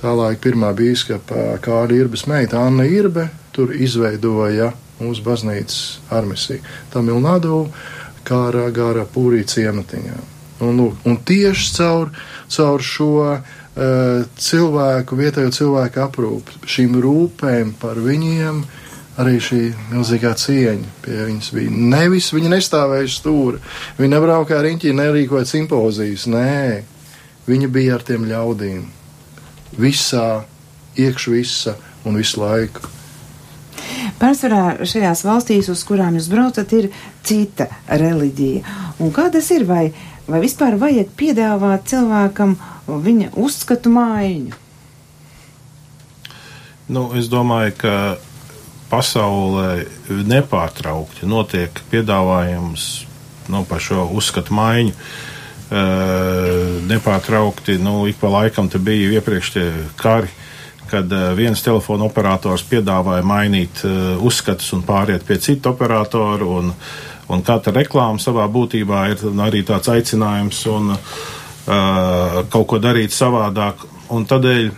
Tā 0.00 0.12
laika 0.16 0.40
pirmā 0.46 0.72
bīskapa 0.76 1.58
Kāra 1.60 1.96
Irbes 1.96 2.24
meita 2.28 2.62
Anna 2.64 2.86
Irbe 2.88 3.26
tur 3.52 3.74
izveidoja 3.76 4.70
mūsu 5.00 5.24
baznīcas 5.24 5.80
armisija. 6.12 6.64
Tā 6.92 7.02
Milnādo 7.04 7.66
kā 8.24 8.46
gārā 8.72 9.04
pūrī 9.08 9.44
ciematiņā. 9.48 10.20
Un, 10.60 10.76
lūk, 10.76 11.04
un 11.08 11.16
tieši 11.24 11.70
caur, 11.78 12.10
caur 12.52 12.82
šo 12.84 13.12
uh, 13.24 13.59
cilvēku, 13.76 15.16
vietējo 15.18 15.50
cilvēku 15.54 16.02
aprūpi, 16.04 16.60
šīm 16.66 16.96
rūpēm 17.00 17.74
par 17.80 18.00
viņiem, 18.02 18.62
arī 19.20 19.36
šī 19.42 19.60
milzīgā 19.92 20.32
cieņa 20.38 20.94
pie 21.04 21.18
viņas 21.28 21.50
bija. 21.54 21.72
Nevis 21.94 22.30
viņa 22.34 22.54
nestāvēja 22.54 23.10
stūri, 23.12 23.60
viņa 23.98 24.14
nebraukāja 24.16 24.64
riņķī, 24.66 24.94
nerīkoja 24.96 25.48
simpozijas, 25.48 26.26
nē, 26.30 26.82
viņa 27.48 27.68
bija 27.72 27.98
ar 27.98 28.06
tiem 28.06 28.26
ļaudīm. 28.30 28.86
Visā, 29.80 30.42
iekš 30.98 31.28
visa 31.30 31.76
un 32.04 32.18
visu 32.18 32.42
laiku. 32.42 32.88
Pārsvarā 34.20 34.84
šajās 34.84 35.22
valstīs, 35.24 35.70
uz 35.72 35.82
kurām 35.86 36.16
jūs 36.18 36.28
braucat, 36.32 36.72
ir 36.76 36.90
cita 37.24 37.68
reliģija. 37.88 38.74
Un 39.00 39.14
kā 39.14 39.30
tas 39.32 39.46
ir? 39.54 39.64
Vai, 39.68 39.92
vai 40.28 40.42
vispār 40.42 40.76
vajag 40.80 41.14
piedāvāt 41.16 41.86
cilvēkam 41.92 42.56
viņa 42.98 43.30
uzskatu 43.38 43.92
maiņu? 43.94 44.58
Nu, 46.90 47.04
es 47.14 47.28
domāju, 47.30 47.76
ka 47.78 47.94
pasaulē 48.90 49.84
nepārtraukti 50.26 51.28
notiek 51.30 51.78
piedāvājums 51.92 52.86
nu, 53.50 53.62
par 53.68 53.82
šo 53.82 54.08
uzskatu 54.18 54.54
maiņu. 54.58 54.94
Uh, 55.70 56.80
nepārtraukti, 56.90 57.76
nu, 57.78 58.02
ik 58.10 58.16
pa 58.18 58.26
laikam 58.26 58.66
te 58.66 58.80
bija 58.82 59.12
iepriekš 59.14 59.50
tie 59.54 59.66
kari, 60.00 60.26
kad 60.90 61.12
uh, 61.14 61.28
viens 61.38 61.62
telefona 61.62 62.08
operators 62.08 62.64
piedāvāja 62.66 63.22
mainīt 63.22 63.84
uh, 63.86 64.16
uzskatus 64.26 64.72
un 64.74 64.82
pāriet 64.82 65.22
pie 65.28 65.38
citu 65.38 65.70
operatoru. 65.70 66.48
Un, 66.58 66.72
un 67.30 67.44
katra 67.46 67.76
reklāma 67.76 68.18
savā 68.18 68.48
būtībā 68.50 69.04
ir 69.12 69.22
arī 69.46 69.62
tāds 69.68 69.92
aicinājums 69.94 70.64
un 70.74 70.96
uh, 70.96 71.20
kaut 71.66 72.66
ko 72.70 72.78
darīt 72.82 73.14
savādāk. 73.14 73.84
Un 74.10 74.24
tādēļ 74.26 74.70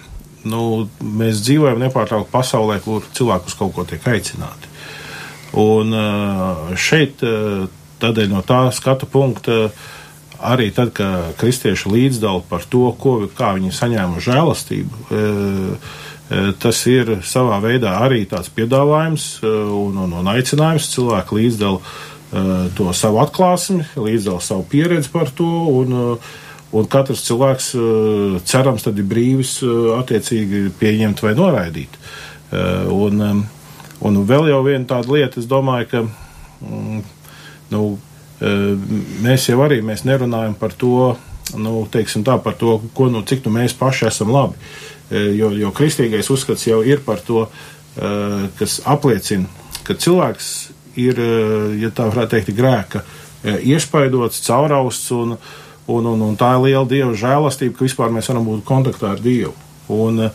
nu, 0.49 0.89
mēs 1.01 1.43
dzīvojam 1.47 1.81
nepārtraukti 1.83 2.33
pasaulē, 2.33 2.79
kur 2.85 3.07
cilvēki 3.15 3.51
uz 3.51 3.57
kaut 3.59 3.75
ko 3.77 3.87
tiek 3.89 4.07
aicināti. 4.13 4.71
Un 5.63 5.93
uh, 5.93 6.71
šeit, 6.81 7.23
uh, 7.27 7.67
tādēļ 8.03 8.31
no 8.33 8.41
tā 8.47 8.65
skatu 8.75 9.09
punkta, 9.11 9.67
arī 10.43 10.71
tad, 10.75 10.95
kad 10.97 11.37
kristieši 11.39 11.93
līdzdala 11.93 12.43
par 12.49 12.65
to, 12.67 12.89
ko, 12.99 13.19
kā 13.37 13.53
viņi 13.59 13.75
saņēma 13.77 14.23
žēlastību, 14.25 15.05
uh, 15.11 15.99
tas 16.63 16.79
ir 16.89 17.19
savā 17.29 17.59
veidā 17.61 17.99
arī 18.01 18.23
tāds 18.25 18.49
piedāvājums 18.57 19.43
un, 19.45 19.99
un, 20.01 20.15
un 20.17 20.31
aicinājums 20.33 20.87
cilvēku 20.95 21.37
līdzdala 21.37 22.71
to 22.73 22.87
savu 22.97 23.19
atklāsmi, 23.21 23.85
līdzdala 24.01 24.41
savu 24.41 24.65
pieredzi 24.71 25.11
par 25.13 25.29
to. 25.37 25.51
Un, 25.83 25.93
un 26.73 26.89
katrs 26.89 27.25
cilvēks, 27.27 27.73
cerams, 28.49 28.85
tad 28.87 29.01
ir 29.01 29.09
brīvis 29.09 29.59
attiecīgi 29.99 30.71
pieņemt 30.81 31.21
vai 31.25 31.35
noraidīt. 31.37 31.99
Un, 32.93 33.21
un 34.03 34.23
vēl 34.29 34.49
jau 34.51 34.63
viena 34.65 34.89
tāda 34.89 35.13
lieta, 35.13 35.41
es 35.41 35.49
domāju, 35.49 35.89
ka 35.91 36.03
mm, 36.05 37.03
nu, 37.73 37.85
mēs 39.25 39.51
jau 39.51 39.61
arī 39.65 39.83
mēs 39.85 40.07
nerunājam 40.09 40.57
par 40.59 40.75
to, 40.79 41.13
nu, 41.61 41.85
tā, 41.93 42.39
par 42.43 42.57
to, 42.59 42.79
ko, 42.97 43.09
nu, 43.13 43.23
cik 43.27 43.45
nu 43.47 43.55
mēs 43.59 43.77
paši 43.79 44.09
esam 44.09 44.33
labi. 44.33 44.59
Jo, 45.13 45.51
jo 45.53 45.73
kristīgais 45.77 46.31
uzskats 46.33 46.65
jau 46.67 46.81
ir 46.85 47.03
par 47.05 47.21
to, 47.21 47.47
kas 48.59 48.81
apliecina, 48.89 49.49
ka 49.85 49.97
cilvēks 50.01 50.53
ir, 50.97 51.19
ja 51.81 51.91
tā 51.93 52.09
varētu 52.09 52.39
teikt, 52.39 52.55
grēka 52.57 53.05
iespaidots, 53.43 54.41
caurausts, 54.47 55.11
un, 55.13 55.37
un, 55.87 56.07
un, 56.07 56.27
un 56.29 56.37
tā 56.39 56.53
ir 56.57 56.67
liela 56.67 56.89
dieva 56.89 57.15
žēlastība, 57.19 57.77
ka 57.79 57.87
vispār 57.87 58.13
mēs 58.15 58.31
varam 58.31 58.47
būt 58.49 58.67
kontaktā 58.69 59.15
ar 59.15 59.23
Dievu. 59.23 59.55
Un, 59.93 60.27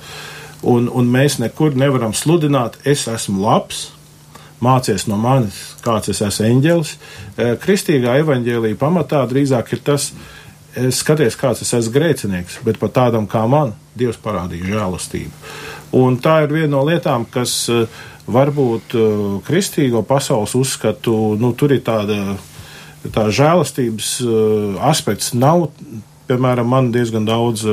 un, 0.63 0.89
un 0.89 1.11
mēs 1.11 1.39
nekur 1.41 1.77
nevaram 1.79 2.15
sludināt, 2.15 2.79
es 2.85 3.07
esmu 3.11 3.45
labs, 3.45 3.87
mācies 4.63 5.05
no 5.07 5.19
manis, 5.21 5.59
kāds 5.85 6.11
es 6.11 6.21
esmu 6.25 6.49
eņģelis. 6.49 6.95
Kristīgā 7.63 8.17
evaņģēlīja 8.23 8.79
pamatā 8.81 9.21
drīzāk 9.29 9.73
ir 9.75 9.83
tas, 9.85 10.11
es 10.77 11.01
skaties, 11.01 11.37
kāds 11.39 11.63
es 11.65 11.73
esmu 11.77 11.95
grēcinieks, 11.95 12.61
bet 12.65 12.79
pat 12.81 12.95
tādam 12.97 13.29
kā 13.29 13.45
man, 13.49 13.75
Dievs 13.97 14.19
parādīja 14.21 14.75
žēlastību. 14.75 15.31
Un 15.97 16.19
tā 16.21 16.41
ir 16.45 16.53
viena 16.53 16.75
no 16.75 16.83
lietām, 16.85 17.23
kas 17.31 17.63
varbūt 18.27 18.93
kristīgo 19.47 20.03
pasaules 20.05 20.53
uzskatu, 20.59 21.37
nu, 21.39 21.53
tur 21.57 21.73
ir 21.73 21.81
tāda, 21.85 22.35
tā 23.13 23.27
žēlastības 23.33 24.11
aspekts 24.87 25.33
nav. 25.37 25.69
Piemēram, 26.27 26.67
man 26.67 26.89
diezgan 26.91 27.23
daudz 27.23 27.63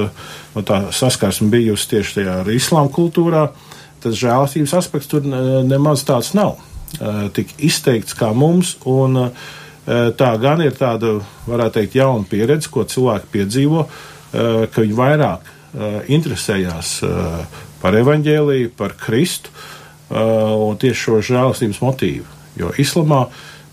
no 0.54 0.62
tā 0.62 0.84
saskarsme 0.94 1.48
bijusi 1.50 1.88
tieši 1.90 2.20
tajā 2.20 2.36
ar 2.44 2.50
islāma 2.54 2.92
kultūrā. 2.94 3.48
Tas 4.04 4.14
žēlastības 4.20 4.74
aspekts 4.78 5.10
tur 5.10 5.26
nemaz 5.26 6.04
tāds 6.06 6.34
nav. 6.38 6.60
Tik 7.34 7.56
izteikts 7.66 8.14
kā 8.14 8.28
mums, 8.36 8.76
un 8.86 9.32
tā 9.84 10.28
gan 10.38 10.62
ir 10.62 10.76
tāda, 10.78 11.16
varētu 11.48 11.80
teikt, 11.80 11.96
jauna 11.98 12.28
pieredze, 12.30 12.70
ko 12.70 12.84
cilvēki 12.86 13.32
piedzīvo, 13.32 13.88
ka 14.30 14.84
viņi 14.84 14.98
vairāk 15.00 15.50
interesējās 16.14 16.92
par 17.82 17.98
evaņģēlīju, 17.98 18.70
par 18.78 18.94
Kristu 19.00 19.50
un 20.14 20.78
tieši 20.78 21.00
šo 21.00 21.18
žēlastības 21.32 21.82
motīvu. 21.82 22.28
Jo 22.60 22.70
islamā 22.78 23.24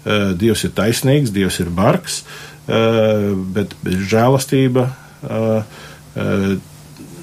Dievs 0.05 0.65
ir 0.65 0.73
taisnīgs, 0.77 1.33
Dievs 1.33 1.59
ir 1.61 1.69
bargs, 1.69 2.23
bet, 2.65 3.75
bet 3.83 4.05
žēlastība 4.11 4.87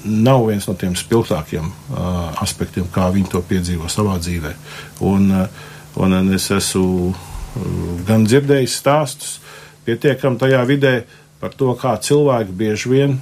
nav 0.09 0.45
viens 0.47 0.67
no 0.69 0.75
tiem 0.79 0.95
spilgtākiem 0.95 1.67
aspektiem, 2.39 2.87
kā 2.93 3.09
viņi 3.11 3.31
to 3.33 3.41
piedzīvo 3.49 3.89
savā 3.91 4.15
dzīvē. 4.21 4.53
Un, 5.09 5.27
un 5.99 6.35
es 6.35 6.47
esmu 6.55 7.13
gan 8.07 8.23
dzirdējis 8.27 8.77
stāstus 8.79 9.39
pietiekami 9.87 10.39
tajā 10.39 10.63
vidē 10.69 10.93
par 11.41 11.51
to, 11.57 11.73
kā 11.79 11.97
cilvēki 11.99 12.55
bieži 12.55 12.93
vien 12.93 13.19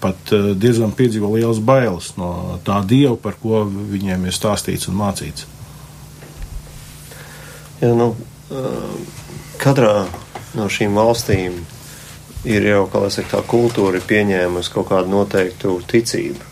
pat 0.00 0.32
diezgan 0.56 0.94
piedzīvo 0.96 1.34
lielas 1.34 1.60
bailes 1.60 2.14
no 2.16 2.58
tā 2.64 2.80
dieva, 2.88 3.16
par 3.20 3.36
ko 3.40 3.66
viņiem 3.68 4.24
ir 4.24 4.36
stāstīts 4.36 4.88
un 4.88 4.96
mācīts. 5.02 5.44
Ja, 7.78 7.92
nu, 7.94 8.12
katrā 9.62 10.08
no 10.58 10.68
šīm 10.72 10.96
valstīm 10.98 11.60
ir 12.48 12.64
jau, 12.66 12.86
saka, 13.10 13.28
tā 13.36 13.42
kultūra 13.46 14.00
pieņēmusi 14.02 14.72
kaut 14.74 14.88
kādu 14.90 15.12
noteiktu 15.12 15.78
ticību. 15.90 16.46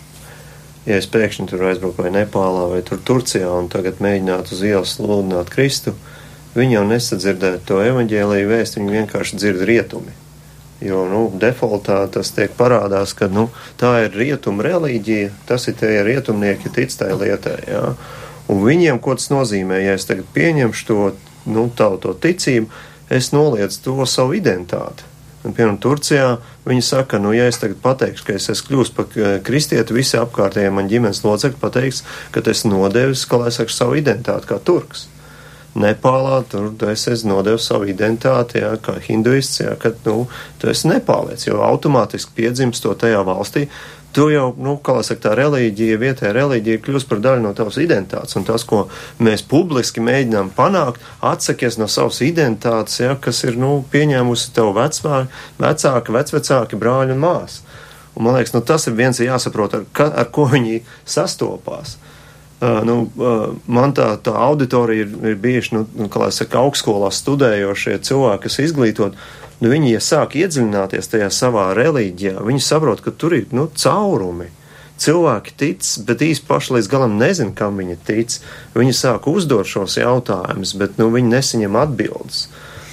Ja 0.87 1.01
es 1.01 1.09
pēkšņi 1.11 1.49
tur 1.51 1.65
aizbraucu 1.67 2.05
vai 2.05 2.13
Nepālā 2.15 2.69
vai 2.71 2.83
tur 2.87 3.01
Turcijā 3.03 3.49
un 3.51 3.67
tagad 3.73 3.99
mēģinātu 4.05 4.55
uz 4.55 4.63
ielas 4.63 4.93
sludināt 4.95 5.51
Kristu, 5.51 5.97
viņi 6.55 6.79
jau 6.79 6.85
nesadzirdētu 6.93 7.67
to 7.67 7.81
evaņģēlīju 7.89 8.53
vēstu, 8.53 8.81
viņi 8.81 8.97
vienkārši 9.01 9.41
dzird 9.41 9.65
rietumi. 9.67 10.15
Jo, 10.85 11.07
nu, 11.09 11.25
defaultā 11.41 12.03
tas 12.13 12.31
tiek 12.37 12.53
parādās, 12.55 13.17
ka, 13.17 13.31
nu, 13.33 13.49
tā 13.81 13.95
ir 14.05 14.15
rietuma 14.15 14.63
reliģija, 14.67 15.33
tas 15.49 15.67
ir 15.71 15.79
tie 15.81 16.03
rietumnieki 16.05 16.71
tic 16.77 16.93
tai 17.01 17.15
lietai, 17.17 17.57
jā. 17.67 17.83
Un 18.53 18.63
viņiem, 18.63 19.01
ko 19.03 19.17
tas 19.19 19.31
nozīmē, 19.33 19.81
ja 19.83 19.97
es 19.99 20.07
tagad 20.07 20.29
pieņemšu 20.37 20.87
to, 20.87 21.01
nu, 21.51 21.67
tavu 21.75 21.99
to 22.03 22.15
ticību, 22.15 22.71
es 23.11 23.33
noliedzu 23.35 23.83
to 23.83 24.07
savu 24.07 24.37
identitāti. 24.39 25.07
Un, 25.47 25.55
piemēram, 25.55 25.79
Turcijā 25.79 26.31
viņi 26.67 26.83
saka, 26.83 27.21
nu, 27.23 27.31
ja 27.35 27.47
es 27.47 27.61
tagad 27.63 27.79
pateikšu, 27.83 28.25
ka 28.27 28.35
es 28.35 28.49
esmu 28.51 28.71
kļūst 28.71 28.95
par 28.97 29.11
kristieti, 29.47 29.95
visi 29.95 30.19
apkārtējie 30.19 30.73
man 30.75 30.91
ģimenes 30.91 31.23
locekļi 31.27 31.61
pateiks, 31.63 32.03
ka 32.35 32.43
es 32.51 32.65
nodevis, 32.67 33.27
kā 33.31 33.39
lai 33.45 33.53
saka, 33.55 33.75
savu 33.75 33.99
identitāti 34.01 34.51
kā 34.51 34.59
turks. 34.59 35.07
Nepālā, 35.77 36.41
tur 36.49 36.71
es 36.89 37.05
esmu 37.13 37.35
nodevis 37.35 37.67
savu 37.69 37.87
identitāti, 37.93 38.63
jā, 38.63 38.73
kā 38.83 38.97
hinduists, 39.07 39.61
jā, 39.61 39.75
ka, 39.79 39.93
nu, 40.07 40.25
tu 40.59 40.71
esi 40.73 40.89
nepālietis, 40.89 41.51
jo 41.51 41.61
automātiski 41.63 42.33
piedzimst 42.39 42.83
to 42.83 42.95
tajā 42.99 43.21
valstī. 43.29 43.67
Tu 44.17 44.31
jau, 44.33 44.47
nu, 44.57 44.79
kā 44.81 44.95
saka, 45.05 45.21
tā 45.27 45.33
reliģija, 45.37 45.99
vietējā 46.01 46.31
reliģija 46.33 46.81
kļūst 46.87 47.09
par 47.11 47.21
daļu 47.21 47.43
no 47.45 47.51
tavas 47.57 47.77
identitātes, 47.83 48.33
un 48.39 48.47
tas, 48.49 48.65
ko 48.65 48.87
mēs 49.21 49.45
publiski 49.45 50.01
mēģinām 50.01 50.55
panākt, 50.57 51.05
atsakies 51.21 51.77
no 51.77 51.85
savas 51.93 52.23
identitātes, 52.25 52.97
jā, 53.03 53.13
kas 53.21 53.43
ir, 53.45 53.61
nu, 53.61 53.83
pieņēmusi 53.93 54.55
tev 54.57 54.73
vecmā, 54.79 55.27
vecāki, 55.61 56.17
vecvecāki, 56.17 56.81
brāļi 56.81 57.13
un 57.13 57.23
māsas. 57.27 57.61
Un 58.17 58.25
man 58.25 58.39
liekas, 58.39 58.57
nu, 58.57 58.65
tas 58.65 58.89
ir 58.89 58.97
viens 58.97 59.21
jāsaprot, 59.21 59.77
ar, 59.77 59.85
ka, 59.93 60.09
ar 60.25 60.33
ko 60.33 60.49
viņi 60.49 60.81
sastopās. 61.05 61.99
Uh, 61.99 62.16
nu, 62.61 63.01
uh, 63.21 63.49
man 63.69 63.93
tā, 63.97 64.15
tā 64.25 64.33
auditorija 64.47 65.05
ir, 65.05 65.17
ir 65.33 65.41
bijuši, 65.41 65.75
nu, 65.77 65.83
nu, 65.97 66.11
kā 66.13 66.23
lai 66.23 66.31
saka, 66.33 66.63
augstskolā 66.65 67.11
studējošie 67.13 67.99
cilvēki, 68.07 68.47
kas 68.47 68.61
izglītot. 68.65 69.19
Nu, 69.61 69.73
viņi, 69.73 69.91
ja 69.95 70.03
sāk 70.05 70.37
iedziļināties 70.41 71.11
tajā 71.13 71.29
savā 71.33 71.71
reliģijā, 71.77 72.39
viņi 72.45 72.63
saprot, 72.65 73.03
ka 73.05 73.13
tur 73.13 73.37
ir 73.37 73.53
nu, 73.57 73.69
caurumi. 73.77 74.49
Cilvēki 74.97 75.53
tic, 75.61 75.89
bet 76.09 76.25
īsti 76.25 76.49
paši 76.49 76.79
līdz 76.79 76.89
galam 76.89 77.19
nezina, 77.21 77.53
kam 77.57 77.77
viņi 77.77 77.99
tic. 78.09 78.39
Viņi 78.73 78.95
sāk 78.97 79.29
uzdot 79.29 79.69
šos 79.69 79.99
jautājumus, 80.01 80.73
bet 80.81 80.97
nu, 81.01 81.11
viņi 81.13 81.35
nesaņem 81.35 81.77
atbildes. 81.77 82.47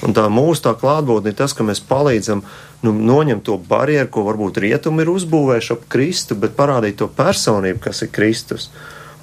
Un 0.04 0.12
tā 0.16 0.26
mūsu 0.28 0.66
tā 0.66 0.74
klātbūtne 0.76 1.32
ir 1.32 1.38
tas, 1.40 1.56
ka 1.56 1.64
mēs 1.64 1.80
palīdzam 1.88 2.44
nu, 2.84 2.92
noņemt 2.92 3.46
to 3.48 3.56
barjeru, 3.70 4.10
ko 4.12 4.26
varbūt 4.28 4.60
rietumi 4.66 5.06
ir 5.06 5.14
uzbūvējuši 5.14 5.72
ap 5.78 5.88
Kristu, 5.92 6.36
bet 6.36 6.58
parādīt 6.58 7.00
to 7.00 7.08
personību, 7.08 7.80
kas 7.88 8.04
ir 8.04 8.12
Kristus. 8.12 8.68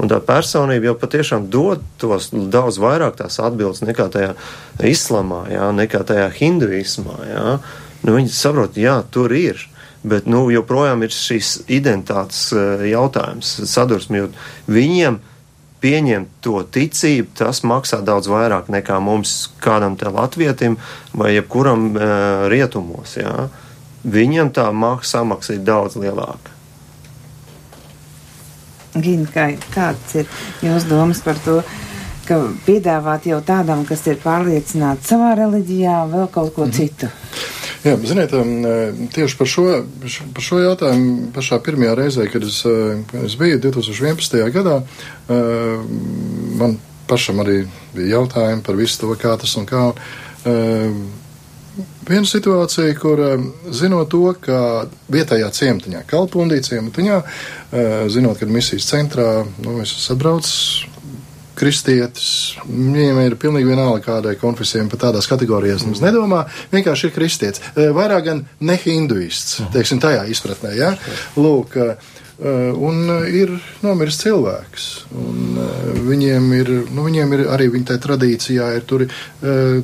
Un 0.01 0.09
tā 0.09 0.21
personība 0.25 0.91
jau 0.91 0.97
patiešām 0.97 1.51
dod 1.53 1.83
tos 2.01 2.31
daudz 2.33 2.79
vairāk 2.81 3.19
tās 3.19 3.37
atbildes 3.43 3.83
nekā 3.85 4.09
tajā 4.13 4.31
islamā, 4.89 5.45
jā, 5.53 5.67
nekā 5.77 6.01
tajā 6.09 6.31
hinduismā. 6.39 7.19
Jā. 7.29 7.59
Nu, 8.01 8.17
viņi 8.17 8.33
saprot, 8.33 8.81
jā, 8.81 9.01
tur 9.13 9.35
ir. 9.37 9.61
Bet 10.01 10.25
nu, 10.31 10.47
joprojām 10.49 11.03
ir 11.05 11.13
šīs 11.13 11.67
identitātes 11.69 12.47
eh, 12.57 12.87
jautājums, 12.95 13.59
sadursme, 13.69 14.23
jo 14.23 14.31
viņiem 14.73 15.19
pieņemt 15.81 16.41
to 16.45 16.63
ticību, 16.73 17.35
tas 17.37 17.63
maksā 17.65 18.01
daudz 18.05 18.29
vairāk 18.33 18.69
nekā 18.73 18.99
mums, 19.05 19.51
kādam 19.65 19.97
te 20.01 20.09
latvietim 20.13 20.77
vai 21.17 21.35
jebkuram 21.35 21.87
uh, 21.95 22.05
rietumos. 22.53 23.17
Jā. 23.17 23.49
Viņam 24.05 24.53
tā 24.57 24.69
samaksa 25.09 25.57
ir 25.57 25.65
daudz 25.65 25.97
lielāka. 26.01 26.50
Gina, 28.99 29.29
kā, 29.31 29.47
kāds 29.75 30.17
ir 30.19 30.27
jūsu 30.65 30.91
domas 30.91 31.21
par 31.23 31.39
to, 31.45 31.61
ka 32.27 32.41
piedāvāt 32.67 33.27
jau 33.31 33.41
tādam, 33.47 33.85
kas 33.87 34.03
ir 34.11 34.19
pārliecināts 34.23 35.11
savā 35.11 35.35
reliģijā, 35.39 35.97
vēl 36.11 36.29
kaut 36.31 36.55
ko 36.55 36.67
mm 36.67 36.71
-hmm. 36.71 36.77
citu? 36.77 37.07
Jā, 37.81 37.97
ziniet, 38.05 38.33
um, 38.33 39.09
tieši 39.09 39.37
par 39.39 39.47
šo, 39.47 39.85
par 40.35 40.43
šo 40.45 40.59
jautājumu 40.61 41.31
pašā 41.33 41.59
pirmajā 41.65 41.95
reizē, 41.95 42.27
kad 42.33 42.43
es, 42.43 42.65
uh, 42.65 42.99
kad 43.11 43.25
es 43.25 43.37
biju 43.37 43.59
2011. 43.59 44.51
gadā, 44.53 44.83
uh, 44.83 45.85
man 46.59 46.77
pašam 47.07 47.41
arī 47.41 47.67
bija 47.95 48.17
jautājumi 48.17 48.63
par 48.63 48.77
visu 48.77 49.01
to, 49.01 49.15
kā 49.15 49.37
tas 49.41 49.57
un 49.57 49.67
kā. 49.67 49.93
Uh, 50.45 50.93
viena 52.11 52.29
situācija, 52.29 52.95
kur 53.01 53.23
eh, 53.25 53.49
zinot 53.77 54.11
to, 54.13 54.25
ka 54.43 54.61
vietējā 55.13 55.51
ciematiņā, 55.57 56.05
Kalpundī 56.11 56.61
ciematiņā, 56.67 57.19
eh, 57.23 57.91
zinot, 58.13 58.41
ka 58.41 58.51
misijas 58.51 58.89
centrā, 58.91 59.45
nu, 59.65 59.81
es 59.85 59.95
esmu 59.97 60.17
atbraucis 60.17 60.57
kristietis, 61.61 62.29
viņiem 62.65 63.19
ir 63.27 63.37
pilnīgi 63.41 63.69
vienalga 63.69 64.01
kādai 64.07 64.37
konfesijai, 64.41 64.87
pat 64.89 65.03
tādās 65.05 65.29
kategorijās 65.29 65.85
mums 65.85 66.01
nedomā, 66.01 66.47
vienkārši 66.73 67.11
ir 67.11 67.17
kristietis. 67.17 67.65
Eh, 67.75 67.91
vairāk 67.97 68.25
gan 68.31 68.47
ne 68.65 68.79
hinduists, 68.81 69.61
teiksim, 69.75 70.01
tajā 70.01 70.25
izpratnē, 70.33 70.73
ja? 70.79 70.95
Lūk, 71.37 71.77
Eh, 71.81 71.97
un 72.41 73.11
eh, 73.11 73.27
ir 73.43 73.51
nomiris 73.85 74.17
cilvēks. 74.23 74.85
Un, 75.13 75.41
uh, 75.61 75.89
viņiem, 76.07 76.47
ir, 76.57 76.71
nu, 76.89 77.05
viņiem 77.05 77.35
ir 77.37 77.43
arī 77.53 77.67
viņa 77.75 77.99
tradīcijā, 78.01 78.71
ir 78.79 78.87
tur 78.89 79.05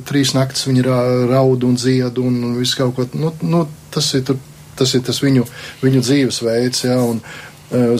trīs 0.07 0.33
naktis, 0.33 0.65
viņi 0.69 0.85
ra, 0.87 0.97
raud 1.29 1.65
un 1.67 1.75
dzied 1.77 2.17
un, 2.21 2.39
viss 2.57 2.77
kaut 2.77 2.95
ko. 2.97 3.05
Nu, 3.13 3.33
nu, 3.45 3.65
tas, 3.93 4.09
ir, 4.17 4.23
tur, 4.25 4.39
tas 4.79 4.95
ir 4.97 5.03
tas 5.05 5.21
viņu, 5.21 5.45
viņu 5.83 6.01
dzīvesveids. 6.05 6.87
Ja, 6.87 6.97
un, 7.05 7.21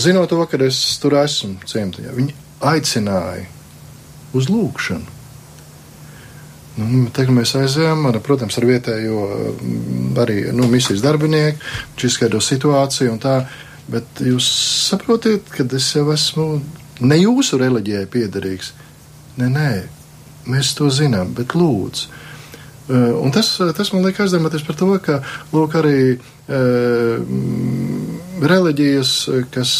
zinot 0.02 0.32
to, 0.32 0.42
ka 0.50 0.60
es 0.66 0.80
tur 1.04 1.18
esmu 1.22 1.60
ciematiņā, 1.68 2.16
viņi 2.18 2.36
aicināja 2.66 3.46
uz 4.38 4.50
lūgšanu. 4.50 5.14
Nu, 6.78 7.06
Tagad 7.10 7.34
mēs 7.34 7.56
aizējām, 7.58 8.04
ar, 8.06 8.20
protams, 8.26 8.58
ar 8.60 8.68
vietējo 8.70 9.22
arī 10.22 10.44
nu, 10.54 10.68
misijas 10.70 11.02
darbinieku, 11.02 11.58
viņš 11.96 12.10
izskaidro 12.10 12.42
situāciju 12.42 13.16
un 13.16 13.22
tā. 13.22 13.38
Uh, 13.46 13.64
Bet 13.88 14.20
jūs 14.20 14.48
saprotat, 14.90 15.48
ka 15.54 15.64
es 15.78 15.90
jau 15.96 16.10
esmu 16.12 16.48
ne 17.08 17.20
jūsu 17.22 17.60
reliģijai 17.62 18.08
piederīgs. 18.12 18.74
Nē, 19.38 19.48
nē, 19.54 19.72
mēs 20.52 20.74
to 20.78 20.90
zinām, 20.92 21.32
bet 21.38 21.56
lūdzu. 21.56 22.26
Uh, 22.88 23.18
un 23.20 23.34
tas, 23.36 23.50
tas 23.76 23.90
man 23.92 24.06
liek 24.06 24.20
aizdomāties 24.24 24.64
par 24.64 24.78
to, 24.80 24.88
ka 25.04 25.18
lūk, 25.52 25.74
arī 25.76 25.98
uh, 26.16 27.18
reliģijas, 28.48 29.12
kas, 29.52 29.74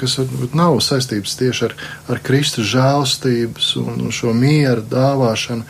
kas 0.00 0.18
nav 0.56 0.76
saistības 0.84 1.38
tieši 1.40 1.64
ar, 1.70 1.76
ar 2.12 2.20
Kristus 2.24 2.68
žēlstības 2.74 3.70
un 3.80 4.12
šo 4.12 4.34
mieru 4.36 4.84
dāvāšanu, 4.92 5.64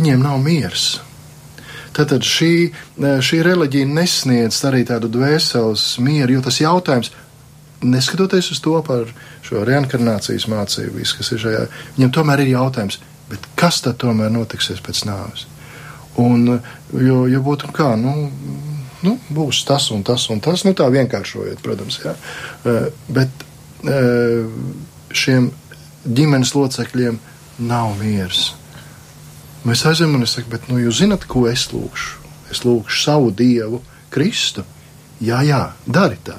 viņiem 0.00 0.26
nav 0.26 0.42
miers. 0.42 0.88
Tātad 1.96 2.24
šī, 2.26 2.70
šī 2.98 3.40
reliģija 3.46 3.88
nesniedz 3.90 4.60
arī 4.68 4.84
tādu 4.88 5.10
dvēseles 5.10 5.84
mieru, 6.04 6.36
jo 6.36 6.44
tas 6.46 6.60
jautājums, 6.62 7.10
neskatoties 7.82 8.50
uz 8.54 8.60
to 8.62 8.76
par 8.86 9.08
šo 9.46 9.64
reinkarnācijas 9.66 10.46
mācību, 10.50 11.04
kas 11.18 11.32
ir 11.34 11.42
šajā, 11.44 11.62
viņam 11.96 12.12
tomēr 12.14 12.44
ir 12.44 12.52
jautājums, 12.54 13.00
bet 13.30 13.46
kas 13.58 13.80
tad 13.84 13.98
tomēr 14.02 14.30
notiksies 14.34 14.82
pēc 14.84 15.04
nāves? 15.08 15.46
Un, 16.20 16.60
jo, 16.92 17.24
ja 17.30 17.40
būtu 17.42 17.70
kā, 17.74 17.94
nu, 17.98 18.28
nu, 19.06 19.16
būs 19.32 19.64
tas 19.68 19.90
un 19.94 20.04
tas 20.06 20.26
un 20.32 20.42
tas, 20.44 20.64
nu 20.66 20.74
tā 20.76 20.88
vienkāršojot, 20.92 21.62
protams, 21.64 22.00
jā. 22.04 22.14
Bet 23.08 23.46
šiem 25.16 25.50
ģimenes 26.04 26.54
locekļiem 26.56 27.20
nav 27.70 27.94
miers. 28.00 28.50
Mēs 29.68 29.84
aizējām 29.84 30.16
un 30.16 30.24
es 30.24 30.34
saku, 30.36 30.48
bet 30.54 30.68
nu, 30.70 30.78
jūs 30.80 31.02
zinat, 31.02 31.26
ko 31.28 31.44
es 31.50 31.66
lūgšu? 31.72 32.20
Es 32.50 32.62
lūgšu 32.64 33.02
savu 33.02 33.32
dievu, 33.36 33.82
Kristu. 34.10 34.64
Jā, 35.20 35.42
jā, 35.44 35.60
dari 35.84 36.16
tā. 36.24 36.38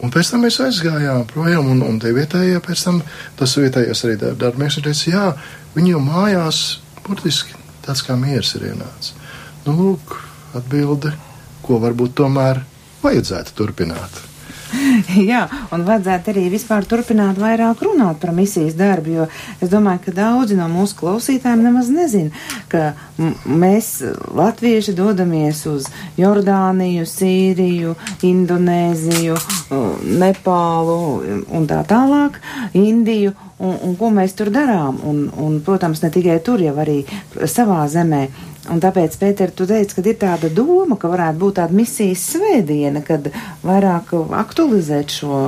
Un 0.00 0.10
pēc 0.10 0.32
tam 0.32 0.42
mēs 0.46 0.58
aizgājām 0.64 1.26
projām, 1.30 1.68
un, 1.70 1.82
un 1.86 1.98
tie 2.02 2.10
vietējie 2.16 2.58
pēc 2.64 2.84
tam, 2.86 3.02
tas 3.38 3.54
vietējais 3.60 4.04
arī 4.06 4.16
darbinieks 4.24 4.80
ir 4.80 4.86
teicis, 4.88 5.10
jā, 5.12 5.26
viņi 5.76 5.92
jau 5.94 6.00
mājās, 6.02 6.62
burtiski 7.06 7.58
tāds 7.84 8.02
kā 8.06 8.16
miers 8.18 8.54
ir 8.56 8.70
ienācis. 8.72 9.12
Nu, 9.66 9.76
lūk, 9.76 10.16
atbilde, 10.56 11.12
ko 11.62 11.78
varbūt 11.84 12.16
tomēr 12.22 12.64
vajadzētu 13.04 13.56
turpināt. 13.60 14.29
Jā, 15.30 15.44
un 15.74 15.84
vajadzētu 15.86 16.32
arī 16.32 16.46
vispār 16.52 16.86
turpināt 16.88 17.38
vairāk 17.40 17.82
runāt 17.84 18.20
par 18.22 18.32
misijas 18.36 18.76
darbu, 18.78 19.14
jo 19.14 19.26
es 19.60 19.70
domāju, 19.72 20.04
ka 20.06 20.14
daudzi 20.16 20.58
no 20.58 20.68
mūsu 20.70 20.98
klausītājiem 21.00 21.64
nemaz 21.66 21.90
nezin, 21.92 22.30
ka 22.70 22.92
mēs, 23.44 23.92
latvieši, 24.36 24.94
dodamies 24.96 25.64
uz 25.70 25.88
Jordāniju, 26.20 27.06
Sīriju, 27.08 27.96
Indonēziju, 28.26 29.38
Nepālu 30.20 30.98
un 31.48 31.70
tā 31.70 31.84
tālāk, 31.88 32.40
Indiju. 32.78 33.36
Un, 33.60 33.74
un 33.84 33.96
ko 34.00 34.08
mēs 34.08 34.32
tur 34.38 34.48
darām? 34.48 35.02
Un, 35.04 35.26
un, 35.36 35.58
protams, 35.60 36.00
ne 36.00 36.08
tikai 36.08 36.38
tur, 36.40 36.62
jau 36.64 36.72
arī 36.80 37.02
savā 37.44 37.82
zemē. 37.92 38.22
Un 38.70 38.78
tāpēc, 38.78 39.16
Pēter, 39.18 39.50
tu 39.50 39.66
teici, 39.66 39.96
ka 39.96 40.04
ir 40.06 40.18
tāda 40.20 40.50
doma, 40.54 40.94
ka 41.00 41.10
varētu 41.10 41.40
būt 41.40 41.56
tāda 41.58 41.74
misijas 41.74 42.22
svētdiena, 42.36 43.02
kad 43.06 43.26
vairāk 43.66 44.12
aktualizēt 44.38 45.16
šo 45.20 45.40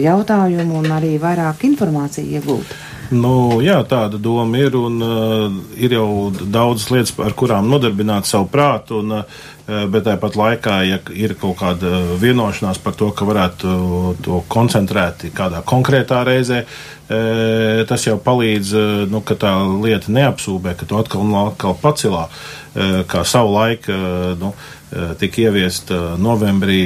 jautājumu 0.00 0.80
un 0.80 0.88
arī 0.96 1.16
vairāk 1.20 1.66
informāciju 1.68 2.40
iegūt. 2.40 2.72
Nu, 3.10 3.58
jā, 3.58 3.80
tāda 3.90 4.20
doma 4.22 4.60
ir, 4.62 4.76
un 4.78 5.00
uh, 5.02 5.54
ir 5.74 5.96
jau 5.96 6.30
daudzas 6.30 6.92
lietas, 6.92 7.12
ar 7.18 7.34
kurām 7.34 7.66
nodarbināt 7.66 8.28
savu 8.30 8.46
prātu, 8.52 9.00
un, 9.02 9.16
uh, 9.18 9.82
bet 9.90 10.04
tāpat 10.06 10.38
laikā, 10.38 10.76
ja 10.86 11.00
ir 11.18 11.34
kaut 11.40 11.58
kāda 11.58 11.90
vienošanās 12.22 12.78
par 12.78 12.94
to, 12.94 13.10
ka 13.10 13.26
varētu 13.26 13.74
to 14.22 14.40
koncentrēt 14.50 15.26
kādā 15.34 15.64
konkrētā 15.66 16.22
reizē, 16.28 16.62
uh, 16.62 17.82
tas 17.90 18.06
jau 18.06 18.14
palīdz, 18.22 18.72
uh, 18.78 19.04
nu, 19.10 19.24
ka 19.26 19.34
tā 19.34 19.56
lieta 19.82 20.14
neapsūbē, 20.14 20.78
ka 20.78 20.86
to 20.86 21.02
atkal 21.02 21.26
un 21.26 21.34
atkal 21.48 21.74
pacilā, 21.82 22.28
uh, 22.30 23.00
kā 23.10 23.26
savu 23.26 23.56
laiku, 23.58 23.90
uh, 23.90 24.34
nu, 24.38 24.54
uh, 24.54 25.14
tika 25.18 25.48
ieviest 25.48 25.90
uh, 25.90 26.12
novembrī 26.14 26.84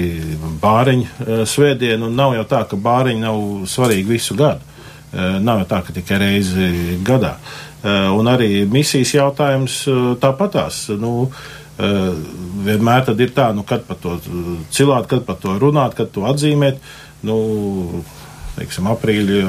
bāriņu 0.64 1.44
svētdienu, 1.44 2.08
un 2.08 2.16
nav 2.16 2.38
jau 2.40 2.52
tā, 2.56 2.64
ka 2.70 2.80
bāriņi 2.80 3.28
nav 3.28 3.66
svarīgi 3.68 4.16
visu 4.16 4.40
gadu. 4.40 4.72
Eh, 5.14 5.36
nav 5.38 5.62
tā, 5.70 5.78
ka 5.86 5.94
tikai 5.94 6.18
reizi 6.18 6.98
gadā. 7.06 7.36
Eh, 7.84 8.08
un 8.10 8.26
arī 8.26 8.64
misijas 8.66 9.12
jautājums 9.14 9.84
eh, 9.86 10.00
tāpatās. 10.22 10.88
Nu, 10.98 11.30
vienmēr 11.74 13.08
ir 13.18 13.32
tā, 13.34 13.48
nu, 13.50 13.64
kad 13.66 13.82
par 13.82 13.96
to 13.98 14.12
cilāt, 14.70 15.08
kad 15.10 15.24
par 15.26 15.40
to 15.42 15.56
runāt, 15.58 15.96
kad 15.98 16.12
to 16.14 16.22
atzīmēt. 16.30 16.78
Nu, 17.26 18.04
teiksim, 18.54 18.86
aprīļa 18.92 19.40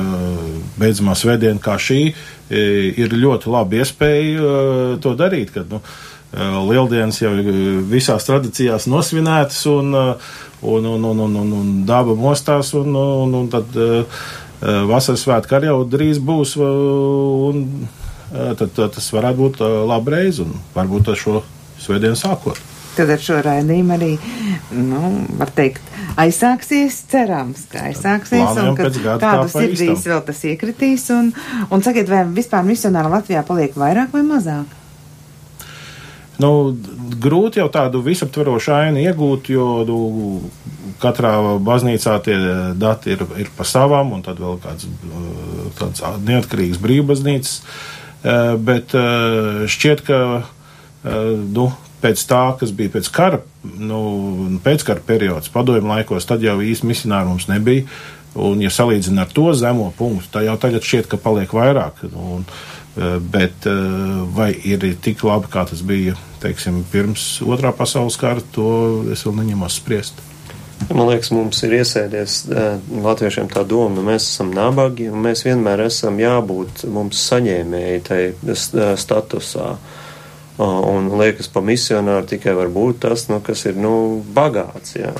beidzamā 0.81 1.13
svētdiena 1.13 1.61
kā 1.61 1.75
šī 1.77 1.99
ir 2.49 3.13
ļoti 3.13 3.51
laba 3.53 3.77
iespēja 3.77 4.55
to 5.05 5.13
darīt, 5.13 5.53
kad, 5.53 5.69
nu, 5.69 5.83
Lieldienas 6.65 7.21
jau 7.21 7.29
visās 7.93 8.25
tradīcijās 8.25 8.89
nosvinētas 8.89 9.61
un, 9.69 9.93
un, 9.93 10.89
un, 10.95 11.05
un, 11.11 11.21
un, 11.27 11.37
un, 11.43 11.53
un 11.61 11.69
daba 11.85 12.17
mostās 12.17 12.73
un, 12.73 12.89
un, 12.89 13.37
un 13.43 13.53
tad 13.53 13.69
Eh, 13.75 14.05
vasaras 14.61 15.25
svētki 15.25 15.57
arī 15.57 15.71
jau 15.71 15.81
drīz 15.89 16.21
būs, 16.23 16.55
un 16.61 17.65
eh, 18.33 18.53
tad, 18.57 18.71
tad 18.75 18.95
tas 18.95 19.09
varētu 19.13 19.41
būt 19.41 19.59
eh, 19.65 19.75
labi 19.91 20.15
reizi, 20.15 20.45
un 20.45 20.55
varbūt 20.75 21.11
ar 21.11 21.19
šo 21.19 21.41
svētdienu 21.81 22.17
sākot. 22.19 22.61
Tad 22.95 23.11
ar 23.11 23.19
šo 23.19 23.41
raidījumu 23.43 23.91
arī, 23.91 24.13
nu, 24.71 25.01
var 25.35 25.51
teikt, 25.55 25.83
aizsāksies, 26.21 27.01
cerams, 27.11 27.65
ka 27.71 27.89
aizsāksies, 27.89 28.39
Plānojam 28.39 28.71
un 28.71 28.77
ka 28.79 29.17
kādu 29.19 29.51
sirdīs 29.51 30.07
vēl 30.07 30.23
tas 30.29 30.39
iekritīs, 30.47 31.09
un, 31.11 31.33
un 31.67 31.83
sakiet, 31.83 32.07
vai 32.07 32.23
vispār 32.37 32.63
misionāri 32.63 33.11
Latvijā 33.11 33.43
paliek 33.47 33.75
vairāk 33.75 34.15
vai 34.15 34.23
mazāk? 34.23 34.84
Nu, 36.41 36.75
grūti 37.21 37.61
jau 37.61 37.67
tādu 37.71 38.01
visaptverošu 38.03 38.73
ainu 38.75 39.03
iegūt, 39.05 39.49
jo 39.53 39.67
nu, 39.87 39.99
katrā 41.01 41.35
baznīcā 41.63 42.15
tie 42.25 42.35
dati 42.79 43.15
ir, 43.15 43.23
ir 43.39 43.51
pa 43.55 43.67
savām, 43.67 44.11
un 44.17 44.25
tad 44.25 44.41
vēl 44.43 44.59
kāds 44.63 44.89
tāds 45.79 46.03
neatkarīgs 46.27 46.81
brīvbaznīcas. 46.83 47.55
Eh, 48.25 48.55
bet 48.57 48.95
eh, 48.97 49.65
šķiet, 49.69 50.03
ka 50.07 50.19
eh, 50.41 51.31
nu, 51.55 51.69
pēc 52.03 52.25
tā, 52.29 52.43
kas 52.59 52.73
bija 52.75 52.95
pēc 52.97 53.09
kara, 53.13 53.41
nu, 53.63 54.01
pēckara 54.65 55.03
periods, 55.05 55.51
padomju 55.53 55.87
laikos, 55.87 56.27
tad 56.27 56.43
jau 56.45 56.57
īsti 56.61 56.89
misionāru 56.89 57.33
mums 57.33 57.49
nebija. 57.51 57.87
Un, 58.35 58.59
ja 58.59 58.67
salīdzina 58.67 59.23
ar 59.23 59.29
to 59.31 59.53
zemo 59.55 59.93
punktu, 59.95 60.27
tad 60.33 60.43
jau 60.43 60.57
tagad 60.59 60.83
šķiet, 60.83 61.05
ka 61.07 61.19
paliek 61.21 61.53
vairāk. 61.55 62.01
Nu, 62.11 62.39
un, 62.41 62.49
Eh, 62.49 62.74
bet 63.19 63.65
eh, 63.65 63.73
vai 64.35 64.53
ir 64.63 64.85
tik 65.03 65.23
labi, 65.27 65.49
kā 65.51 65.65
tas 65.67 65.81
bija 65.83 66.15
teiksim, 66.43 66.83
pirms 66.91 67.41
otrā 67.43 67.73
pasaules 67.75 68.15
kara, 68.19 68.43
to 68.55 69.03
es 69.11 69.25
vēl 69.25 69.35
neņemos 69.41 69.81
spriest. 69.81 70.21
Man 70.89 71.07
liekas, 71.07 71.31
mums 71.31 71.61
ir 71.63 71.77
iesēdies 71.77 72.33
uh, 72.51 72.75
latviešiem 73.01 73.47
tā 73.49 73.63
doma, 73.65 73.95
nu 73.95 74.03
mēs 74.05 74.27
esam 74.27 74.49
nabagi 74.53 75.07
un 75.07 75.23
mēs 75.23 75.45
vienmēr 75.47 75.85
esam 75.85 76.19
jābūt 76.19 76.83
mums 76.91 77.21
saņēmēji 77.31 78.01
uh, 78.03 78.91
statusā. 78.99 79.69
Un 80.59 81.07
liekas, 81.19 81.47
pa 81.51 81.63
misionāru 81.63 82.27
tikai 82.27 82.53
var 82.59 82.69
būt 82.75 83.01
tas, 83.07 83.25
nu, 83.31 83.39
kas 83.43 83.65
ir, 83.71 83.79
nu, 83.79 84.21
bagāts, 84.35 84.97
jā. 84.99 85.15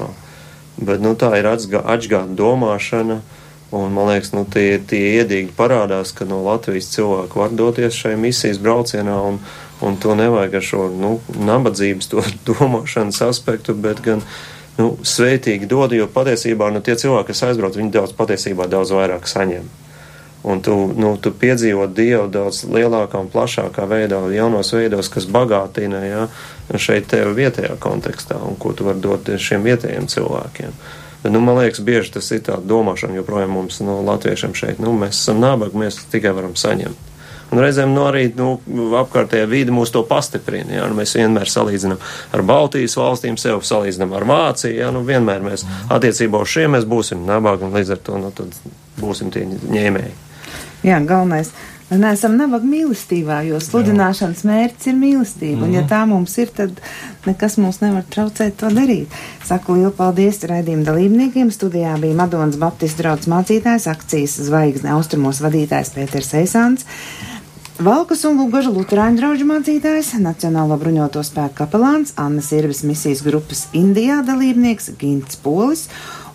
Bet, 0.76 1.00
nu, 1.04 1.16
tā 1.20 1.32
ir 1.40 1.48
atgāta 1.50 2.28
domāšana. 2.36 3.20
Uh, 3.24 3.45
Un, 3.76 3.92
man 3.92 4.08
liekas, 4.08 4.32
nu, 4.32 4.46
tie, 4.48 4.78
tie 4.80 5.18
iedīgi 5.20 5.52
parādās, 5.58 6.14
ka 6.16 6.24
no 6.30 6.38
Latvijas 6.46 6.88
cilvēki 6.94 7.40
var 7.42 7.56
doties 7.60 7.98
šai 7.98 8.14
misijas 8.16 8.62
braucienā, 8.64 9.16
un, 9.28 9.40
un 9.84 9.98
to 10.00 10.16
nevajag 10.16 10.56
ar 10.56 10.64
šo 10.64 10.86
nu, 10.96 11.10
nabadzības 11.36 12.12
to 12.14 12.24
domāšanas 12.50 13.20
aspektu, 13.28 13.76
bet 13.76 14.00
gan 14.06 14.24
nu, 14.80 14.94
svētīgi 15.04 15.68
dod, 15.68 15.92
jo 15.98 16.08
patiesībā 16.08 16.72
nu, 16.72 16.80
tie 16.86 16.96
cilvēki, 17.02 17.34
kas 17.34 17.44
aizbrauc, 17.50 17.76
viņi 17.76 17.92
daudz 17.98 18.16
patiesībā 18.16 18.70
daudz 18.72 18.96
vairāk 18.96 19.28
saņem. 19.28 19.68
Un 20.46 20.62
tu, 20.62 20.76
nu, 20.96 21.16
tu 21.18 21.34
piedzīvo 21.34 21.88
Dievu 21.90 22.30
daudz 22.32 22.64
lielākā 22.70 23.18
un 23.18 23.32
plašākā 23.34 23.88
veidā, 23.90 24.20
jaunos 24.30 24.70
veidos, 24.78 25.10
kas 25.10 25.26
bagātina 25.26 26.04
ja, 26.06 26.28
šeit 26.78 27.10
tevi 27.12 27.34
vietējā 27.42 27.80
kontekstā 27.82 28.38
un 28.46 28.56
ko 28.62 28.76
tu 28.78 28.86
vari 28.86 29.02
dot 29.02 29.32
šiem 29.42 29.66
vietējiem 29.66 30.06
cilvēkiem. 30.16 30.78
Bet, 30.78 31.02
nu, 31.32 31.42
man 31.42 31.60
liekas, 31.60 31.82
bieži 31.86 32.16
tas 32.18 32.30
ir 32.36 32.44
tā 32.46 32.60
domāšana 32.62 33.18
joprojām 33.20 33.54
mums, 33.56 33.82
nu, 33.84 34.00
latviešiem 34.06 34.56
šeit. 34.58 34.80
Nu, 34.84 34.94
mēs 34.98 35.20
esam 35.20 35.42
nabagi, 35.44 35.78
mēs 35.86 36.04
tikai 36.12 36.34
varam 36.36 36.56
saņemt. 36.60 37.12
Un 37.54 37.62
reizēm 37.62 37.92
nu, 37.94 38.08
arī 38.10 38.26
nu, 38.36 38.56
apkārtējā 39.00 39.46
vide 39.48 39.74
mūs 39.74 39.94
to 39.94 40.02
pastiprina. 40.08 40.80
Jā, 40.80 40.88
nu, 40.90 40.98
mēs 40.98 41.14
vienmēr 41.18 41.50
salīdzinām 41.52 42.02
ar 42.34 42.44
Baltijas 42.48 42.98
valstīm, 42.98 43.38
sev 43.40 43.62
salīdzinām 43.66 44.16
ar 44.18 44.26
Vāciju. 44.30 44.80
Jā, 44.82 44.90
nu, 44.94 45.04
vienmēr 45.06 45.46
mēs 45.46 45.66
attiecībā 45.94 46.42
uz 46.42 46.52
šiem 46.56 46.80
būsim 46.90 47.22
nabagi 47.30 47.68
un 47.68 47.78
līdz 47.78 47.96
ar 47.96 48.02
to 48.08 48.18
nu, 48.22 48.34
būsim 48.98 49.32
tie 49.34 49.46
ņēmēji. 49.46 50.16
Jā, 50.86 51.00
galvenais 51.06 51.54
Mēs 51.86 52.00
neesam 52.02 52.34
nabaga 52.34 52.66
mīlestībā, 52.66 53.44
jo 53.46 53.60
sludināšanas 53.62 54.42
mērķis 54.50 54.88
ir 54.90 54.96
mīlestība. 54.98 55.60
Mm 55.60 55.62
-hmm. 55.62 55.68
Un, 55.68 55.74
ja 55.74 55.82
mhm. 55.82 55.90
tā 55.92 56.00
mums 56.10 56.38
ir, 56.42 56.50
tad 56.50 56.82
nekas 57.26 57.58
mums 57.58 57.82
nevar 57.82 58.04
traucēt 58.10 58.58
to 58.58 58.72
darīt. 58.74 59.14
Saku 59.46 59.74
lielu 59.78 59.92
paldies 59.92 60.42
raidījuma 60.42 60.84
dalībniekiem. 60.84 61.52
Studijā 61.52 62.00
bija 62.02 62.16
Madonas 62.16 62.58
Baptistu 62.58 63.04
draugs 63.04 63.28
mācītājs, 63.28 63.88
akcijas 63.92 64.40
zvaigzne 64.50 64.90
austrumos 64.98 65.42
vadītājs 65.46 65.94
Pēters 65.94 66.34
Eisāns. 66.34 66.86
Valkas 67.76 68.22
un 68.26 68.38
Lūgaža 68.40 68.72
Lutāņu 68.72 69.18
draugu 69.20 69.46
mācītājs, 69.46 70.14
Nacionālo 70.24 70.78
bruņoto 70.80 71.20
spēku 71.24 71.56
kapelāns, 71.56 72.14
Annas 72.16 72.52
Irvis 72.56 72.84
misijas 72.84 73.22
grupas 73.22 73.68
Indijā 73.74 74.22
dalībnieks 74.26 74.94
Gints 74.98 75.36
Polis 75.36 75.90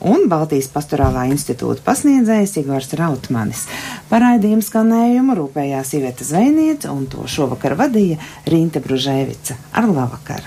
un 0.07 0.29
Baltijas 0.31 0.71
pastorālā 0.73 1.27
institūta 1.33 1.83
pasniedzējs 1.87 2.57
Igors 2.63 2.93
Rautmanis. 3.01 3.67
Par 4.11 4.23
raidījumu 4.25 4.65
skanējumu 4.65 5.37
rūpējās 5.41 5.95
Iveta 5.99 6.27
Zvejniece 6.27 6.93
un 6.93 7.09
to 7.11 7.27
šovakar 7.27 7.77
vadīja 7.81 8.21
Rīnta 8.47 8.83
Bružēvica. 8.85 9.59
Ar 9.75 9.91
labvakar! 9.91 10.39